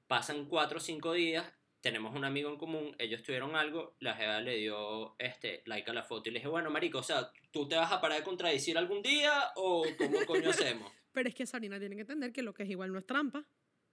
Pasan 0.08 0.46
cuatro 0.46 0.78
o 0.78 0.80
cinco 0.80 1.12
días, 1.12 1.46
tenemos 1.80 2.12
un 2.16 2.24
amigo 2.24 2.50
en 2.50 2.56
común, 2.56 2.96
ellos 2.98 3.22
tuvieron 3.22 3.54
algo, 3.54 3.94
la 4.00 4.14
jeva 4.16 4.40
le 4.40 4.56
dio 4.56 5.14
este 5.20 5.62
like 5.66 5.88
a 5.88 5.94
la 5.94 6.02
foto 6.02 6.28
y 6.28 6.32
le 6.32 6.40
dije, 6.40 6.48
bueno, 6.48 6.68
marico, 6.70 6.98
o 6.98 7.02
sea, 7.04 7.30
¿tú 7.52 7.68
te 7.68 7.76
vas 7.76 7.92
a 7.92 8.00
parar 8.00 8.18
de 8.18 8.24
contradecir 8.24 8.76
algún 8.78 9.00
día 9.00 9.52
o 9.54 9.86
cómo 9.96 10.18
coño 10.26 10.50
hacemos? 10.50 10.90
Pero 11.12 11.28
es 11.28 11.36
que 11.36 11.46
Sarina 11.46 11.78
tiene 11.78 11.94
que 11.94 12.00
entender 12.02 12.32
que 12.32 12.42
lo 12.42 12.52
que 12.52 12.64
es 12.64 12.70
igual 12.70 12.92
no 12.92 12.98
es 12.98 13.06
trampa. 13.06 13.44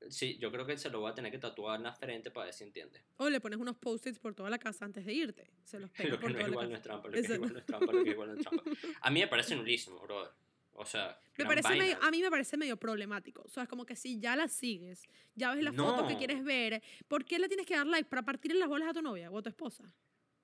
Sí, 0.09 0.37
yo 0.39 0.51
creo 0.51 0.65
que 0.65 0.77
se 0.77 0.89
lo 0.89 0.99
voy 0.99 1.11
a 1.11 1.15
tener 1.15 1.31
que 1.31 1.37
tatuar 1.39 1.77
en 1.77 1.83
la 1.83 1.93
frente 1.93 2.31
para 2.31 2.45
ver 2.45 2.53
si 2.53 2.63
entiende. 2.63 3.01
O 3.17 3.29
le 3.29 3.39
pones 3.41 3.59
unos 3.59 3.75
post-its 3.77 4.19
por 4.19 4.33
toda 4.35 4.49
la 4.49 4.57
casa 4.59 4.85
antes 4.85 5.05
de 5.05 5.13
irte. 5.13 5.49
Se 5.63 5.79
los 5.79 5.89
pegas 5.91 6.11
Lo 6.11 6.19
que 6.19 6.21
por 6.21 6.31
no 6.31 6.39
es 6.39 6.45
toda 6.45 6.47
la 6.47 6.51
igual 6.53 6.69
no 6.69 6.71
casa. 6.71 6.77
es 6.77 6.83
trampa, 6.83 7.07
lo 7.07 7.13
que 7.13 7.19
es 7.19 7.29
igual 7.29 7.53
no 7.53 7.59
es 7.59 7.65
trampa, 7.65 7.85
lo 7.91 8.03
que 8.03 8.09
es 8.09 8.13
igual 8.13 8.29
no 8.29 8.35
es 8.35 8.45
trampa. 8.45 8.63
A 9.01 9.09
mí 9.11 9.19
me 9.19 9.27
parece 9.27 9.55
nulísimo, 9.55 9.99
brother. 10.01 10.31
O 10.77 10.85
sea, 10.85 11.17
Me 11.37 11.45
parece 11.45 11.69
medio, 11.75 11.97
a 12.01 12.11
mí 12.11 12.21
me 12.21 12.29
parece 12.29 12.57
medio 12.57 12.75
problemático. 12.75 13.41
O 13.45 13.49
sea, 13.49 13.63
es 13.63 13.69
como 13.69 13.85
que 13.85 13.95
si 13.95 14.19
ya 14.19 14.35
la 14.35 14.49
sigues, 14.49 15.03
ya 15.33 15.53
ves 15.55 15.63
la 15.63 15.71
foto 15.71 16.05
que 16.05 16.13
No. 16.13 16.17
quieres 16.19 16.43
ver, 16.43 16.83
¿por 17.07 17.23
qué 17.23 17.39
le 17.39 17.47
tienes 17.47 17.65
que 17.65 17.77
dar 17.77 17.87
like? 17.87 18.09
¿Para 18.09 18.23
partirle 18.23 18.59
las 18.59 18.67
bolas 18.67 18.89
a 18.89 18.93
tu 18.93 19.01
novia 19.01 19.31
o 19.31 19.37
a 19.37 19.41
tu 19.41 19.47
esposa? 19.47 19.85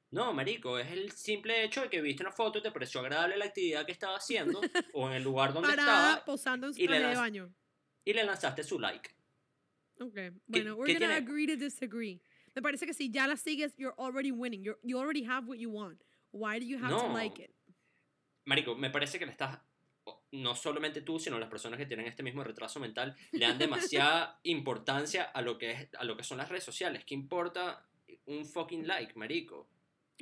No, 0.09 0.31
marico, 0.33 0.79
es 0.79 0.89
el 0.89 1.11
simple 1.11 1.65
hecho 1.65 1.81
de 1.81 1.89
que 1.89 2.01
viste 2.01 2.23
una 2.23 2.31
foto 2.31 2.59
y 2.59 2.61
te 2.61 2.71
pareció 2.71 3.01
agradable 3.01 3.35
la 3.35 3.45
actividad 3.45 3.85
que 3.85 3.91
estaba 3.91 4.15
haciendo 4.15 4.61
o 4.93 5.07
en 5.09 5.15
el 5.15 5.23
lugar 5.23 5.51
donde 5.53 5.67
Parada, 5.67 6.09
estaba 6.11 6.25
posando 6.25 6.67
en 6.67 6.73
su 6.75 6.79
y 6.81 6.87
le 6.87 6.97
traje 6.99 7.13
de 7.13 7.19
baño. 7.19 7.53
y 8.05 8.13
le 8.13 8.23
lanzaste 8.23 8.63
su 8.63 8.79
like. 8.79 9.09
Ok, 10.01 10.15
bueno, 10.47 10.75
we're 10.75 10.93
gonna 10.93 10.99
tiene? 10.99 11.13
agree 11.15 11.45
to 11.47 11.55
disagree. 11.55 12.19
Me 12.55 12.61
parece 12.61 12.85
que 12.85 12.93
si 12.93 13.09
ya 13.11 13.27
la 13.27 13.37
sigues, 13.37 13.73
you're 13.77 13.95
already 13.97 14.31
winning. 14.31 14.63
You're, 14.63 14.79
you 14.83 14.97
already 14.99 15.23
have 15.23 15.47
what 15.47 15.57
you 15.59 15.69
want. 15.69 16.01
Why 16.31 16.59
do 16.59 16.65
you 16.65 16.77
have 16.77 16.89
to 16.89 17.07
No. 17.07 17.13
like 17.13 17.39
it? 17.41 17.51
Marico, 18.45 18.75
me 18.75 18.89
parece 18.89 19.19
que 19.19 19.25
le 19.25 19.31
estás, 19.31 19.59
no 20.31 20.55
solamente 20.55 21.01
tú, 21.01 21.19
sino 21.19 21.37
las 21.37 21.49
personas 21.49 21.77
que 21.77 21.85
tienen 21.85 22.07
este 22.07 22.23
mismo 22.23 22.43
retraso 22.43 22.79
mental, 22.79 23.15
le 23.31 23.45
dan 23.45 23.57
demasiada 23.59 24.39
importancia 24.43 25.25
a 25.25 25.41
lo 25.41 25.57
que, 25.57 25.71
es, 25.71 25.89
a 25.97 26.03
lo 26.03 26.17
que 26.17 26.23
son 26.23 26.39
las 26.39 26.49
redes 26.49 26.63
sociales. 26.63 27.03
¿Qué 27.05 27.13
importa 27.13 27.85
un 28.25 28.45
fucking 28.45 28.87
like, 28.87 29.13
marico. 29.15 29.67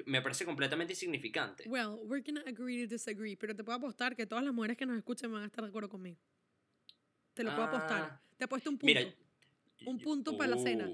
Me 0.05 0.21
parece 0.21 0.45
completamente 0.45 0.93
insignificante. 0.93 1.63
Well, 1.67 1.99
we're 2.03 2.23
gonna 2.23 2.43
agree 2.47 2.81
to 2.85 2.87
disagree, 2.87 3.35
pero 3.35 3.55
te 3.55 3.63
puedo 3.63 3.77
apostar 3.77 4.15
que 4.15 4.25
todas 4.25 4.43
las 4.43 4.53
mujeres 4.53 4.77
que 4.77 4.85
nos 4.85 4.97
escuchen 4.97 5.31
van 5.31 5.43
a 5.43 5.45
estar 5.47 5.63
de 5.63 5.69
acuerdo 5.69 5.89
conmigo. 5.89 6.17
Te 7.33 7.43
lo 7.43 7.51
puedo 7.55 7.67
apostar. 7.67 8.01
Ah, 8.01 8.21
Te 8.37 8.45
apuesto 8.45 8.69
un 8.69 8.77
punto. 8.77 8.85
Mira, 8.85 9.13
Un 9.85 9.99
punto 9.99 10.37
para 10.37 10.51
la 10.55 10.57
cena. 10.61 10.89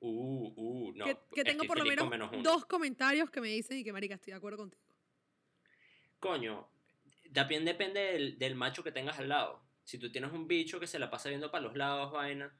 Uh, 0.00 0.08
uh, 0.08 0.52
uh, 0.56 0.92
no, 0.96 1.04
que, 1.04 1.16
que 1.34 1.44
tengo 1.44 1.64
por 1.64 1.76
lo 1.76 1.84
con 1.96 2.08
menos, 2.08 2.30
dos 2.42 2.64
comentarios 2.64 3.30
que 3.30 3.40
me 3.40 3.48
dicen 3.48 3.78
y 3.78 3.84
que, 3.84 3.92
marica, 3.92 4.14
estoy 4.14 4.30
de 4.32 4.36
acuerdo 4.38 4.58
contigo. 4.58 4.82
Coño, 6.20 6.66
también 7.32 7.64
depende 7.64 8.00
del, 8.00 8.38
del 8.38 8.54
macho 8.54 8.82
que 8.82 8.92
tengas 8.92 9.18
al 9.18 9.28
lado. 9.28 9.62
Si 9.84 9.98
tú 9.98 10.10
tienes 10.10 10.32
un 10.32 10.46
bicho 10.48 10.78
que 10.80 10.86
se 10.86 10.98
la 10.98 11.10
pasa 11.10 11.28
viendo 11.28 11.50
para 11.50 11.64
los 11.64 11.76
lados, 11.76 12.12
vaina. 12.12 12.52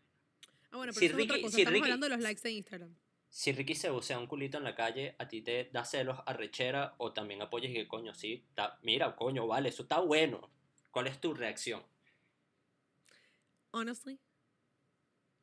Ah, 0.71 0.77
bueno, 0.77 0.93
pero 0.93 1.01
Si 1.01 1.07
eso 1.07 1.17
es 1.17 1.25
otra 1.25 1.37
Ricky- 1.37 1.43
cosa. 1.45 1.55
si 1.57 1.61
Estamos 1.63 1.75
Ricky- 1.79 1.85
hablando 1.85 2.07
de 2.07 2.11
los 2.11 2.21
likes 2.21 2.43
de 2.43 2.51
Instagram. 2.53 2.95
Si 3.31 3.53
Ricky 3.53 3.75
se 3.77 3.91
bucea 3.91 4.19
un 4.19 4.27
culito 4.27 4.59
en 4.59 4.65
la 4.65 4.75
calle, 4.75 5.15
a 5.19 5.29
ti 5.29 5.41
te 5.41 5.71
da 5.73 5.85
celos, 5.85 6.19
arrechera 6.27 6.95
o 6.99 7.13
también 7.13 7.41
apoyas 7.43 7.71
y 7.71 7.75
que 7.75 7.87
coño, 7.89 8.13
sí, 8.15 8.45
mira, 8.83 9.15
coño, 9.15 9.47
vale, 9.47 9.69
eso 9.69 9.83
está 9.85 10.01
bueno. 10.01 10.51
¿Cuál 10.91 11.07
es 11.07 11.21
tu 11.21 11.33
reacción? 11.33 11.83
Honestly, 13.73 14.19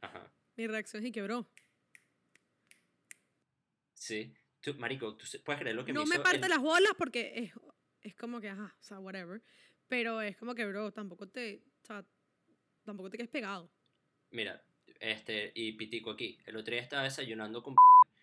Ajá. 0.01 0.31
mi 0.55 0.67
reacción 0.67 1.05
es 1.05 1.11
que, 1.11 1.21
bro, 1.23 1.47
Sí. 3.93 4.33
Tú, 4.61 4.73
marico, 4.75 5.15
tú 5.15 5.25
puedes 5.43 5.61
creer 5.61 5.75
lo 5.75 5.85
que 5.85 5.93
no 5.93 6.01
me 6.03 6.09
me 6.09 6.15
hizo 6.15 6.23
parte 6.23 6.41
el- 6.45 6.49
las 6.49 6.59
bolas 6.61 6.91
porque 6.97 7.33
es, 7.35 7.53
es 8.01 8.15
como 8.15 8.39
que, 8.41 8.49
ajá, 8.49 8.73
o 8.79 8.83
sea, 8.83 8.99
whatever. 8.99 9.41
Pero 9.87 10.21
es 10.21 10.35
como 10.37 10.55
que, 10.55 10.65
bro, 10.65 10.91
tampoco 10.91 11.27
te, 11.27 11.63
o 11.83 11.85
sea, 11.85 12.05
tampoco 12.83 13.09
te 13.09 13.17
quedes 13.17 13.29
pegado. 13.29 13.69
Mira, 14.31 14.61
este, 14.99 15.51
y 15.55 15.71
pitico 15.73 16.11
aquí. 16.11 16.37
El 16.45 16.57
otro 16.57 16.73
día 16.73 16.81
estaba 16.81 17.03
desayunando 17.03 17.63
con 17.63 17.75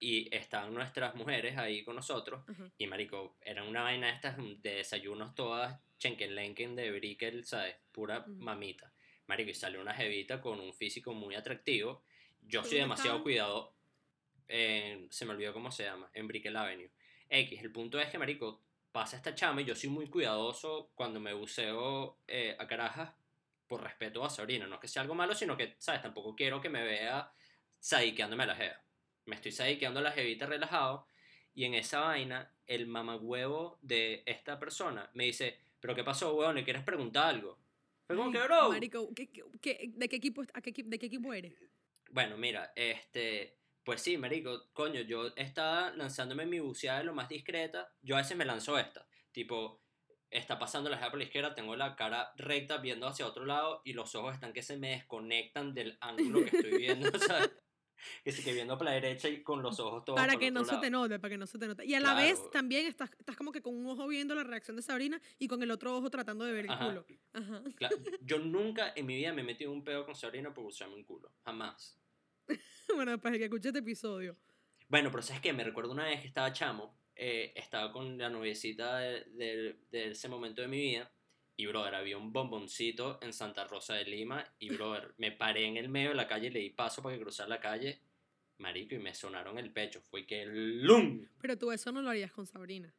y 0.00 0.34
estaban 0.34 0.72
nuestras 0.74 1.14
mujeres 1.14 1.56
ahí 1.58 1.82
con 1.84 1.96
nosotros. 1.96 2.44
Ajá. 2.48 2.70
Y 2.78 2.86
marico, 2.86 3.36
eran 3.40 3.66
una 3.66 3.82
vaina 3.82 4.06
de 4.08 4.12
estas 4.14 4.36
de 4.36 4.74
desayunos 4.76 5.34
todas 5.34 5.80
chenquenlenquen 5.98 6.76
de 6.76 6.92
Brickell, 6.92 7.44
¿sabes? 7.44 7.76
Pura 7.92 8.20
Ujú. 8.20 8.30
mamita. 8.34 8.92
Marico, 9.28 9.50
y 9.50 9.54
sale 9.54 9.78
una 9.78 9.94
jevita 9.94 10.40
con 10.40 10.58
un 10.58 10.74
físico 10.74 11.12
muy 11.14 11.34
atractivo. 11.34 12.02
Yo 12.42 12.60
¿Pero 12.60 12.70
soy 12.70 12.78
demasiado 12.78 13.22
cuidado. 13.22 13.74
en- 14.48 15.12
se 15.12 15.26
me 15.26 15.32
olvidó 15.32 15.52
cómo 15.52 15.70
se 15.70 15.84
llama, 15.84 16.10
en 16.14 16.26
Brickell 16.26 16.56
Avenue. 16.56 16.90
X, 17.28 17.60
el 17.60 17.70
punto 17.70 18.00
es 18.00 18.08
que, 18.08 18.16
marico, 18.18 18.62
pasa 18.90 19.18
esta 19.18 19.34
chama 19.34 19.60
y 19.60 19.66
yo 19.66 19.76
soy 19.76 19.90
muy 19.90 20.08
cuidadoso 20.08 20.90
cuando 20.94 21.20
me 21.20 21.34
buceo 21.34 22.16
eh, 22.26 22.56
a 22.58 22.66
carajas 22.66 23.12
por 23.66 23.82
respeto 23.82 24.24
a 24.24 24.30
Sabrina. 24.30 24.66
No 24.66 24.76
es 24.76 24.80
que 24.80 24.88
sea 24.88 25.02
algo 25.02 25.14
malo, 25.14 25.34
sino 25.34 25.54
que, 25.58 25.74
¿sabes? 25.78 26.00
Tampoco 26.00 26.34
quiero 26.34 26.62
que 26.62 26.70
me 26.70 26.82
vea 26.82 27.30
sadiqueándome 27.78 28.44
a 28.44 28.46
la 28.46 28.56
jeva. 28.56 28.80
Me 29.26 29.36
estoy 29.36 29.52
sadiqueando 29.52 30.00
a 30.00 30.02
la 30.02 30.12
jevita 30.12 30.46
relajado 30.46 31.06
y 31.54 31.64
en 31.66 31.74
esa 31.74 32.00
vaina, 32.00 32.50
el 32.66 32.86
mamagüevo 32.86 33.78
de 33.82 34.22
esta 34.24 34.58
persona 34.58 35.10
me 35.12 35.24
dice, 35.24 35.58
¿pero 35.80 35.94
qué 35.94 36.02
pasó, 36.04 36.34
weón? 36.34 36.54
¿Le 36.54 36.64
quieres 36.64 36.82
preguntar 36.84 37.26
algo? 37.28 37.58
Fue 38.08 38.16
como 38.16 38.30
Ay, 38.30 38.32
que, 38.32 38.42
bro. 38.42 38.68
Marico, 38.70 39.14
¿qué- 39.14 39.30
qué- 39.30 39.44
qué- 39.60 39.92
de, 39.94 40.08
qué 40.08 40.16
equipo, 40.16 40.42
a 40.54 40.60
qué, 40.62 40.72
equi- 40.72 40.84
¿de 40.88 40.98
qué 40.98 41.06
equipo 41.06 41.32
eres? 41.34 41.52
Bueno, 42.10 42.38
mira, 42.38 42.72
este, 42.74 43.58
pues 43.84 44.00
sí, 44.00 44.16
marico, 44.16 44.70
coño, 44.72 45.02
yo 45.02 45.26
estaba 45.36 45.90
lanzándome 45.90 46.46
mi 46.46 46.58
buceada 46.58 47.00
de 47.00 47.04
lo 47.04 47.12
más 47.14 47.28
discreta, 47.28 47.92
yo 48.00 48.16
a 48.16 48.20
veces 48.20 48.34
me 48.34 48.46
lanzo 48.46 48.78
esta, 48.78 49.06
tipo, 49.30 49.82
está 50.30 50.58
pasando 50.58 50.88
la 50.88 50.96
jeva 50.96 51.10
por 51.10 51.18
la 51.18 51.24
izquierda, 51.26 51.54
tengo 51.54 51.76
la 51.76 51.96
cara 51.96 52.32
recta 52.36 52.78
viendo 52.78 53.06
hacia 53.06 53.26
otro 53.26 53.44
lado 53.44 53.82
y 53.84 53.92
los 53.92 54.14
ojos 54.14 54.32
están 54.34 54.54
que 54.54 54.62
se 54.62 54.78
me 54.78 54.90
desconectan 54.90 55.74
del 55.74 55.98
ángulo 56.00 56.40
que 56.44 56.56
estoy 56.56 56.78
viendo, 56.78 57.10
¿sabes? 57.20 57.50
Que 58.24 58.32
sí 58.32 58.42
que 58.42 58.52
viendo 58.52 58.76
para 58.78 58.90
la 58.92 59.00
derecha 59.00 59.28
y 59.28 59.42
con 59.42 59.62
los 59.62 59.78
ojos 59.80 60.04
todos 60.04 60.16
Para 60.16 60.32
para 60.34 60.38
que 60.40 60.50
no 60.50 60.60
otro 60.60 60.74
se 60.74 60.80
te 60.80 60.90
lado. 60.90 61.02
note, 61.04 61.18
para 61.18 61.30
que 61.30 61.38
no 61.38 61.46
se 61.46 61.58
te 61.58 61.66
note. 61.68 61.84
Y 61.86 61.94
a 61.94 62.00
la 62.00 62.14
vez 62.14 62.34
Claro. 62.34 62.50
también 62.50 62.86
estás, 62.86 63.10
estás 63.18 63.36
como 63.36 63.52
que 63.52 63.60
con 63.62 63.74
un 63.76 63.86
ojo 63.88 64.06
viendo 64.08 64.34
la 64.34 64.44
reacción 64.44 64.76
de 64.76 64.82
Sabrina 64.82 65.20
y 65.38 65.48
con 65.48 65.62
el 65.62 65.70
otro 65.70 65.96
ojo 65.96 66.10
tratando 66.10 66.44
de 66.44 66.52
ver 66.52 66.64
el 66.66 66.70
Ajá. 66.70 66.86
culo. 66.88 67.06
Ajá. 67.32 67.62
Cla- 67.76 68.18
Yo 68.22 68.38
nunca 68.38 68.92
en 68.96 69.06
mi 69.06 69.16
vida 69.16 69.32
me 69.32 69.42
he 69.42 69.44
metido 69.44 69.72
un 69.72 69.82
pedo 69.84 70.04
con 70.06 70.14
Sabrina 70.14 70.52
por 70.54 70.64
bucearme 70.64 70.94
un 70.96 71.04
culo, 71.04 71.30
jamás. 71.44 71.98
bueno, 72.94 73.18
para 73.18 73.34
el 73.34 73.38
que 73.40 73.44
escuche 73.46 73.68
este 73.68 73.80
episodio. 73.80 74.36
Bueno, 74.88 75.10
pero 75.10 75.22
¿sabes 75.22 75.42
qué? 75.42 75.52
Me 75.52 75.64
recuerdo 75.64 75.92
una 75.92 76.04
vez 76.04 76.20
que 76.20 76.26
estaba 76.28 76.52
chamo, 76.52 76.96
eh, 77.14 77.52
estaba 77.56 77.92
con 77.92 78.16
la 78.16 78.30
noviecita 78.30 78.98
de, 78.98 79.24
de- 79.32 79.76
de 79.90 80.10
ese 80.12 80.28
momento 80.28 80.62
de 80.62 80.68
mi 80.68 80.78
vida, 80.78 81.10
y 81.58 81.66
brother, 81.66 81.96
había 81.96 82.16
un 82.16 82.32
bomboncito 82.32 83.18
en 83.20 83.32
Santa 83.32 83.64
Rosa 83.66 83.94
de 83.94 84.04
Lima, 84.04 84.46
y 84.60 84.70
brother, 84.70 85.12
me 85.18 85.32
paré 85.32 85.66
en 85.66 85.76
el 85.76 85.88
medio 85.88 86.10
de 86.10 86.14
la 86.14 86.28
calle 86.28 86.46
y 86.46 86.50
le 86.50 86.60
di 86.60 86.70
paso 86.70 87.02
para 87.02 87.16
que 87.16 87.20
cruzara 87.22 87.48
la 87.48 87.58
calle, 87.58 87.98
marico, 88.58 88.94
y 88.94 88.98
me 88.98 89.12
sonaron 89.12 89.58
el 89.58 89.72
pecho, 89.72 90.00
fue 90.00 90.24
que 90.24 90.46
¡lum! 90.46 91.26
Pero 91.40 91.58
tú 91.58 91.72
eso 91.72 91.90
no 91.90 92.00
lo 92.00 92.10
harías 92.10 92.30
con 92.30 92.46
Sabrina. 92.46 92.94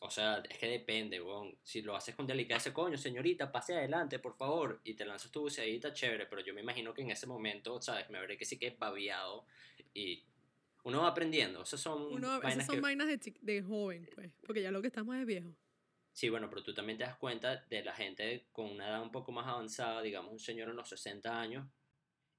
O 0.00 0.10
sea, 0.10 0.40
es 0.48 0.56
que 0.58 0.68
depende, 0.68 1.20
weón. 1.20 1.56
Si 1.64 1.82
lo 1.82 1.96
haces 1.96 2.14
con 2.14 2.26
delicadeza, 2.28 2.72
coño, 2.72 2.96
señorita, 2.96 3.50
pase 3.50 3.74
adelante, 3.74 4.20
por 4.20 4.36
favor, 4.36 4.80
y 4.84 4.94
te 4.94 5.04
lanzas 5.04 5.30
tu 5.32 5.40
buceadita, 5.40 5.92
chévere, 5.92 6.26
pero 6.26 6.42
yo 6.42 6.54
me 6.54 6.60
imagino 6.60 6.94
que 6.94 7.02
en 7.02 7.10
ese 7.10 7.26
momento, 7.26 7.80
¿sabes? 7.82 8.08
Me 8.08 8.20
veré 8.20 8.36
que 8.36 8.44
sí 8.44 8.56
que 8.56 8.68
es 8.68 8.78
babiado, 8.78 9.44
y 9.94 10.22
uno 10.84 11.02
va 11.02 11.08
aprendiendo, 11.08 11.62
esas 11.62 11.80
son 11.80 12.02
Uno, 12.06 12.28
esas 12.28 12.42
vainas 12.42 12.66
son 12.66 12.76
que- 12.76 12.80
vainas 12.82 13.08
de, 13.08 13.34
de 13.40 13.62
joven, 13.62 14.08
pues. 14.14 14.30
Porque 14.46 14.62
ya 14.62 14.70
lo 14.70 14.80
que 14.80 14.86
estamos 14.86 15.16
es 15.16 15.26
viejo. 15.26 15.52
Sí, 16.16 16.30
bueno, 16.30 16.48
pero 16.48 16.62
tú 16.62 16.72
también 16.72 16.96
te 16.96 17.04
das 17.04 17.18
cuenta 17.18 17.56
de 17.68 17.84
la 17.84 17.94
gente 17.94 18.46
con 18.50 18.70
una 18.70 18.88
edad 18.88 19.02
un 19.02 19.12
poco 19.12 19.32
más 19.32 19.46
avanzada, 19.46 20.00
digamos 20.00 20.32
un 20.32 20.38
señor 20.38 20.70
en 20.70 20.76
los 20.76 20.88
60 20.88 21.38
años, 21.38 21.66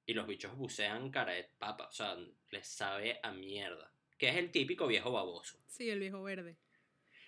y 0.03 0.15
los 0.15 0.25
bichos 0.25 0.57
bucean 0.57 1.11
cara 1.11 1.33
de 1.33 1.47
papa, 1.59 1.87
o 1.87 1.91
sea, 1.91 2.17
les 2.49 2.67
sabe 2.67 3.19
a 3.21 3.31
mierda. 3.31 3.91
Que 4.17 4.29
es 4.29 4.35
el 4.37 4.49
típico 4.49 4.87
viejo 4.87 5.11
baboso. 5.11 5.59
Sí, 5.67 5.91
el 5.91 5.99
viejo 5.99 6.23
verde. 6.23 6.57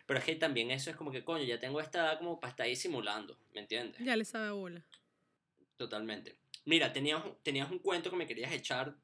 Pero 0.07 0.17
es 0.17 0.25
que 0.25 0.35
también 0.37 0.71
eso 0.71 0.89
es 0.89 0.95
como 0.95 1.11
que, 1.11 1.23
coño, 1.23 1.43
ya 1.43 1.59
tengo 1.59 1.79
esta 1.81 1.99
edad 1.99 2.17
como 2.17 2.39
para 2.39 2.49
estar 2.49 2.65
ahí 2.65 2.75
simulando, 2.75 3.37
¿me 3.53 3.61
entiendes? 3.61 4.03
Ya 4.03 4.15
le 4.15 4.25
sabe 4.25 4.47
a 4.47 4.53
bola. 4.53 4.83
Totalmente. 5.77 6.39
Mira, 6.65 6.91
tenías, 6.91 7.23
tenías 7.43 7.69
un 7.69 7.77
cuento 7.77 8.09
que 8.09 8.15
me 8.15 8.25
querías 8.25 8.51
echar 8.53 8.95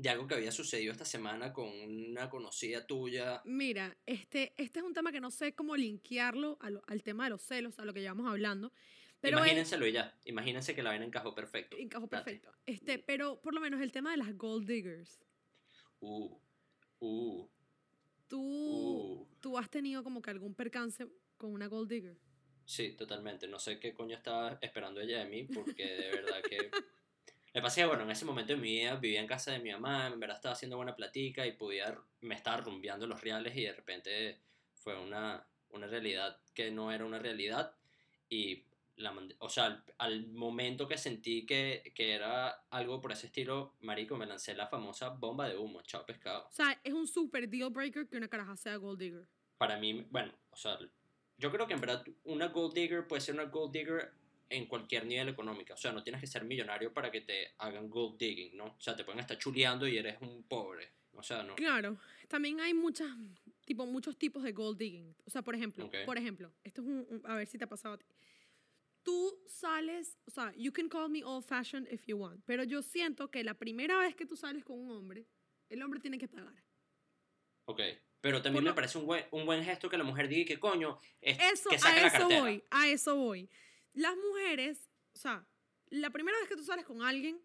de 0.00 0.08
algo 0.08 0.26
que 0.26 0.34
había 0.34 0.50
sucedido 0.52 0.92
esta 0.92 1.04
semana 1.04 1.52
con 1.52 1.68
una 1.68 2.30
conocida 2.30 2.86
tuya. 2.86 3.42
Mira, 3.44 3.94
este, 4.06 4.54
este 4.56 4.78
es 4.78 4.84
un 4.84 4.94
tema 4.94 5.12
que 5.12 5.20
no 5.20 5.30
sé 5.30 5.54
cómo 5.54 5.76
linkearlo 5.76 6.56
a 6.60 6.70
lo- 6.70 6.82
al 6.86 7.02
tema 7.02 7.24
de 7.24 7.30
los 7.30 7.42
celos, 7.42 7.78
a 7.78 7.84
lo 7.84 7.92
que 7.92 8.00
llevamos 8.00 8.26
hablando. 8.30 8.72
Pero 9.20 9.36
es, 9.38 9.42
Imagínenselo 9.42 9.86
y 9.86 9.92
ya. 9.92 10.16
Imagínense 10.24 10.74
que 10.74 10.82
la 10.82 10.90
vaina 10.90 11.04
encajó 11.04 11.34
perfecto. 11.34 11.76
encajó 11.76 12.06
Date. 12.06 12.24
perfecto. 12.24 12.52
Este, 12.64 12.98
pero 12.98 13.40
por 13.42 13.52
lo 13.52 13.60
menos 13.60 13.80
el 13.82 13.92
tema 13.92 14.12
de 14.12 14.16
las 14.16 14.34
gold 14.36 14.66
diggers. 14.66 15.20
Uh, 16.00 16.38
uh, 17.00 17.48
Tú, 18.28 18.40
uh. 18.40 19.28
tú 19.40 19.58
has 19.58 19.68
tenido 19.70 20.02
como 20.04 20.22
que 20.22 20.30
algún 20.30 20.54
percance 20.54 21.06
con 21.36 21.52
una 21.52 21.66
gold 21.66 21.90
digger. 21.90 22.16
Sí, 22.64 22.92
totalmente. 22.96 23.48
No 23.48 23.58
sé 23.58 23.78
qué 23.80 23.92
coño 23.92 24.16
estaba 24.16 24.58
esperando 24.62 25.00
ella 25.00 25.18
de 25.18 25.26
mí, 25.26 25.44
porque 25.44 25.84
de 25.84 26.10
verdad 26.12 26.40
que... 26.48 26.70
Me 27.52 27.60
pasé, 27.60 27.84
bueno, 27.84 28.04
en 28.04 28.10
ese 28.10 28.24
momento 28.24 28.52
de 28.52 28.60
mi 28.60 28.68
vida 28.78 28.94
vivía 28.96 29.20
en 29.20 29.26
casa 29.26 29.50
de 29.50 29.58
mi 29.58 29.72
mamá, 29.72 30.06
en 30.06 30.20
verdad 30.20 30.36
estaba 30.36 30.52
haciendo 30.52 30.76
buena 30.76 30.94
platica 30.94 31.46
y 31.46 31.52
podía, 31.52 31.98
me 32.20 32.36
estaba 32.36 32.58
rumbeando 32.58 33.06
los 33.08 33.20
reales 33.20 33.56
y 33.56 33.62
de 33.62 33.72
repente 33.72 34.38
fue 34.74 34.96
una, 34.98 35.44
una 35.70 35.86
realidad 35.88 36.38
que 36.54 36.70
no 36.70 36.92
era 36.92 37.04
una 37.04 37.18
realidad 37.18 37.74
y 38.28 38.64
la 38.96 39.14
o 39.38 39.48
sea, 39.48 39.64
al, 39.64 39.84
al 39.98 40.26
momento 40.28 40.86
que 40.86 40.98
sentí 40.98 41.46
que, 41.46 41.92
que 41.94 42.12
era 42.12 42.50
algo 42.70 43.00
por 43.00 43.12
ese 43.12 43.26
estilo, 43.26 43.74
marico, 43.80 44.16
me 44.16 44.26
lancé 44.26 44.54
la 44.54 44.68
famosa 44.68 45.08
bomba 45.08 45.48
de 45.48 45.56
humo, 45.56 45.82
chao 45.82 46.04
pescado. 46.04 46.46
O 46.46 46.52
sea, 46.52 46.78
es 46.84 46.92
un 46.92 47.08
super 47.08 47.48
deal 47.48 47.70
breaker 47.70 48.06
que 48.06 48.16
una 48.16 48.28
caraja 48.28 48.56
sea 48.56 48.76
gold 48.76 49.00
digger. 49.00 49.26
para 49.56 49.78
mí, 49.78 50.06
bueno, 50.10 50.32
o 50.50 50.56
sea, 50.56 50.78
yo 51.38 51.50
creo 51.50 51.66
que 51.66 51.72
en 51.72 51.80
verdad 51.80 52.04
una 52.24 52.48
gold 52.48 52.74
digger 52.74 53.08
puede 53.08 53.22
ser 53.22 53.34
una 53.34 53.44
gold 53.44 53.72
digger 53.72 54.12
en 54.50 54.66
cualquier 54.66 55.06
nivel 55.06 55.28
económico. 55.30 55.72
O 55.74 55.76
sea, 55.76 55.92
no 55.92 56.02
tienes 56.02 56.20
que 56.20 56.26
ser 56.26 56.44
millonario 56.44 56.92
para 56.92 57.10
que 57.10 57.22
te 57.22 57.52
hagan 57.58 57.88
gold 57.88 58.18
digging, 58.18 58.56
¿no? 58.56 58.66
O 58.66 58.80
sea, 58.80 58.94
te 58.96 59.04
pueden 59.04 59.20
estar 59.20 59.38
chuleando 59.38 59.88
y 59.88 59.96
eres 59.96 60.20
un 60.20 60.42
pobre. 60.42 60.90
O 61.14 61.22
sea, 61.22 61.42
no. 61.42 61.54
Claro, 61.54 61.98
también 62.28 62.60
hay 62.60 62.74
muchas, 62.74 63.08
tipo, 63.64 63.86
muchos 63.86 64.16
tipos 64.18 64.42
de 64.42 64.52
gold 64.52 64.78
digging. 64.78 65.14
O 65.24 65.30
sea, 65.30 65.42
por 65.42 65.54
ejemplo, 65.54 65.86
Ok. 65.86 65.94
por 66.04 66.18
ejemplo, 66.18 66.52
esto 66.64 66.82
es 66.82 66.86
un, 66.88 67.06
un- 67.08 67.22
a 67.24 67.34
ver 67.36 67.46
si 67.46 67.58
te 67.58 67.64
ha 67.64 67.68
pasado 67.68 67.94
a 67.94 67.98
ti. 67.98 68.04
Tú 69.02 69.38
sales, 69.46 70.18
o 70.26 70.30
sea, 70.30 70.52
you 70.56 70.72
can 70.72 70.88
call 70.88 71.08
me 71.08 71.24
old 71.24 71.44
fashioned 71.44 71.90
if 71.90 72.04
you 72.06 72.18
want, 72.18 72.42
pero 72.44 72.64
yo 72.64 72.82
siento 72.82 73.30
que 73.30 73.42
la 73.42 73.54
primera 73.54 73.96
vez 73.98 74.14
que 74.14 74.26
tú 74.26 74.36
sales 74.36 74.62
con 74.64 74.78
un 74.78 74.90
hombre, 74.90 75.24
el 75.70 75.82
hombre 75.82 76.00
tiene 76.00 76.18
que 76.18 76.28
pagar. 76.28 76.54
Ok. 77.66 77.80
Pero 78.20 78.42
también 78.42 78.62
Por 78.64 78.72
me 78.72 78.74
parece 78.74 78.98
un 78.98 79.06
buen, 79.06 79.24
un 79.30 79.46
buen 79.46 79.64
gesto 79.64 79.88
que 79.88 79.96
la 79.96 80.04
mujer 80.04 80.28
diga 80.28 80.46
que 80.48 80.60
coño, 80.60 80.98
es, 81.22 81.38
Eso, 81.52 81.70
que 81.70 81.78
saque 81.78 82.00
a 82.00 82.02
la 82.02 82.08
eso 82.08 82.18
cartera. 82.18 82.40
voy, 82.42 82.62
a 82.70 82.88
eso 82.88 83.16
voy. 83.16 83.48
Las 83.94 84.14
mujeres, 84.16 84.78
o 85.14 85.18
sea, 85.18 85.44
la 85.90 86.10
primera 86.10 86.38
vez 86.38 86.48
que 86.48 86.56
tú 86.56 86.64
sales 86.64 86.84
con 86.84 87.02
alguien, 87.02 87.38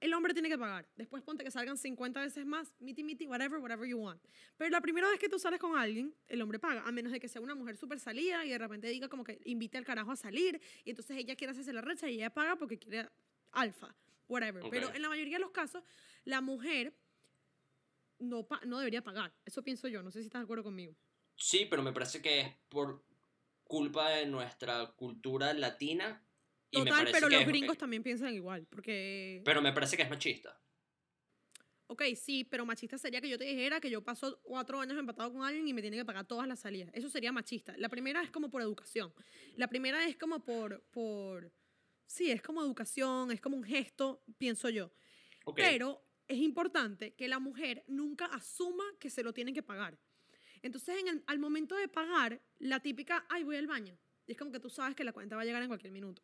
el 0.00 0.12
hombre 0.12 0.34
tiene 0.34 0.48
que 0.48 0.58
pagar. 0.58 0.86
Después 0.96 1.22
ponte 1.22 1.42
que 1.44 1.50
salgan 1.50 1.78
50 1.78 2.20
veces 2.20 2.44
más, 2.44 2.68
miti 2.80 3.02
miti, 3.02 3.26
whatever, 3.26 3.58
whatever 3.58 3.88
you 3.88 3.98
want. 3.98 4.20
Pero 4.58 4.70
la 4.70 4.80
primera 4.80 5.08
vez 5.08 5.18
que 5.18 5.28
tú 5.28 5.38
sales 5.38 5.58
con 5.58 5.76
alguien, 5.78 6.14
el 6.28 6.42
hombre 6.42 6.58
paga, 6.58 6.82
a 6.86 6.92
menos 6.92 7.10
de 7.10 7.18
que 7.20 7.28
sea 7.28 7.40
una 7.40 7.54
mujer 7.54 7.76
súper 7.76 7.98
salida 7.98 8.44
y 8.44 8.50
de 8.50 8.58
repente 8.58 8.86
diga 8.88 9.08
como 9.08 9.24
que 9.24 9.40
invite 9.44 9.78
al 9.78 9.84
carajo 9.84 10.12
a 10.12 10.16
salir 10.16 10.60
y 10.84 10.90
entonces 10.90 11.16
ella 11.16 11.34
quiere 11.36 11.52
hacerse 11.52 11.72
la 11.72 11.80
recha 11.80 12.08
y 12.10 12.16
ella 12.16 12.30
paga 12.30 12.56
porque 12.56 12.78
quiere 12.78 13.08
alfa, 13.52 13.94
whatever. 14.28 14.62
Pero 14.70 14.92
en 14.94 15.00
la 15.02 15.08
mayoría 15.08 15.36
de 15.38 15.42
los 15.42 15.52
casos, 15.52 15.82
la 16.24 16.40
mujer 16.42 16.92
no, 18.18 18.42
pa- 18.44 18.60
no 18.66 18.78
debería 18.78 19.02
pagar. 19.02 19.32
Eso 19.46 19.62
pienso 19.62 19.88
yo, 19.88 20.02
no 20.02 20.10
sé 20.10 20.20
si 20.20 20.26
estás 20.26 20.40
de 20.40 20.44
acuerdo 20.44 20.64
conmigo. 20.64 20.94
Sí, 21.36 21.66
pero 21.68 21.82
me 21.82 21.92
parece 21.92 22.20
que 22.20 22.40
es 22.40 22.52
por 22.68 23.02
culpa 23.64 24.10
de 24.10 24.26
nuestra 24.26 24.86
cultura 24.96 25.52
latina. 25.54 26.22
Y 26.70 26.78
Total, 26.78 27.08
pero 27.12 27.28
que 27.28 27.34
los 27.34 27.42
es- 27.42 27.48
gringos 27.48 27.78
también 27.78 28.02
piensan 28.02 28.34
igual, 28.34 28.66
porque... 28.68 29.42
Pero 29.44 29.62
me 29.62 29.72
parece 29.72 29.96
que 29.96 30.02
es 30.02 30.10
machista. 30.10 30.58
Ok, 31.86 32.02
sí, 32.16 32.44
pero 32.44 32.64
machista 32.64 32.96
sería 32.98 33.20
que 33.20 33.28
yo 33.28 33.38
te 33.38 33.44
dijera 33.44 33.78
que 33.78 33.90
yo 33.90 34.02
paso 34.02 34.40
cuatro 34.42 34.80
años 34.80 34.98
empatado 34.98 35.32
con 35.32 35.42
alguien 35.44 35.68
y 35.68 35.74
me 35.74 35.82
tiene 35.82 35.96
que 35.98 36.04
pagar 36.04 36.26
todas 36.26 36.48
las 36.48 36.60
salidas. 36.60 36.90
Eso 36.94 37.08
sería 37.10 37.30
machista. 37.30 37.74
La 37.76 37.88
primera 37.88 38.22
es 38.22 38.30
como 38.30 38.50
por 38.50 38.62
educación. 38.62 39.12
La 39.56 39.68
primera 39.68 40.04
es 40.06 40.16
como 40.16 40.42
por, 40.42 40.82
por... 40.90 41.52
Sí, 42.06 42.30
es 42.30 42.42
como 42.42 42.62
educación, 42.62 43.30
es 43.30 43.40
como 43.40 43.56
un 43.56 43.64
gesto, 43.64 44.22
pienso 44.38 44.70
yo. 44.70 44.92
Ok. 45.44 45.56
Pero 45.56 46.02
es 46.26 46.38
importante 46.38 47.14
que 47.14 47.28
la 47.28 47.38
mujer 47.38 47.84
nunca 47.86 48.26
asuma 48.26 48.84
que 48.98 49.10
se 49.10 49.22
lo 49.22 49.32
tienen 49.34 49.54
que 49.54 49.62
pagar. 49.62 49.98
Entonces, 50.64 50.96
en 50.98 51.08
el- 51.08 51.24
al 51.26 51.38
momento 51.38 51.76
de 51.76 51.88
pagar, 51.88 52.40
la 52.58 52.80
típica, 52.80 53.26
ay, 53.28 53.44
voy 53.44 53.56
al 53.56 53.66
baño. 53.66 53.98
Y 54.26 54.32
es 54.32 54.38
como 54.38 54.50
que 54.50 54.60
tú 54.60 54.70
sabes 54.70 54.96
que 54.96 55.04
la 55.04 55.12
cuenta 55.12 55.36
va 55.36 55.42
a 55.42 55.44
llegar 55.44 55.60
en 55.62 55.68
cualquier 55.68 55.92
minuto. 55.92 56.22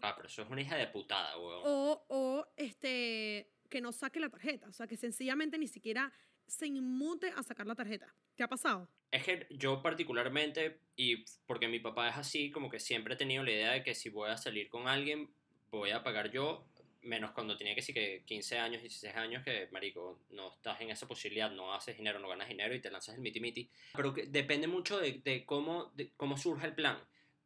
Ah, 0.00 0.14
pero 0.14 0.28
eso 0.28 0.42
es 0.42 0.48
una 0.50 0.60
hija 0.62 0.76
de 0.76 0.86
putada, 0.86 1.36
weón. 1.36 1.62
O, 1.64 2.04
o 2.08 2.46
este, 2.56 3.50
que 3.68 3.80
no 3.80 3.90
saque 3.90 4.20
la 4.20 4.28
tarjeta. 4.28 4.68
O 4.68 4.72
sea, 4.72 4.86
que 4.86 4.96
sencillamente 4.96 5.58
ni 5.58 5.66
siquiera 5.66 6.12
se 6.46 6.68
inmute 6.68 7.30
a 7.30 7.42
sacar 7.42 7.66
la 7.66 7.74
tarjeta. 7.74 8.14
¿Qué 8.36 8.44
ha 8.44 8.48
pasado? 8.48 8.88
Es 9.10 9.24
que 9.24 9.46
yo 9.50 9.82
particularmente, 9.82 10.80
y 10.94 11.24
porque 11.46 11.66
mi 11.66 11.80
papá 11.80 12.08
es 12.08 12.16
así, 12.16 12.52
como 12.52 12.70
que 12.70 12.78
siempre 12.78 13.14
he 13.14 13.16
tenido 13.16 13.42
la 13.42 13.50
idea 13.50 13.72
de 13.72 13.82
que 13.82 13.94
si 13.96 14.10
voy 14.10 14.30
a 14.30 14.36
salir 14.36 14.68
con 14.68 14.86
alguien, 14.86 15.28
voy 15.72 15.90
a 15.90 16.04
pagar 16.04 16.30
yo, 16.30 16.64
menos 17.02 17.32
cuando 17.32 17.56
tenía 17.56 17.74
que 17.74 17.82
sí 17.82 17.92
que 17.92 18.22
15 18.26 18.58
años, 18.58 18.80
16 18.82 19.14
años, 19.16 19.42
que, 19.44 19.68
marico, 19.72 20.20
no 20.30 20.52
estás 20.54 20.80
en 20.80 20.90
esa 20.90 21.06
posibilidad, 21.08 21.50
no 21.50 21.72
haces 21.74 21.96
dinero, 21.96 22.18
no 22.18 22.28
ganas 22.28 22.48
dinero 22.48 22.74
y 22.74 22.80
te 22.80 22.90
lanzas 22.90 23.14
el 23.16 23.20
miti-miti. 23.20 23.68
Pero 23.94 24.12
que 24.14 24.26
depende 24.26 24.66
mucho 24.68 24.98
de, 24.98 25.20
de 25.24 25.44
cómo, 25.44 25.92
de 25.94 26.12
cómo 26.16 26.36
surge 26.36 26.66
el 26.66 26.74
plan. 26.74 26.98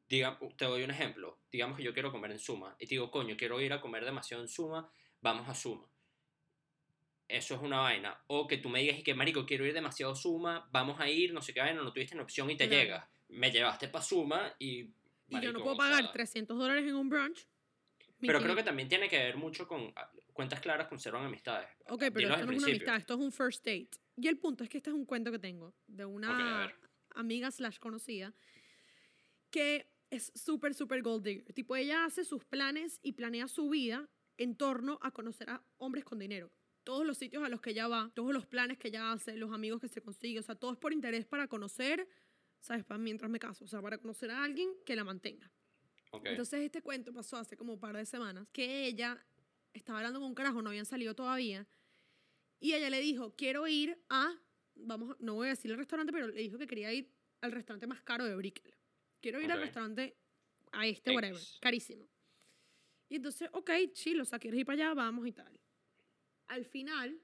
Diga, 0.08 0.38
te 0.56 0.64
doy 0.66 0.82
un 0.82 0.90
ejemplo. 0.90 1.38
Digamos 1.50 1.76
que 1.76 1.82
yo 1.82 1.92
quiero 1.92 2.12
comer 2.12 2.30
en 2.30 2.38
Suma 2.38 2.76
y 2.78 2.86
te 2.86 2.90
digo, 2.94 3.10
coño, 3.10 3.36
quiero 3.36 3.60
ir 3.60 3.72
a 3.72 3.80
comer 3.80 4.04
demasiado 4.04 4.42
en 4.42 4.48
Suma, 4.48 4.88
vamos 5.20 5.48
a 5.48 5.54
Suma. 5.54 5.86
Eso 7.28 7.54
es 7.56 7.60
una 7.60 7.80
vaina. 7.80 8.16
O 8.28 8.46
que 8.46 8.58
tú 8.58 8.68
me 8.68 8.80
digas 8.80 8.98
y 8.98 9.02
que, 9.02 9.14
marico, 9.14 9.44
quiero 9.46 9.66
ir 9.66 9.74
demasiado 9.74 10.12
a 10.12 10.16
Suma, 10.16 10.68
vamos 10.70 11.00
a 11.00 11.08
ir, 11.08 11.32
no 11.32 11.42
sé 11.42 11.52
qué 11.52 11.60
vaina, 11.60 11.82
no 11.82 11.92
tuviste 11.92 12.14
una 12.14 12.22
opción 12.22 12.48
y 12.50 12.56
te 12.56 12.68
Claro. 12.68 12.82
llegas. 12.82 13.08
Me 13.28 13.50
llevaste 13.50 13.88
para 13.88 14.04
Suma 14.04 14.54
y... 14.58 14.90
Y 15.28 15.32
yo 15.34 15.38
marico, 15.38 15.52
no 15.54 15.58
puedo 15.60 15.74
o 15.74 15.78
pagar 15.78 16.02
sea, 16.04 16.12
300 16.12 16.56
dólares 16.56 16.84
en 16.86 16.94
un 16.94 17.08
brunch. 17.08 17.44
Pero 18.20 18.40
creo 18.40 18.56
que 18.56 18.62
también 18.62 18.88
tiene 18.88 19.08
que 19.08 19.18
ver 19.18 19.36
mucho 19.36 19.68
con 19.68 19.92
ah, 19.94 20.10
cuentas 20.32 20.60
claras 20.60 20.88
conservan 20.88 21.24
amistades. 21.24 21.68
Ok, 21.88 22.04
pero 22.12 22.28
esto 22.30 22.46
no 22.46 22.52
es 22.52 22.58
una 22.58 22.66
amistad, 22.66 22.96
esto 22.96 23.14
es 23.14 23.20
un 23.20 23.32
first 23.32 23.64
date. 23.64 23.90
Y 24.16 24.28
el 24.28 24.38
punto 24.38 24.64
es 24.64 24.70
que 24.70 24.78
este 24.78 24.90
es 24.90 24.96
un 24.96 25.04
cuento 25.04 25.30
que 25.30 25.38
tengo 25.38 25.74
de 25.86 26.04
una 26.04 26.66
ver. 26.66 26.74
amiga 27.14 27.50
slash 27.50 27.78
conocida 27.78 28.32
que 29.50 29.86
es 30.10 30.32
súper, 30.34 30.74
súper 30.74 31.02
gold 31.02 31.24
digger. 31.24 31.52
Tipo, 31.52 31.76
ella 31.76 32.04
hace 32.04 32.24
sus 32.24 32.44
planes 32.44 33.00
y 33.02 33.12
planea 33.12 33.48
su 33.48 33.68
vida 33.68 34.08
en 34.38 34.56
torno 34.56 34.98
a 35.02 35.10
conocer 35.10 35.50
a 35.50 35.62
hombres 35.78 36.04
con 36.04 36.18
dinero. 36.18 36.50
Todos 36.84 37.04
los 37.04 37.18
sitios 37.18 37.42
a 37.42 37.48
los 37.48 37.60
que 37.60 37.70
ella 37.70 37.88
va, 37.88 38.12
todos 38.14 38.32
los 38.32 38.46
planes 38.46 38.78
que 38.78 38.88
ella 38.88 39.12
hace, 39.12 39.36
los 39.36 39.52
amigos 39.52 39.80
que 39.80 39.88
se 39.88 40.00
consigue, 40.00 40.38
o 40.38 40.42
sea, 40.42 40.54
todo 40.54 40.72
es 40.72 40.78
por 40.78 40.92
interés 40.92 41.26
para 41.26 41.48
conocer, 41.48 42.06
¿sabes? 42.60 42.84
Para 42.84 42.98
mientras 42.98 43.30
me 43.30 43.38
caso, 43.38 43.64
o 43.64 43.68
sea, 43.68 43.82
para 43.82 43.98
conocer 43.98 44.30
a 44.30 44.44
alguien 44.44 44.70
que 44.84 44.94
la 44.94 45.02
mantenga. 45.02 45.50
Ok. 46.16 46.26
Entonces 46.26 46.60
este 46.60 46.82
cuento 46.82 47.12
pasó 47.12 47.36
hace 47.36 47.56
como 47.56 47.72
un 47.74 47.80
par 47.80 47.96
de 47.96 48.04
semanas 48.06 48.48
que 48.52 48.86
ella 48.86 49.22
estaba 49.74 49.98
hablando 49.98 50.20
con 50.20 50.28
un 50.28 50.34
carajo, 50.34 50.62
no 50.62 50.70
habían 50.70 50.86
salido 50.86 51.14
todavía, 51.14 51.66
y 52.60 52.72
ella 52.72 52.88
le 52.88 53.00
dijo, 53.00 53.34
quiero 53.36 53.66
ir 53.68 53.98
a, 54.08 54.34
vamos, 54.74 55.16
no 55.20 55.34
voy 55.34 55.48
a 55.48 55.50
decir 55.50 55.70
el 55.70 55.76
restaurante, 55.76 56.12
pero 56.12 56.28
le 56.28 56.40
dijo 56.40 56.56
que 56.58 56.66
quería 56.66 56.92
ir 56.92 57.12
al 57.42 57.52
restaurante 57.52 57.86
más 57.86 58.02
caro 58.02 58.24
de 58.24 58.34
Brickell. 58.34 58.72
Quiero 59.20 59.40
ir 59.40 59.50
al 59.52 59.58
Ok. 59.58 59.64
restaurante, 59.64 60.16
a 60.72 60.86
este, 60.86 61.14
whatever, 61.14 61.36
X. 61.36 61.58
carísimo. 61.60 62.08
Y 63.08 63.16
entonces, 63.16 63.48
ok, 63.52 63.70
chill, 63.92 64.20
o 64.20 64.24
sea, 64.24 64.38
quieres 64.38 64.60
ir 64.60 64.66
para 64.66 64.86
allá, 64.86 64.94
vamos 64.94 65.26
y 65.26 65.32
tal. 65.32 65.60
Al 66.48 66.64
final, 66.64 67.20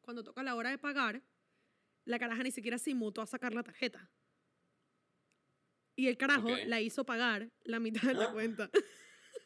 cuando 0.00 0.24
toca 0.24 0.42
la 0.42 0.56
hora 0.56 0.70
de 0.70 0.78
pagar, 0.78 1.22
la 2.04 2.18
caraja 2.18 2.42
ni 2.42 2.50
siquiera 2.50 2.78
se 2.78 2.90
inmutó 2.90 3.22
a 3.22 3.26
sacar 3.26 3.54
la 3.54 3.62
tarjeta. 3.62 4.10
Y 6.02 6.08
el 6.08 6.16
carajo 6.16 6.48
la 6.66 6.80
hizo 6.80 7.04
pagar 7.04 7.48
la 7.62 7.78
mitad 7.78 8.02
de 8.02 8.14
la 8.14 8.24
Ah. 8.24 8.32
cuenta. 8.32 8.68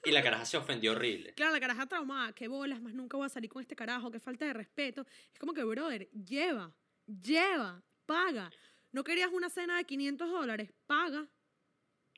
Y 0.07 0.11
la 0.11 0.23
caraja 0.23 0.47
se 0.47 0.57
ofendió 0.57 0.93
horrible. 0.93 1.35
Claro, 1.35 1.53
la 1.53 1.61
caraja 1.61 1.87
traumada, 1.87 2.33
qué 2.33 2.49
bolas, 2.49 2.81
más 2.81 2.95
nunca 2.95 3.19
voy 3.19 3.27
a 3.27 3.29
salir 3.29 3.51
con 3.51 3.61
este 3.61 3.77
carajo, 3.77 4.11
qué 4.11 4.19
falta 4.21 4.47
de 4.47 4.55
respeto. 4.55 5.05
Es 5.35 5.39
como 5.39 5.53
que, 5.53 5.63
brother, 5.65 6.09
lleva, 6.13 6.75
lleva, 7.07 7.83
paga. 8.07 8.51
¿No 8.93 9.05
querías 9.05 9.31
una 9.31 9.51
cena 9.51 9.77
de 9.77 9.85
500 9.85 10.31
dólares? 10.31 10.73
Paga. 10.87 11.29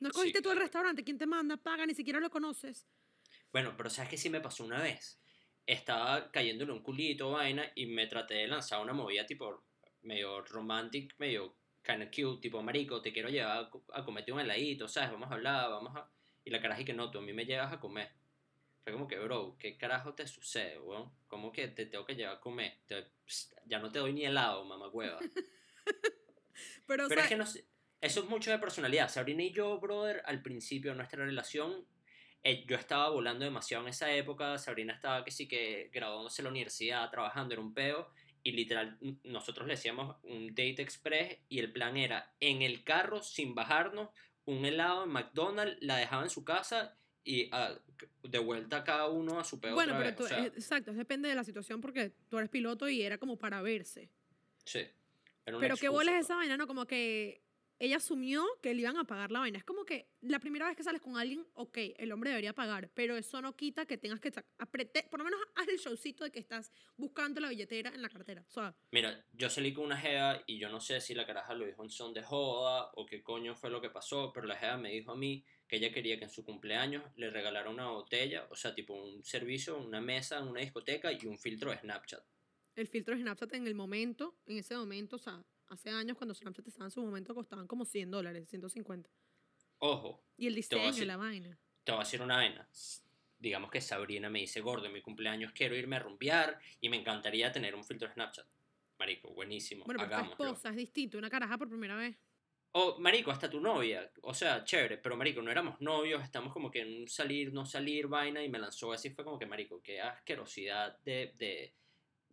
¿No 0.00 0.08
Sí, 0.10 0.14
cogiste 0.14 0.40
tú 0.40 0.50
el 0.50 0.54
claro. 0.54 0.60
restaurante? 0.66 1.02
¿Quién 1.02 1.18
te 1.18 1.26
manda? 1.26 1.56
Paga, 1.56 1.84
ni 1.84 1.94
siquiera 1.96 2.20
lo 2.20 2.30
conoces. 2.30 2.86
Bueno, 3.52 3.74
pero 3.76 3.90
¿sabes 3.90 4.08
qué 4.10 4.16
sí 4.18 4.30
me 4.30 4.40
pasó 4.40 4.62
una 4.64 4.80
vez? 4.80 5.20
Estaba 5.66 6.30
cayéndole 6.30 6.70
un 6.70 6.82
culito, 6.84 7.32
vaina, 7.32 7.72
y 7.74 7.86
me 7.86 8.06
traté 8.06 8.34
de 8.34 8.46
lanzar 8.46 8.80
una 8.80 8.92
movida 8.92 9.26
tipo 9.26 9.64
medio 10.02 10.42
romantic, 10.42 11.16
medio 11.18 11.56
kind 11.88 12.02
of 12.02 12.10
cute, 12.10 12.40
tipo 12.42 12.62
marico, 12.62 13.00
te 13.00 13.12
quiero 13.12 13.30
llevar 13.30 13.70
a, 13.92 13.98
a 13.98 14.04
comerte 14.04 14.30
un 14.30 14.40
heladito, 14.40 14.86
¿sabes? 14.88 15.10
Vamos 15.10 15.30
a 15.30 15.34
hablar, 15.34 15.70
vamos 15.70 15.96
a... 15.96 16.06
Y 16.44 16.50
la 16.50 16.60
caraja 16.60 16.82
y 16.82 16.84
que 16.84 16.92
no, 16.92 17.10
tú 17.10 17.18
a 17.18 17.22
mí 17.22 17.32
me 17.32 17.46
llevas 17.46 17.72
a 17.72 17.80
comer. 17.80 18.10
Fue 18.84 18.92
como 18.92 19.08
que, 19.08 19.18
bro, 19.18 19.56
¿qué 19.58 19.76
carajo 19.76 20.14
te 20.14 20.26
sucede, 20.26 20.78
weón? 20.78 21.10
¿Cómo 21.28 21.50
que 21.50 21.68
te 21.68 21.86
tengo 21.86 22.04
que 22.04 22.14
llevar 22.14 22.36
a 22.36 22.40
comer? 22.40 22.74
Te- 22.86 23.06
ya 23.66 23.78
no 23.78 23.90
te 23.90 23.98
doy 23.98 24.12
ni 24.12 24.24
helado, 24.24 24.64
mamá 24.64 24.88
hueva. 24.88 25.18
Pero, 26.86 27.06
o 27.06 27.08
Pero 27.08 27.20
sea, 27.20 27.24
es 27.24 27.28
que 27.28 27.36
no 27.36 27.46
sé, 27.46 27.64
eso 28.00 28.20
es 28.20 28.28
mucho 28.28 28.50
de 28.50 28.58
personalidad. 28.58 29.08
Sabrina 29.08 29.42
y 29.42 29.52
yo, 29.52 29.78
brother, 29.78 30.22
al 30.26 30.42
principio 30.42 30.90
de 30.90 30.96
nuestra 30.96 31.24
relación, 31.24 31.86
eh, 32.42 32.64
yo 32.66 32.76
estaba 32.76 33.10
volando 33.10 33.44
demasiado 33.44 33.84
en 33.84 33.90
esa 33.90 34.12
época. 34.12 34.56
Sabrina 34.58 34.94
estaba 34.94 35.24
que 35.24 35.30
sí 35.30 35.48
que 35.48 35.90
graduándose 35.92 36.42
en 36.42 36.44
la 36.44 36.50
universidad, 36.50 37.10
trabajando, 37.10 37.54
era 37.54 37.62
un 37.62 37.74
peo. 37.74 38.10
Y 38.48 38.52
literal, 38.52 38.96
nosotros 39.24 39.66
le 39.68 39.74
decíamos 39.74 40.16
un 40.22 40.48
date 40.48 40.80
express 40.80 41.36
y 41.50 41.58
el 41.58 41.70
plan 41.70 41.98
era 41.98 42.32
en 42.40 42.62
el 42.62 42.82
carro, 42.82 43.22
sin 43.22 43.54
bajarnos, 43.54 44.08
un 44.46 44.64
helado 44.64 45.04
en 45.04 45.10
McDonald's, 45.10 45.76
la 45.82 45.98
dejaba 45.98 46.22
en 46.22 46.30
su 46.30 46.46
casa 46.46 46.96
y 47.24 47.50
ah, 47.52 47.78
de 48.22 48.38
vuelta 48.38 48.84
cada 48.84 49.08
uno 49.08 49.38
a 49.38 49.44
su 49.44 49.60
peo 49.60 49.74
bueno, 49.74 49.92
pero 49.98 50.04
vez. 50.06 50.16
tú, 50.16 50.24
o 50.24 50.28
sea, 50.28 50.46
es- 50.46 50.54
exacto, 50.54 50.94
depende 50.94 51.28
de 51.28 51.34
la 51.34 51.44
situación 51.44 51.82
porque 51.82 52.14
tú 52.30 52.38
eres 52.38 52.48
piloto 52.48 52.88
y 52.88 53.02
era 53.02 53.18
como 53.18 53.36
para 53.36 53.60
verse. 53.60 54.08
sí. 54.64 54.80
Pero 55.44 55.60
qué 55.60 55.66
excusa, 55.66 55.90
bola 55.90 56.10
es 56.12 56.16
pues. 56.16 56.24
esa 56.26 56.36
vaina, 56.36 56.56
¿no? 56.56 56.66
Como 56.66 56.86
que 56.86 57.42
ella 57.80 57.96
asumió 57.98 58.44
que 58.62 58.74
le 58.74 58.80
iban 58.82 58.96
a 58.96 59.04
pagar 59.04 59.30
la 59.30 59.38
vaina. 59.40 59.58
Es 59.58 59.64
como 59.64 59.84
que 59.84 60.08
la 60.20 60.40
primera 60.40 60.66
vez 60.66 60.76
que 60.76 60.82
sales 60.82 61.00
con 61.00 61.16
alguien, 61.16 61.46
ok, 61.54 61.78
el 61.96 62.10
hombre 62.12 62.30
debería 62.30 62.52
pagar, 62.52 62.90
pero 62.94 63.16
eso 63.16 63.40
no 63.40 63.54
quita 63.56 63.86
que 63.86 63.96
tengas 63.98 64.20
que... 64.20 64.30
aprete- 64.58 65.08
por 65.08 65.20
lo 65.20 65.24
menos 65.24 65.40
haz 65.54 65.68
el 65.68 65.78
showcito 65.78 66.24
de 66.24 66.30
que 66.32 66.40
estás 66.40 66.72
buscando 66.96 67.40
la 67.40 67.48
billetera 67.50 67.90
en 67.90 68.02
la 68.02 68.08
cartera. 68.08 68.44
O 68.48 68.50
sea, 68.50 68.74
Mira, 68.90 69.24
yo 69.32 69.48
salí 69.48 69.72
con 69.72 69.84
una 69.84 69.96
jeva 69.96 70.42
y 70.46 70.58
yo 70.58 70.68
no 70.68 70.80
sé 70.80 71.00
si 71.00 71.14
la 71.14 71.26
caraja 71.26 71.54
lo 71.54 71.66
dijo 71.66 71.82
en 71.84 71.90
son 71.90 72.12
de 72.14 72.22
joda 72.22 72.90
o 72.94 73.06
qué 73.06 73.22
coño 73.22 73.54
fue 73.54 73.70
lo 73.70 73.80
que 73.80 73.90
pasó, 73.90 74.32
pero 74.32 74.46
la 74.46 74.56
jeva 74.56 74.76
me 74.76 74.90
dijo 74.90 75.12
a 75.12 75.16
mí 75.16 75.44
que 75.68 75.76
ella 75.76 75.92
quería 75.92 76.18
que 76.18 76.24
en 76.24 76.30
su 76.30 76.44
cumpleaños 76.44 77.04
le 77.16 77.30
regalara 77.30 77.68
una 77.70 77.88
botella, 77.90 78.46
o 78.50 78.56
sea, 78.56 78.74
tipo 78.74 78.94
un 78.94 79.22
servicio, 79.22 79.76
una 79.78 80.00
mesa, 80.00 80.42
una 80.42 80.60
discoteca 80.62 81.12
y 81.12 81.26
un 81.26 81.38
filtro 81.38 81.70
de 81.70 81.78
Snapchat. 81.78 82.24
el 82.74 82.88
filtro 82.88 83.14
de 83.14 83.20
Snapchat 83.20 83.52
en 83.54 83.66
el 83.66 83.74
momento, 83.74 84.34
en 84.46 84.56
ese 84.58 84.74
momento, 84.76 85.16
o 85.16 85.18
sea, 85.18 85.44
hace 85.68 85.90
años 85.90 86.16
cuando 86.16 86.34
Snapchat 86.34 86.66
estaba 86.66 86.86
en 86.86 86.90
su 86.90 87.02
momento 87.02 87.34
costaban 87.34 87.66
como 87.66 87.84
100 87.84 88.10
dólares, 88.10 88.48
150. 88.48 89.08
Ojo, 89.78 90.22
Y 90.36 90.46
el 90.46 90.54
diseño, 90.54 90.82
decir- 90.86 91.06
la 91.06 91.16
vaina. 91.16 91.58
te 91.84 91.92
voy 91.92 92.00
a 92.00 92.04
decir 92.04 92.20
una 92.22 92.36
vaina. 92.36 92.68
Digamos 93.38 93.70
que 93.70 93.80
Sabrina 93.80 94.28
me 94.28 94.40
dice, 94.40 94.60
gordo, 94.60 94.86
en 94.86 94.92
mi 94.92 95.00
cumpleaños 95.00 95.52
quiero 95.52 95.76
irme 95.76 95.96
a 95.96 96.00
rumbear 96.00 96.58
y 96.80 96.88
me 96.88 96.96
encantaría 96.96 97.52
tener 97.52 97.74
un 97.74 97.84
filtro 97.84 98.08
de 98.08 98.14
Snapchat. 98.14 98.46
Marico, 98.98 99.30
buenísimo, 99.30 99.84
Bueno, 99.84 99.98
pero 100.00 100.08
tu 100.10 100.14
hagámoslo. 100.16 100.44
esposa 100.46 100.70
es 100.70 100.76
distinto, 100.76 101.18
una 101.18 101.30
caraja 101.30 101.56
por 101.56 101.68
primera 101.68 101.94
vez. 101.96 102.16
O, 102.72 102.98
marico, 102.98 103.30
hasta 103.30 103.48
tu 103.48 103.60
novia. 103.60 104.10
O 104.22 104.34
sea, 104.34 104.64
chévere, 104.64 104.98
pero 104.98 105.16
marico, 105.16 105.40
no 105.40 105.50
éramos 105.52 105.80
novios, 105.80 106.22
estamos 106.24 106.52
como 106.52 106.70
que 106.70 106.80
en 106.80 107.02
un 107.02 107.08
salir, 107.08 107.52
no 107.52 107.64
salir, 107.64 108.08
vaina, 108.08 108.42
y 108.42 108.48
me 108.48 108.58
lanzó 108.58 108.92
así, 108.92 109.10
fue 109.10 109.24
como 109.24 109.38
que, 109.38 109.46
marico, 109.46 109.80
qué 109.80 110.00
asquerosidad 110.00 110.98
de, 111.04 111.32
de, 111.38 111.72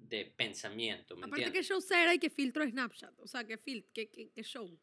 de 0.10 0.26
pensamiento, 0.26 1.16
¿me 1.16 1.26
Aparte 1.26 1.43
que 1.43 1.47
entiendes? 1.47 1.68
show 1.68 1.82
será 1.82 2.14
y 2.14 2.20
que 2.20 2.30
filtro 2.30 2.68
Snapchat, 2.68 3.20
o 3.20 3.28
sea, 3.28 3.45
que, 3.45 3.58
fil 3.58 3.86
que, 3.93 4.10
que, 4.10 4.30
que 4.30 4.43
show. 4.43 4.78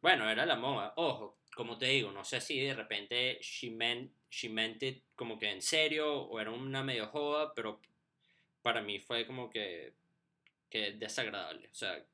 Bueno, 0.00 0.30
era 0.30 0.46
la 0.46 0.56
moda. 0.56 0.94
Ojo, 0.96 1.40
como 1.54 1.76
te 1.76 1.86
digo, 1.86 2.12
no 2.12 2.24
sé 2.24 2.40
si 2.40 2.60
de 2.60 2.74
repente 2.74 3.38
she 3.40 3.70
meant, 3.70 4.12
she 4.30 4.48
meant 4.48 4.82
it 4.82 5.02
como 5.14 5.38
que 5.38 5.50
en 5.50 5.60
serio 5.60 6.22
o 6.22 6.38
era 6.38 6.50
una 6.50 6.84
medio 6.84 7.08
joda, 7.08 7.52
pero 7.54 7.80
para 8.62 8.80
mí 8.80 8.98
fue 9.00 9.26
como 9.26 9.50
que, 9.50 9.94
que 10.70 10.92
desagradable. 10.92 11.68
O 11.68 11.74
sea, 11.74 12.04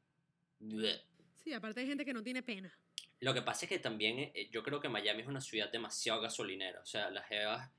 bleh. 0.58 1.02
Sí, 1.42 1.52
aparte 1.52 1.80
hay 1.80 1.86
gente 1.86 2.04
que 2.04 2.14
no 2.14 2.22
tiene 2.22 2.42
pena. 2.42 2.74
Lo 3.20 3.34
que 3.34 3.42
pasa 3.42 3.66
es 3.66 3.68
que 3.68 3.78
también 3.78 4.18
eh, 4.34 4.48
yo 4.50 4.62
creo 4.62 4.80
que 4.80 4.88
Miami 4.88 5.22
es 5.22 5.28
una 5.28 5.40
ciudad 5.40 5.70
demasiado 5.70 6.20
gasolinera. 6.20 6.80
O 6.80 6.86
sea, 6.86 7.10
las 7.10 7.26
jevas 7.26 7.70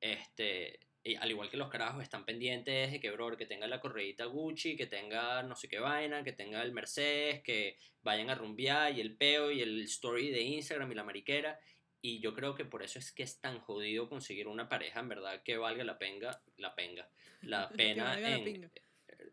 este, 0.00 0.80
y 1.06 1.16
al 1.16 1.30
igual 1.30 1.50
que 1.50 1.58
los 1.58 1.68
carajos, 1.68 2.02
están 2.02 2.24
pendientes 2.24 2.90
de 2.90 2.98
que, 2.98 3.10
bro, 3.10 3.36
que 3.36 3.44
tenga 3.44 3.66
la 3.66 3.78
correíta 3.78 4.24
Gucci, 4.24 4.74
que 4.74 4.86
tenga 4.86 5.42
no 5.42 5.54
sé 5.54 5.68
qué 5.68 5.78
vaina, 5.78 6.24
que 6.24 6.32
tenga 6.32 6.62
el 6.62 6.72
Mercedes, 6.72 7.42
que 7.42 7.76
vayan 8.02 8.30
a 8.30 8.34
rumbear 8.34 8.96
y 8.96 9.02
el 9.02 9.14
peo 9.14 9.50
y 9.50 9.60
el 9.60 9.82
story 9.82 10.30
de 10.30 10.40
Instagram 10.40 10.90
y 10.90 10.94
la 10.94 11.04
mariquera. 11.04 11.60
Y 12.00 12.20
yo 12.20 12.32
creo 12.32 12.54
que 12.54 12.64
por 12.64 12.82
eso 12.82 12.98
es 12.98 13.12
que 13.12 13.22
es 13.22 13.38
tan 13.38 13.60
jodido 13.60 14.08
conseguir 14.08 14.48
una 14.48 14.66
pareja, 14.66 15.00
en 15.00 15.10
verdad, 15.10 15.42
que 15.42 15.58
valga 15.58 15.84
la 15.84 15.98
pena, 15.98 16.40
la 16.56 16.74
penga, 16.74 17.06
la 17.42 17.68
pena 17.76 18.18
en, 18.18 18.70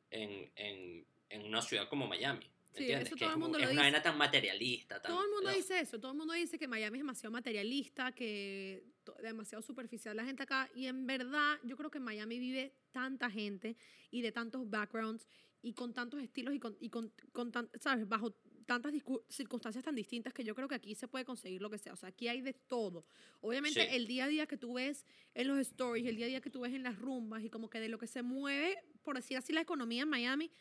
en, 0.09 0.51
en, 0.55 1.05
en 1.29 1.45
una 1.45 1.61
ciudad 1.61 1.87
como 1.87 2.05
Miami. 2.05 2.49
Sí, 2.73 2.91
eso 2.91 3.15
todo 3.15 3.31
el 3.31 3.37
mundo 3.37 3.57
es, 3.57 3.69
una 3.69 3.81
vaina 3.81 4.01
tan 4.01 4.17
materialista. 4.17 5.01
todo 5.01 5.23
el 5.23 5.29
mundo 5.29 5.51
dice 5.51 5.79
eso. 5.79 5.99
Todo 5.99 6.11
el 6.13 6.17
mundo 6.17 6.33
dice 6.33 6.57
que 6.57 6.67
Miami 6.67 6.97
es 6.97 7.03
demasiado 7.03 7.31
materialista, 7.31 8.11
que 8.13 8.83
demasiado 9.21 9.61
superficial 9.61 10.15
la 10.15 10.25
gente 10.25 10.43
acá. 10.43 10.69
Y 10.73 10.85
en 10.87 11.05
verdad, 11.05 11.59
yo 11.63 11.75
creo 11.75 11.91
que 11.91 11.97
en 11.97 12.05
Miami 12.05 12.39
vive 12.39 12.73
tanta 12.91 13.29
gente 13.29 13.75
y 14.09 14.21
de 14.21 14.31
tantos 14.31 14.69
backgrounds 14.69 15.27
y 15.61 15.73
con 15.73 15.93
tantos 15.93 16.21
estilos 16.21 16.53
y 16.55 16.59
con, 16.59 16.77
y 16.79 16.89
con, 16.89 17.11
con 17.33 17.51
¿sabes? 17.79 18.07
Bajo 18.07 18.33
tantas 18.65 18.93
circunstancias 19.29 19.83
tan 19.83 19.95
distintas 19.95 20.33
que 20.33 20.43
yo 20.43 20.55
creo 20.55 20.67
que 20.67 20.75
aquí 20.75 20.95
se 20.95 21.07
puede 21.07 21.25
conseguir 21.25 21.61
lo 21.61 21.69
que 21.69 21.77
sea. 21.77 21.93
O 21.93 21.97
sea, 21.97 22.09
aquí 22.09 22.27
hay 22.29 22.41
de 22.41 22.53
todo. 22.53 23.05
Obviamente, 23.41 23.95
el 23.95 24.07
día 24.07 24.25
a 24.25 24.27
día 24.27 24.47
que 24.47 24.57
tú 24.57 24.73
ves 24.73 25.05
en 25.33 25.47
los 25.47 25.59
stories, 25.59 26.05
el 26.07 26.15
día 26.15 26.25
a 26.25 26.29
día 26.29 26.41
que 26.41 26.49
tú 26.49 26.61
ves 26.61 26.73
en 26.73 26.83
las 26.83 26.97
rumbas 26.97 27.43
y 27.43 27.49
como 27.49 27.69
que 27.69 27.79
de 27.79 27.89
lo 27.89 27.97
que 27.97 28.07
se 28.07 28.21
mueve, 28.23 28.77
por 29.03 29.15
decir 29.15 29.37
así, 29.37 29.51
la 29.51 29.61
economía 29.61 30.03
en 30.03 30.09
Miami 30.09 30.51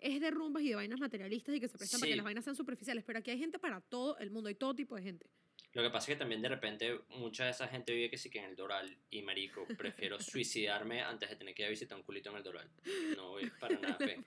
es 0.00 0.20
de 0.20 0.30
rumbas 0.30 0.62
y 0.62 0.68
de 0.68 0.74
vainas 0.74 1.00
materialistas 1.00 1.54
y 1.54 1.60
que 1.60 1.68
se 1.68 1.78
prestan 1.78 2.00
para 2.00 2.10
que 2.10 2.16
las 2.16 2.24
vainas 2.24 2.44
sean 2.44 2.56
superficiales, 2.56 3.04
pero 3.04 3.18
aquí 3.18 3.30
hay 3.30 3.38
gente 3.38 3.58
para 3.58 3.80
todo 3.80 4.18
el 4.18 4.30
mundo, 4.30 4.48
hay 4.48 4.54
todo 4.54 4.74
tipo 4.74 4.96
de 4.96 5.02
gente. 5.02 5.26
Lo 5.72 5.82
que 5.82 5.90
pasa 5.90 6.10
es 6.10 6.16
que 6.16 6.18
también 6.18 6.40
de 6.40 6.48
repente 6.48 6.98
mucha 7.10 7.44
de 7.44 7.50
esa 7.50 7.68
gente 7.68 7.92
vive 7.92 8.10
que 8.10 8.16
sí 8.16 8.30
que 8.30 8.38
en 8.38 8.46
el 8.46 8.56
Doral 8.56 8.96
y 9.10 9.22
marico, 9.22 9.66
prefiero 9.76 10.18
suicidarme 10.20 11.02
antes 11.02 11.28
de 11.28 11.36
tener 11.36 11.54
que 11.54 11.62
ir 11.62 11.66
a 11.66 11.70
visitar 11.70 11.96
un 11.96 12.04
culito 12.04 12.30
en 12.30 12.36
el 12.36 12.42
Doral. 12.42 12.70
No 13.16 13.30
voy 13.30 13.50
para 13.60 13.78
nada 13.78 13.96
fe. 13.96 14.18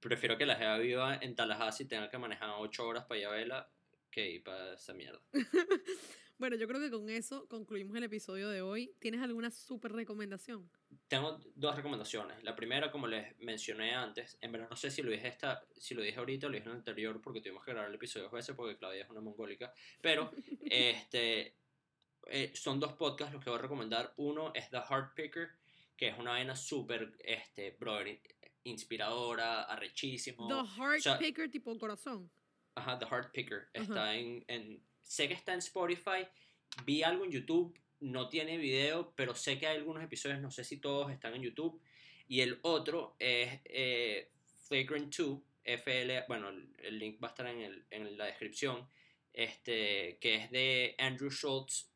Prefiero 0.00 0.36
que 0.38 0.46
la 0.46 0.56
jeva 0.56 0.78
viva 0.78 1.16
en 1.16 1.34
Tallahassee 1.34 1.84
y 1.84 1.88
tenga 1.88 2.10
que 2.10 2.18
manejar 2.18 2.50
ocho 2.58 2.86
horas 2.86 3.04
para 3.04 3.20
ir 3.20 3.26
a 3.26 3.30
verla 3.30 3.70
que 4.10 4.30
ir 4.30 4.42
para 4.42 4.74
esa 4.74 4.92
mierda. 4.92 5.20
Bueno, 6.38 6.56
yo 6.56 6.66
creo 6.66 6.80
que 6.80 6.90
con 6.90 7.08
eso 7.08 7.46
concluimos 7.46 7.96
el 7.96 8.02
episodio 8.02 8.48
de 8.48 8.62
hoy. 8.62 8.92
¿Tienes 8.98 9.22
alguna 9.22 9.52
súper 9.52 9.92
recomendación? 9.92 10.68
Tengo 11.08 11.38
dos 11.54 11.76
recomendaciones. 11.76 12.42
La 12.42 12.54
primera, 12.54 12.90
como 12.90 13.06
les 13.06 13.38
mencioné 13.40 13.94
antes, 13.94 14.38
en 14.40 14.52
verdad 14.52 14.68
no 14.70 14.76
sé 14.76 14.90
si 14.90 15.02
lo 15.02 15.10
dije, 15.10 15.28
esta, 15.28 15.64
si 15.76 15.94
lo 15.94 16.02
dije 16.02 16.18
ahorita 16.18 16.46
o 16.46 16.50
lo 16.50 16.54
dije 16.54 16.66
en 16.66 16.72
el 16.72 16.78
anterior 16.78 17.20
porque 17.20 17.40
tuvimos 17.40 17.64
que 17.64 17.72
grabar 17.72 17.88
el 17.88 17.96
episodio 17.96 18.24
dos 18.24 18.32
veces 18.32 18.54
porque 18.56 18.76
Claudia 18.76 19.04
es 19.04 19.10
una 19.10 19.20
mongólica, 19.20 19.72
pero 20.00 20.30
este, 20.64 21.56
eh, 22.26 22.52
son 22.54 22.80
dos 22.80 22.94
podcasts 22.94 23.32
los 23.32 23.42
que 23.42 23.50
voy 23.50 23.58
a 23.58 23.62
recomendar. 23.62 24.12
Uno 24.16 24.52
es 24.54 24.70
The 24.70 24.80
Heart 24.80 25.14
Picker, 25.14 25.50
que 25.96 26.08
es 26.08 26.18
una 26.18 26.32
vaina 26.32 26.56
súper, 26.56 27.12
este, 27.20 27.72
brother, 27.72 28.20
inspiradora, 28.64 29.64
arrechísimo. 29.64 30.48
The 30.48 30.80
Heart 30.80 31.18
Picker 31.18 31.50
tipo 31.50 31.76
corazón. 31.78 32.30
Ajá, 32.74 32.98
The 32.98 33.06
Heart 33.06 33.32
Picker. 33.32 33.68
Está 33.72 34.14
en, 34.14 34.44
en 34.48 34.82
sé 35.02 35.28
que 35.28 35.34
está 35.34 35.52
en 35.52 35.58
Spotify, 35.58 36.26
vi 36.84 37.02
algo 37.02 37.24
en 37.24 37.30
YouTube, 37.30 37.78
no 38.02 38.28
tiene 38.28 38.58
video, 38.58 39.12
pero 39.16 39.34
sé 39.34 39.58
que 39.58 39.66
hay 39.66 39.76
algunos 39.76 40.02
episodios, 40.02 40.40
no 40.40 40.50
sé 40.50 40.64
si 40.64 40.76
todos 40.78 41.10
están 41.10 41.34
en 41.34 41.42
YouTube. 41.42 41.80
Y 42.28 42.40
el 42.40 42.58
otro 42.62 43.14
es 43.18 43.60
eh, 43.64 44.30
Flagrant 44.66 45.14
2, 45.14 45.38
FL, 45.64 46.24
bueno, 46.26 46.48
el 46.48 46.98
link 46.98 47.22
va 47.22 47.28
a 47.28 47.30
estar 47.30 47.46
en, 47.46 47.60
el, 47.60 47.84
en 47.90 48.18
la 48.18 48.26
descripción, 48.26 48.86
este, 49.32 50.18
que 50.20 50.34
es 50.34 50.50
de 50.50 50.96
Andrew 50.98 51.30
Schultz, 51.30 51.88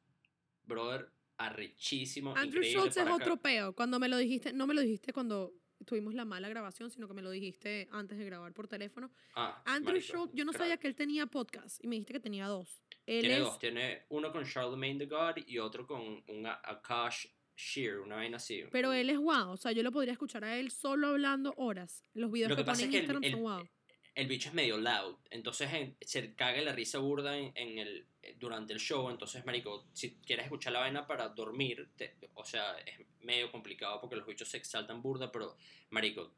brother, 0.64 1.08
arrechísimo. 1.38 2.34
Andrew 2.36 2.62
Schultz 2.62 2.96
es 2.96 3.08
otro 3.08 3.36
peo. 3.36 3.74
Cuando 3.74 3.98
me 3.98 4.08
lo 4.08 4.16
dijiste, 4.16 4.52
no 4.52 4.66
me 4.66 4.74
lo 4.74 4.80
dijiste 4.80 5.12
cuando 5.12 5.52
tuvimos 5.84 6.14
la 6.14 6.24
mala 6.24 6.48
grabación, 6.48 6.90
sino 6.90 7.08
que 7.08 7.14
me 7.14 7.22
lo 7.22 7.30
dijiste 7.30 7.88
antes 7.90 8.16
de 8.16 8.24
grabar 8.24 8.52
por 8.52 8.68
teléfono. 8.68 9.10
Ah, 9.34 9.62
Andrew 9.66 10.00
Schultz, 10.00 10.32
yo 10.34 10.44
no 10.44 10.52
sabía 10.52 10.76
que 10.76 10.86
él 10.86 10.94
tenía 10.94 11.26
podcast 11.26 11.82
y 11.82 11.88
me 11.88 11.96
dijiste 11.96 12.14
que 12.14 12.20
tenía 12.20 12.46
dos. 12.46 12.80
Tiene 13.06 13.38
dos, 13.38 13.58
tiene 13.58 14.02
uno 14.10 14.32
con 14.32 14.44
Charlemagne 14.44 14.98
the 14.98 15.06
God 15.06 15.36
y 15.46 15.58
otro 15.58 15.86
con 15.86 16.22
un 16.26 16.46
Akash 16.46 17.26
Shear, 17.56 18.00
una 18.00 18.16
vaina 18.16 18.36
así. 18.36 18.64
Pero 18.70 18.92
él 18.92 19.08
es 19.08 19.18
wow, 19.18 19.50
o 19.50 19.56
sea, 19.56 19.72
yo 19.72 19.82
lo 19.82 19.90
podría 19.92 20.12
escuchar 20.12 20.44
a 20.44 20.58
él 20.58 20.70
solo 20.70 21.08
hablando 21.08 21.54
horas. 21.56 22.04
Los 22.12 22.30
videos 22.30 22.54
que, 22.54 22.64
pone 22.64 22.82
en 22.82 22.92
Instagram 22.92 23.22
son 23.24 23.40
wow 23.40 23.68
el 24.16 24.26
bicho 24.26 24.48
es 24.48 24.54
medio 24.54 24.78
loud, 24.78 25.14
entonces 25.30 25.68
se 26.00 26.34
caga 26.34 26.62
la 26.62 26.72
risa 26.72 26.98
burda 26.98 27.36
en, 27.36 27.78
el, 27.78 28.06
durante 28.38 28.72
el 28.72 28.80
show, 28.80 29.10
entonces, 29.10 29.44
marico, 29.44 29.86
si 29.92 30.14
quieres 30.14 30.46
escuchar 30.46 30.72
la 30.72 30.80
vaina 30.80 31.06
para 31.06 31.28
dormir, 31.28 31.86
o 32.32 32.44
sea, 32.44 32.78
es 32.78 32.98
medio 33.20 33.52
complicado 33.52 34.00
porque 34.00 34.16
los 34.16 34.26
bichos 34.26 34.48
se 34.48 34.56
exaltan 34.56 35.02
burda, 35.02 35.30
pero, 35.30 35.58
marico, 35.90 36.32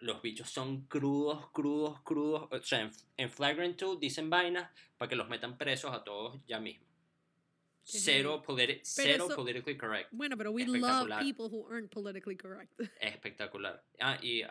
los 0.00 0.22
bichos 0.22 0.50
son 0.50 0.82
crudos, 0.86 1.50
crudos, 1.50 2.00
crudos, 2.02 2.48
o 2.50 2.62
sea, 2.62 2.90
en, 3.16 3.30
Flagrant 3.30 3.78
2 3.78 4.00
dicen 4.00 4.30
vainas 4.30 4.70
para 4.96 5.08
que 5.08 5.16
los 5.16 5.28
metan 5.28 5.56
presos 5.56 5.94
a 5.94 6.02
todos 6.02 6.40
ya 6.46 6.58
mismo. 6.58 6.89
Cero, 7.90 8.42
cero 8.82 9.28
politically 9.34 9.76
correct. 9.76 10.08
Bueno, 10.12 10.36
pero 10.36 10.52
we 10.52 10.64
love 10.64 11.08
people 11.20 11.48
who 11.48 11.66
aren't 11.68 11.90
politically 11.90 12.36
correct. 12.36 12.72
Espectacular. 13.00 13.82
Ah, 14.00 14.18
y 14.22 14.42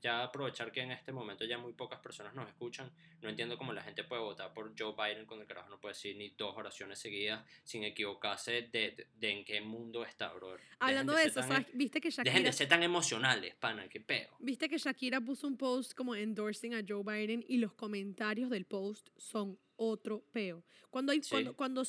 ya 0.00 0.24
aprovechar 0.24 0.72
que 0.72 0.80
en 0.80 0.90
este 0.90 1.12
momento 1.12 1.44
ya 1.44 1.58
muy 1.58 1.72
pocas 1.72 2.00
personas 2.00 2.34
nos 2.34 2.48
escuchan. 2.48 2.90
No 3.20 3.28
entiendo 3.28 3.58
cómo 3.58 3.72
la 3.72 3.82
gente 3.82 4.04
puede 4.04 4.22
votar 4.22 4.52
por 4.52 4.72
Joe 4.78 4.94
Biden 4.96 5.26
cuando 5.26 5.42
el 5.42 5.48
carajo 5.48 5.68
no 5.68 5.80
puede 5.80 5.94
decir 5.94 6.16
ni 6.16 6.30
dos 6.30 6.56
oraciones 6.56 6.98
seguidas 6.98 7.44
sin 7.64 7.82
equivocarse 7.84 8.68
de, 8.70 9.06
de, 9.18 9.30
en 9.30 9.44
qué 9.44 9.60
mundo 9.60 10.04
está, 10.04 10.32
brother. 10.32 10.60
Hablando 10.78 11.14
de, 11.14 11.24
eso, 11.24 11.42
¿sabes? 11.42 11.66
viste 11.72 12.00
que 12.00 12.10
Shakira. 12.10 12.32
Dejen 12.32 12.44
de 12.44 12.52
ser 12.52 12.68
tan 12.68 12.82
emocionales, 12.82 13.54
pana, 13.56 13.88
qué 13.88 14.00
peo. 14.00 14.36
Viste 14.38 14.68
que 14.68 14.78
Shakira 14.78 15.20
puso 15.20 15.46
un 15.46 15.56
post 15.56 15.94
como 15.94 16.14
endorsing 16.14 16.74
a 16.74 16.82
Joe 16.86 17.02
Biden 17.02 17.44
y 17.48 17.58
los 17.58 17.74
comentarios 17.74 18.50
del 18.50 18.64
post 18.64 19.08
son 19.16 19.58
otro 19.76 20.24
peo. 20.32 20.62
Cuando 20.90 21.12
hay, 21.12 21.20
cuando, 21.20 21.54
cuando 21.54 21.82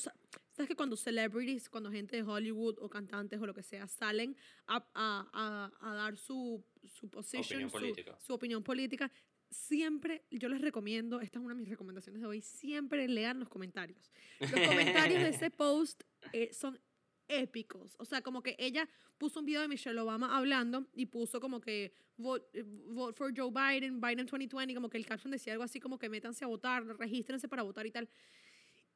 ¿Sabes 0.60 0.68
que 0.68 0.76
cuando 0.76 0.94
celebrities, 0.94 1.70
cuando 1.70 1.90
gente 1.90 2.16
de 2.16 2.22
Hollywood 2.22 2.76
o 2.82 2.90
cantantes 2.90 3.40
o 3.40 3.46
lo 3.46 3.54
que 3.54 3.62
sea 3.62 3.86
salen 3.86 4.36
a, 4.66 4.84
a, 4.92 5.72
a, 5.80 5.94
dar 5.94 6.18
su, 6.18 6.62
su 6.84 7.08
position, 7.08 7.70
su, 8.18 8.34
opinión 8.34 8.62
política, 8.62 9.10
siempre, 9.48 10.26
yo 10.30 10.50
les 10.50 10.60
recomiendo, 10.60 11.22
esta 11.22 11.38
es 11.38 11.44
una 11.46 11.54
de 11.54 11.60
mis 11.60 11.68
recomendaciones 11.70 12.20
de 12.20 12.26
hoy, 12.26 12.42
siempre 12.42 13.08
lean 13.08 13.40
los 13.40 13.48
comentarios. 13.48 14.10
Los 14.38 14.50
comentarios 14.68 15.22
de 15.22 15.30
ese 15.30 15.50
post 15.50 16.02
eh, 16.34 16.50
son 16.52 16.78
épicos. 17.26 17.96
O 17.98 18.04
sea, 18.04 18.20
como 18.20 18.42
que 18.42 18.54
ella 18.58 18.86
puso 19.16 19.40
un 19.40 19.46
video 19.46 19.62
de 19.62 19.68
Michelle 19.68 19.98
Obama 19.98 20.36
hablando 20.36 20.88
y 20.92 21.06
puso 21.06 21.40
como 21.40 21.62
que 21.62 21.90
vote, 22.18 22.60
eh, 22.60 22.64
vote 22.66 23.16
for 23.16 23.32
Joe 23.34 23.50
Biden, 23.50 23.98
Biden 23.98 24.26
2020, 24.26 24.74
como 24.74 24.90
que 24.90 24.98
el 24.98 25.06
caption 25.06 25.30
decía 25.30 25.54
algo 25.54 25.64
así 25.64 25.80
como 25.80 25.98
que 25.98 26.10
métanse 26.10 26.44
a 26.44 26.48
votar, 26.48 26.84
regístrense 26.98 27.48
para 27.48 27.62
votar 27.62 27.86
y 27.86 27.92
tal. 27.92 28.10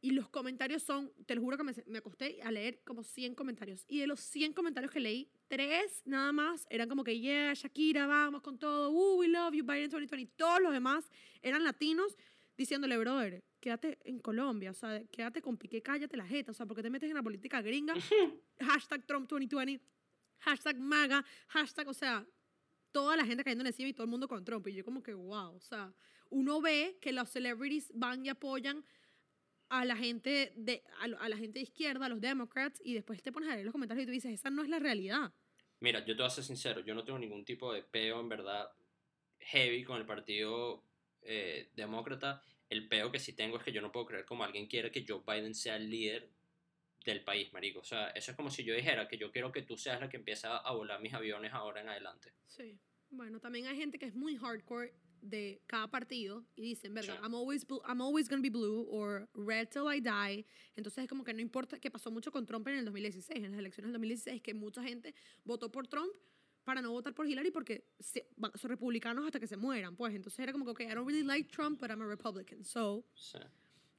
Y 0.05 0.11
los 0.11 0.28
comentarios 0.28 0.82
son, 0.82 1.11
te 1.24 1.34
lo 1.34 1.40
juro 1.40 1.57
que 1.57 1.62
me, 1.62 1.72
me, 1.86 1.96
acosté 1.96 2.38
a 2.42 2.50
leer 2.50 2.82
como 2.84 3.02
100 3.02 3.34
comentarios. 3.34 3.86
Y 3.88 4.00
de 4.00 4.07
los 4.07 4.20
100 4.20 4.52
comentarios 4.52 4.92
que 4.92 5.00
leí, 5.00 5.30
tres 5.48 6.02
nada 6.05 6.30
más 6.30 6.66
eran 6.68 6.90
como 6.90 7.02
que, 7.02 7.18
yeah, 7.18 7.55
Shakira, 7.55 8.07
vamos 8.07 8.42
con 8.42 8.59
todo, 8.59 8.90
uh, 8.90 9.18
we 9.18 9.28
love 9.28 9.55
you, 9.55 9.64
Biden 9.64 9.88
2020. 9.88 10.34
Todos 10.36 10.61
los 10.61 10.74
demás 10.74 11.07
eran 11.40 11.64
latinos 11.64 12.18
diciéndole, 12.55 12.98
brother, 12.98 13.42
quédate 13.61 13.96
en 14.05 14.18
Colombia, 14.18 14.72
o 14.72 14.74
sea, 14.74 15.02
quédate 15.11 15.40
con 15.40 15.57
Piqué, 15.57 15.80
cállate 15.80 16.18
la 16.18 16.26
jeta, 16.26 16.52
o 16.52 16.55
sea, 16.55 16.66
porque 16.66 16.82
te 16.82 16.90
metes 16.90 17.09
en 17.09 17.16
la 17.16 17.22
política 17.22 17.62
gringa? 17.62 17.94
hashtag 18.61 19.07
Trump 19.07 19.26
2020, 19.26 19.82
hashtag 20.40 20.78
MAGA, 20.80 21.24
hashtag, 21.46 21.88
o 21.88 21.94
sea, 21.94 22.26
toda 22.92 23.16
la 23.16 23.24
gente 23.24 23.42
cayendo 23.42 23.64
encima 23.64 23.88
y 23.88 23.94
todo 23.94 24.05
el 24.05 24.11
mundo 24.11 24.28
con 24.28 24.44
Trump. 24.44 24.66
Y 24.68 24.74
yo 24.74 24.84
como 24.84 25.02
que, 25.02 25.14
wow, 25.14 25.55
o 25.55 25.61
sea, 25.61 25.90
uno 26.28 26.61
ve 26.61 26.98
que 27.00 27.11
los 27.11 27.30
celebrities 27.30 27.90
van 27.94 28.26
y 28.26 28.28
apoyan 28.28 28.84
a 29.80 29.84
la 29.84 29.96
gente 29.96 30.52
de, 30.56 30.82
a, 31.00 31.28
la 31.28 31.36
gente 31.36 31.58
de 31.58 31.64
izquierda, 31.64 32.06
a 32.06 32.08
los 32.08 32.20
democrats, 32.20 32.80
y 32.84 32.94
después 32.94 33.22
te 33.22 33.32
pones 33.32 33.48
a 33.48 33.54
leer 33.54 33.64
los 33.64 33.72
comentarios 33.72 34.04
y 34.04 34.06
tú 34.06 34.12
dices, 34.12 34.32
esa 34.32 34.50
no 34.50 34.62
es 34.62 34.68
la 34.68 34.78
realidad. 34.78 35.32
Mira, 35.80 36.00
yo 36.00 36.14
te 36.14 36.22
voy 36.22 36.26
a 36.26 36.30
ser 36.30 36.44
sincero, 36.44 36.80
yo 36.80 36.94
no 36.94 37.04
tengo 37.04 37.18
ningún 37.18 37.44
tipo 37.44 37.72
de 37.72 37.82
peo 37.82 38.20
en 38.20 38.28
verdad 38.28 38.70
heavy 39.40 39.84
con 39.84 39.98
el 39.98 40.06
partido 40.06 40.82
eh, 41.22 41.70
demócrata. 41.74 42.42
El 42.70 42.88
peo 42.88 43.10
que 43.10 43.18
sí 43.18 43.34
tengo 43.34 43.58
es 43.58 43.64
que 43.64 43.72
yo 43.72 43.82
no 43.82 43.92
puedo 43.92 44.06
creer 44.06 44.24
como 44.24 44.44
alguien 44.44 44.66
quiere 44.66 44.90
que 44.90 45.04
Joe 45.06 45.22
Biden 45.26 45.54
sea 45.54 45.76
el 45.76 45.90
líder 45.90 46.30
del 47.04 47.22
país, 47.22 47.52
marico. 47.52 47.80
O 47.80 47.84
sea, 47.84 48.10
eso 48.10 48.30
es 48.30 48.36
como 48.36 48.50
si 48.50 48.64
yo 48.64 48.74
dijera 48.74 49.08
que 49.08 49.18
yo 49.18 49.30
quiero 49.30 49.52
que 49.52 49.62
tú 49.62 49.76
seas 49.76 50.00
la 50.00 50.08
que 50.08 50.16
empieza 50.16 50.56
a 50.56 50.72
volar 50.72 51.00
mis 51.00 51.12
aviones 51.12 51.52
ahora 51.52 51.82
en 51.82 51.88
adelante. 51.88 52.32
Sí. 52.46 52.78
Bueno, 53.10 53.38
también 53.38 53.66
hay 53.66 53.76
gente 53.76 53.98
que 53.98 54.06
es 54.06 54.14
muy 54.14 54.36
hardcore 54.36 54.94
de 55.24 55.62
cada 55.66 55.90
partido 55.90 56.44
y 56.54 56.62
dicen, 56.62 56.94
verga, 56.94 57.18
I'm 57.22 57.34
always, 57.34 57.66
I'm 57.88 58.00
always 58.00 58.28
gonna 58.28 58.42
be 58.42 58.50
blue 58.50 58.86
or 58.90 59.28
red 59.34 59.68
till 59.68 59.84
I 59.90 60.00
die. 60.00 60.44
Entonces 60.76 61.04
es 61.04 61.08
como 61.08 61.24
que 61.24 61.32
no 61.32 61.40
importa, 61.40 61.78
que 61.78 61.90
pasó 61.90 62.10
mucho 62.10 62.30
con 62.30 62.44
Trump 62.46 62.68
en 62.68 62.78
el 62.78 62.84
2016, 62.84 63.44
en 63.44 63.52
las 63.52 63.58
elecciones 63.58 63.88
del 63.88 63.94
2016, 63.94 64.42
que 64.42 64.54
mucha 64.54 64.82
gente 64.82 65.14
votó 65.44 65.70
por 65.70 65.86
Trump 65.88 66.12
para 66.64 66.80
no 66.80 66.92
votar 66.92 67.14
por 67.14 67.26
Hillary 67.26 67.50
porque 67.50 67.84
son 68.54 68.70
republicanos 68.70 69.26
hasta 69.26 69.38
que 69.38 69.46
se 69.46 69.56
mueran, 69.56 69.96
pues. 69.96 70.14
Entonces 70.14 70.38
era 70.38 70.52
como 70.52 70.64
que, 70.64 70.70
okay, 70.70 70.86
I 70.86 70.94
don't 70.94 71.06
really 71.06 71.22
like 71.22 71.50
Trump, 71.50 71.80
but 71.80 71.90
I'm 71.90 72.00
a 72.02 72.06
Republican. 72.06 72.64
So, 72.64 73.04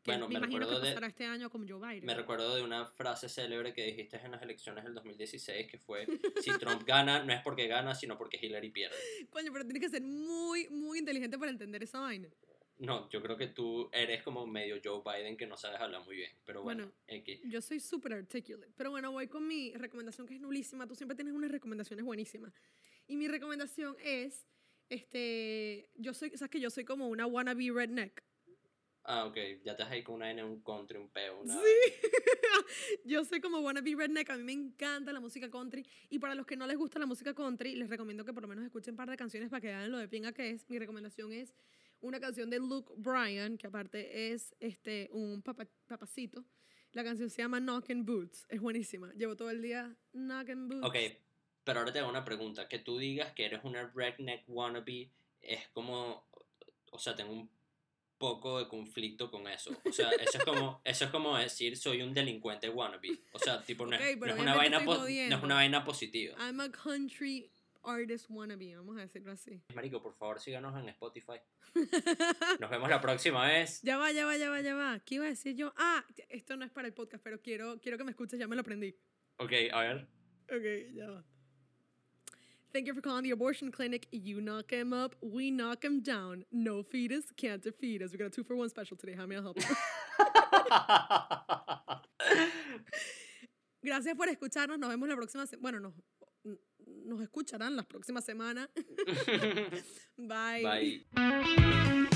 Que 0.06 0.12
Bueno, 0.12 0.28
me, 0.28 0.34
me 0.36 0.38
imagino 0.38 0.60
que 0.60 0.66
recuerdo 0.66 0.82
de- 0.86 0.92
pasará 0.92 1.08
este 1.08 1.26
año 1.26 1.50
con 1.50 1.68
Joe 1.68 1.80
Biden. 1.80 2.06
Me 2.06 2.14
recuerdo 2.14 2.56
de 2.56 2.62
una 2.62 2.86
frase 2.86 3.28
célebre 3.28 3.74
que 3.74 3.84
dijiste 3.86 4.18
en 4.24 4.32
las 4.34 4.42
elecciones 4.44 4.84
del 4.84 4.94
2016 4.94 5.66
que 5.66 5.80
fue, 5.80 6.06
si 6.48 6.56
Trump 6.60 6.84
gana, 6.86 7.24
no 7.24 7.34
es 7.34 7.42
porque 7.42 7.66
gana, 7.66 7.96
sino 7.96 8.16
porque 8.16 8.38
Hillary 8.40 8.70
pierde. 8.70 8.96
Coño, 9.32 9.52
pero 9.52 9.66
tienes 9.66 9.82
que 9.82 9.90
ser 9.90 10.04
muy, 10.04 10.70
muy 10.70 11.00
inteligente 11.00 11.40
para 11.40 11.50
entender 11.50 11.82
esa 11.82 12.02
vaina. 12.02 12.30
No, 12.78 13.10
yo 13.10 13.20
creo 13.24 13.36
que 13.36 13.48
tú 13.48 13.90
eres 13.92 14.22
como 14.22 14.46
medio 14.46 14.76
Joe 14.84 15.02
Biden 15.04 15.38
que 15.38 15.48
no 15.48 15.58
sabes 15.58 15.82
hablar 15.82 16.04
muy 16.06 16.18
bien, 16.18 16.32
pero 16.46 16.62
bueno, 16.62 16.92
Bueno. 17.08 17.24
Yo 17.46 17.62
soy 17.64 17.80
súper 17.80 18.14
articulate. 18.14 18.72
Pero 18.78 18.92
bueno, 18.92 19.12
voy 19.12 19.28
con 19.28 19.48
mi 19.48 19.74
recomendación 19.74 20.28
que 20.28 20.36
es 20.36 20.42
nulísima. 20.42 20.86
Tú 20.86 20.94
siempre 20.94 21.16
tienes 21.16 21.34
unas 21.34 21.50
recomendaciones 21.50 22.06
buenísimas. 22.06 22.54
Y 23.08 23.16
mi 23.18 23.28
recomendación 23.28 23.96
es, 24.04 24.46
este, 24.90 25.90
yo 25.96 26.14
soy, 26.14 26.30
sabes 26.32 26.52
que 26.52 26.60
yo 26.60 26.70
soy 26.70 26.86
como 26.86 27.08
una 27.08 27.26
wannabe 27.26 27.72
redneck. 27.74 28.22
Ah, 29.08 29.26
ok, 29.26 29.36
ya 29.64 29.74
estás 29.74 29.90
ahí 29.92 30.02
con 30.04 30.16
una 30.16 30.32
N, 30.32 30.44
un 30.44 30.62
country, 30.64 30.98
un 30.98 31.10
P, 31.10 31.30
una... 31.30 31.54
Sí. 31.54 31.60
yo 33.06 33.24
soy 33.24 33.40
como 33.40 33.60
wannabe 33.60 33.94
redneck. 33.96 34.30
A 34.32 34.38
mí 34.38 34.44
me 34.44 34.54
encanta 34.54 35.14
la 35.14 35.20
música 35.20 35.50
country. 35.52 35.86
Y 36.10 36.18
para 36.18 36.34
los 36.34 36.46
que 36.48 36.56
no 36.58 36.66
les 36.66 36.76
gusta 36.78 36.98
la 36.98 37.06
música 37.06 37.34
country, 37.36 37.76
les 37.76 37.88
recomiendo 37.90 38.26
que 38.26 38.34
por 38.34 38.42
lo 38.42 38.48
menos 38.48 38.66
escuchen 38.66 38.94
un 38.94 38.98
par 38.98 39.10
de 39.10 39.16
canciones 39.18 39.50
para 39.50 39.62
que 39.62 39.68
vean 39.68 39.92
lo 39.92 40.00
de 40.00 40.08
pinga 40.08 40.32
que 40.32 40.50
es. 40.50 40.68
Mi 40.70 40.80
recomendación 40.80 41.32
es 41.34 41.54
una 42.02 42.20
canción 42.20 42.50
de 42.50 42.58
Luke 42.58 42.94
Bryan, 42.98 43.58
que 43.60 43.68
aparte 43.68 44.32
es 44.34 44.56
este, 44.60 45.08
un 45.12 45.44
papa- 45.44 45.68
papacito. 45.88 46.44
La 46.94 47.04
canción 47.04 47.30
se 47.30 47.44
llama 47.44 47.60
Knockin' 47.60 48.06
Boots. 48.06 48.48
Es 48.50 48.60
buenísima. 48.60 49.14
Llevo 49.14 49.36
todo 49.36 49.52
el 49.52 49.62
día 49.62 49.96
Knockin' 50.14 50.68
Boots. 50.68 50.88
Ok, 50.88 50.96
pero 51.64 51.80
ahora 51.80 51.94
te 51.94 52.00
hago 52.00 52.10
una 52.10 52.26
pregunta. 52.26 52.68
Que 52.68 52.80
tú 52.80 52.98
digas 52.98 53.34
que 53.34 53.46
eres 53.46 53.60
una 53.64 53.92
redneck 53.94 54.46
wannabe 54.48 55.12
es 55.42 55.68
como... 55.70 56.26
O 56.92 56.98
sea, 56.98 57.14
tengo 57.16 57.34
un 57.34 57.50
poco 58.18 58.60
de 58.60 58.68
conflicto 58.68 59.30
con 59.30 59.48
eso. 59.48 59.72
O 59.86 59.92
sea, 59.92 60.10
eso 60.12 60.38
es 60.38 60.44
como, 60.46 60.82
eso 60.84 61.06
es 61.06 61.12
como 61.12 61.38
decir 61.38 61.78
soy 61.78 62.02
un 62.02 62.14
delincuente 62.14 62.70
wannabe. 62.70 63.20
O 63.32 63.40
sea, 63.40 63.62
tipo, 63.62 63.86
no, 63.86 63.96
es- 63.96 64.18
no 64.18 64.36
una 64.36 64.56
vaina 64.56 64.80
no 64.84 65.36
es 65.38 65.44
una 65.44 65.56
vaina 65.56 65.84
positiva. 65.84 66.36
I'm 66.40 66.60
a 66.62 66.70
country 66.72 67.50
artist 67.84 68.26
wannabe, 68.30 68.76
vamos 68.76 68.98
a 68.98 69.02
decirlo 69.02 69.32
así. 69.32 69.62
Marico, 69.76 70.02
por 70.02 70.14
favor, 70.16 70.40
síganos 70.40 70.76
en 70.82 70.90
Spotify. 70.90 71.34
Nos 72.60 72.70
vemos 72.70 72.90
la 72.90 73.02
próxima 73.02 73.46
vez. 73.48 73.82
Ya 73.84 73.98
va, 73.98 74.12
ya 74.12 74.26
va, 74.26 74.38
ya 74.38 74.50
va, 74.50 74.62
ya 74.62 74.74
va. 74.76 75.00
¿Qué 75.06 75.16
iba 75.16 75.26
a 75.26 75.30
decir 75.30 75.56
yo? 75.56 75.74
Ah, 75.78 76.04
esto 76.30 76.56
no 76.58 76.66
es 76.66 76.72
para 76.72 76.88
el 76.88 76.94
podcast, 76.94 77.24
pero 77.24 77.42
quiero, 77.42 77.80
quiero 77.82 77.98
que 77.98 78.04
me 78.04 78.12
escuches, 78.12 78.40
ya 78.40 78.48
me 78.48 78.56
lo 78.56 78.62
aprendí. 78.62 78.96
Ok, 79.38 79.52
a 79.72 79.80
ver. 79.82 80.08
Ok, 80.50 80.96
ya 80.96 81.10
va. 81.10 81.24
Thank 82.76 82.88
you 82.88 82.94
for 82.94 83.00
calling 83.00 83.24
the 83.24 83.32
abortion 83.32 83.72
clinic. 83.72 84.06
You 84.12 84.42
knock 84.42 84.70
him 84.70 84.92
up, 84.92 85.16
we 85.22 85.50
knock 85.50 85.86
him 85.86 86.02
down. 86.02 86.44
No 86.52 86.84
fetus 86.84 87.24
can't 87.38 87.64
defeat 87.64 88.02
us. 88.02 88.12
We 88.12 88.18
got 88.18 88.26
a 88.26 88.30
two 88.30 88.44
for 88.44 88.58
one 88.58 88.68
special 88.68 88.98
today. 88.98 89.14
How 89.14 89.26
may 89.26 89.38
I 89.38 89.42
help 89.42 89.58
you? 89.58 89.64
Gracias 93.82 94.14
por 94.18 94.28
escucharnos. 94.28 94.78
Nos 94.78 94.90
vemos 94.90 95.08
la 95.08 95.16
próxima 95.16 95.48
semana. 95.48 95.62
Bueno, 95.62 95.80
nos, 95.80 95.94
nos 97.06 97.22
escucharán 97.22 97.78
las 97.78 97.86
próximas 97.86 98.26
semanas. 98.26 98.68
Bye. 100.18 101.06
Bye. 101.14 102.10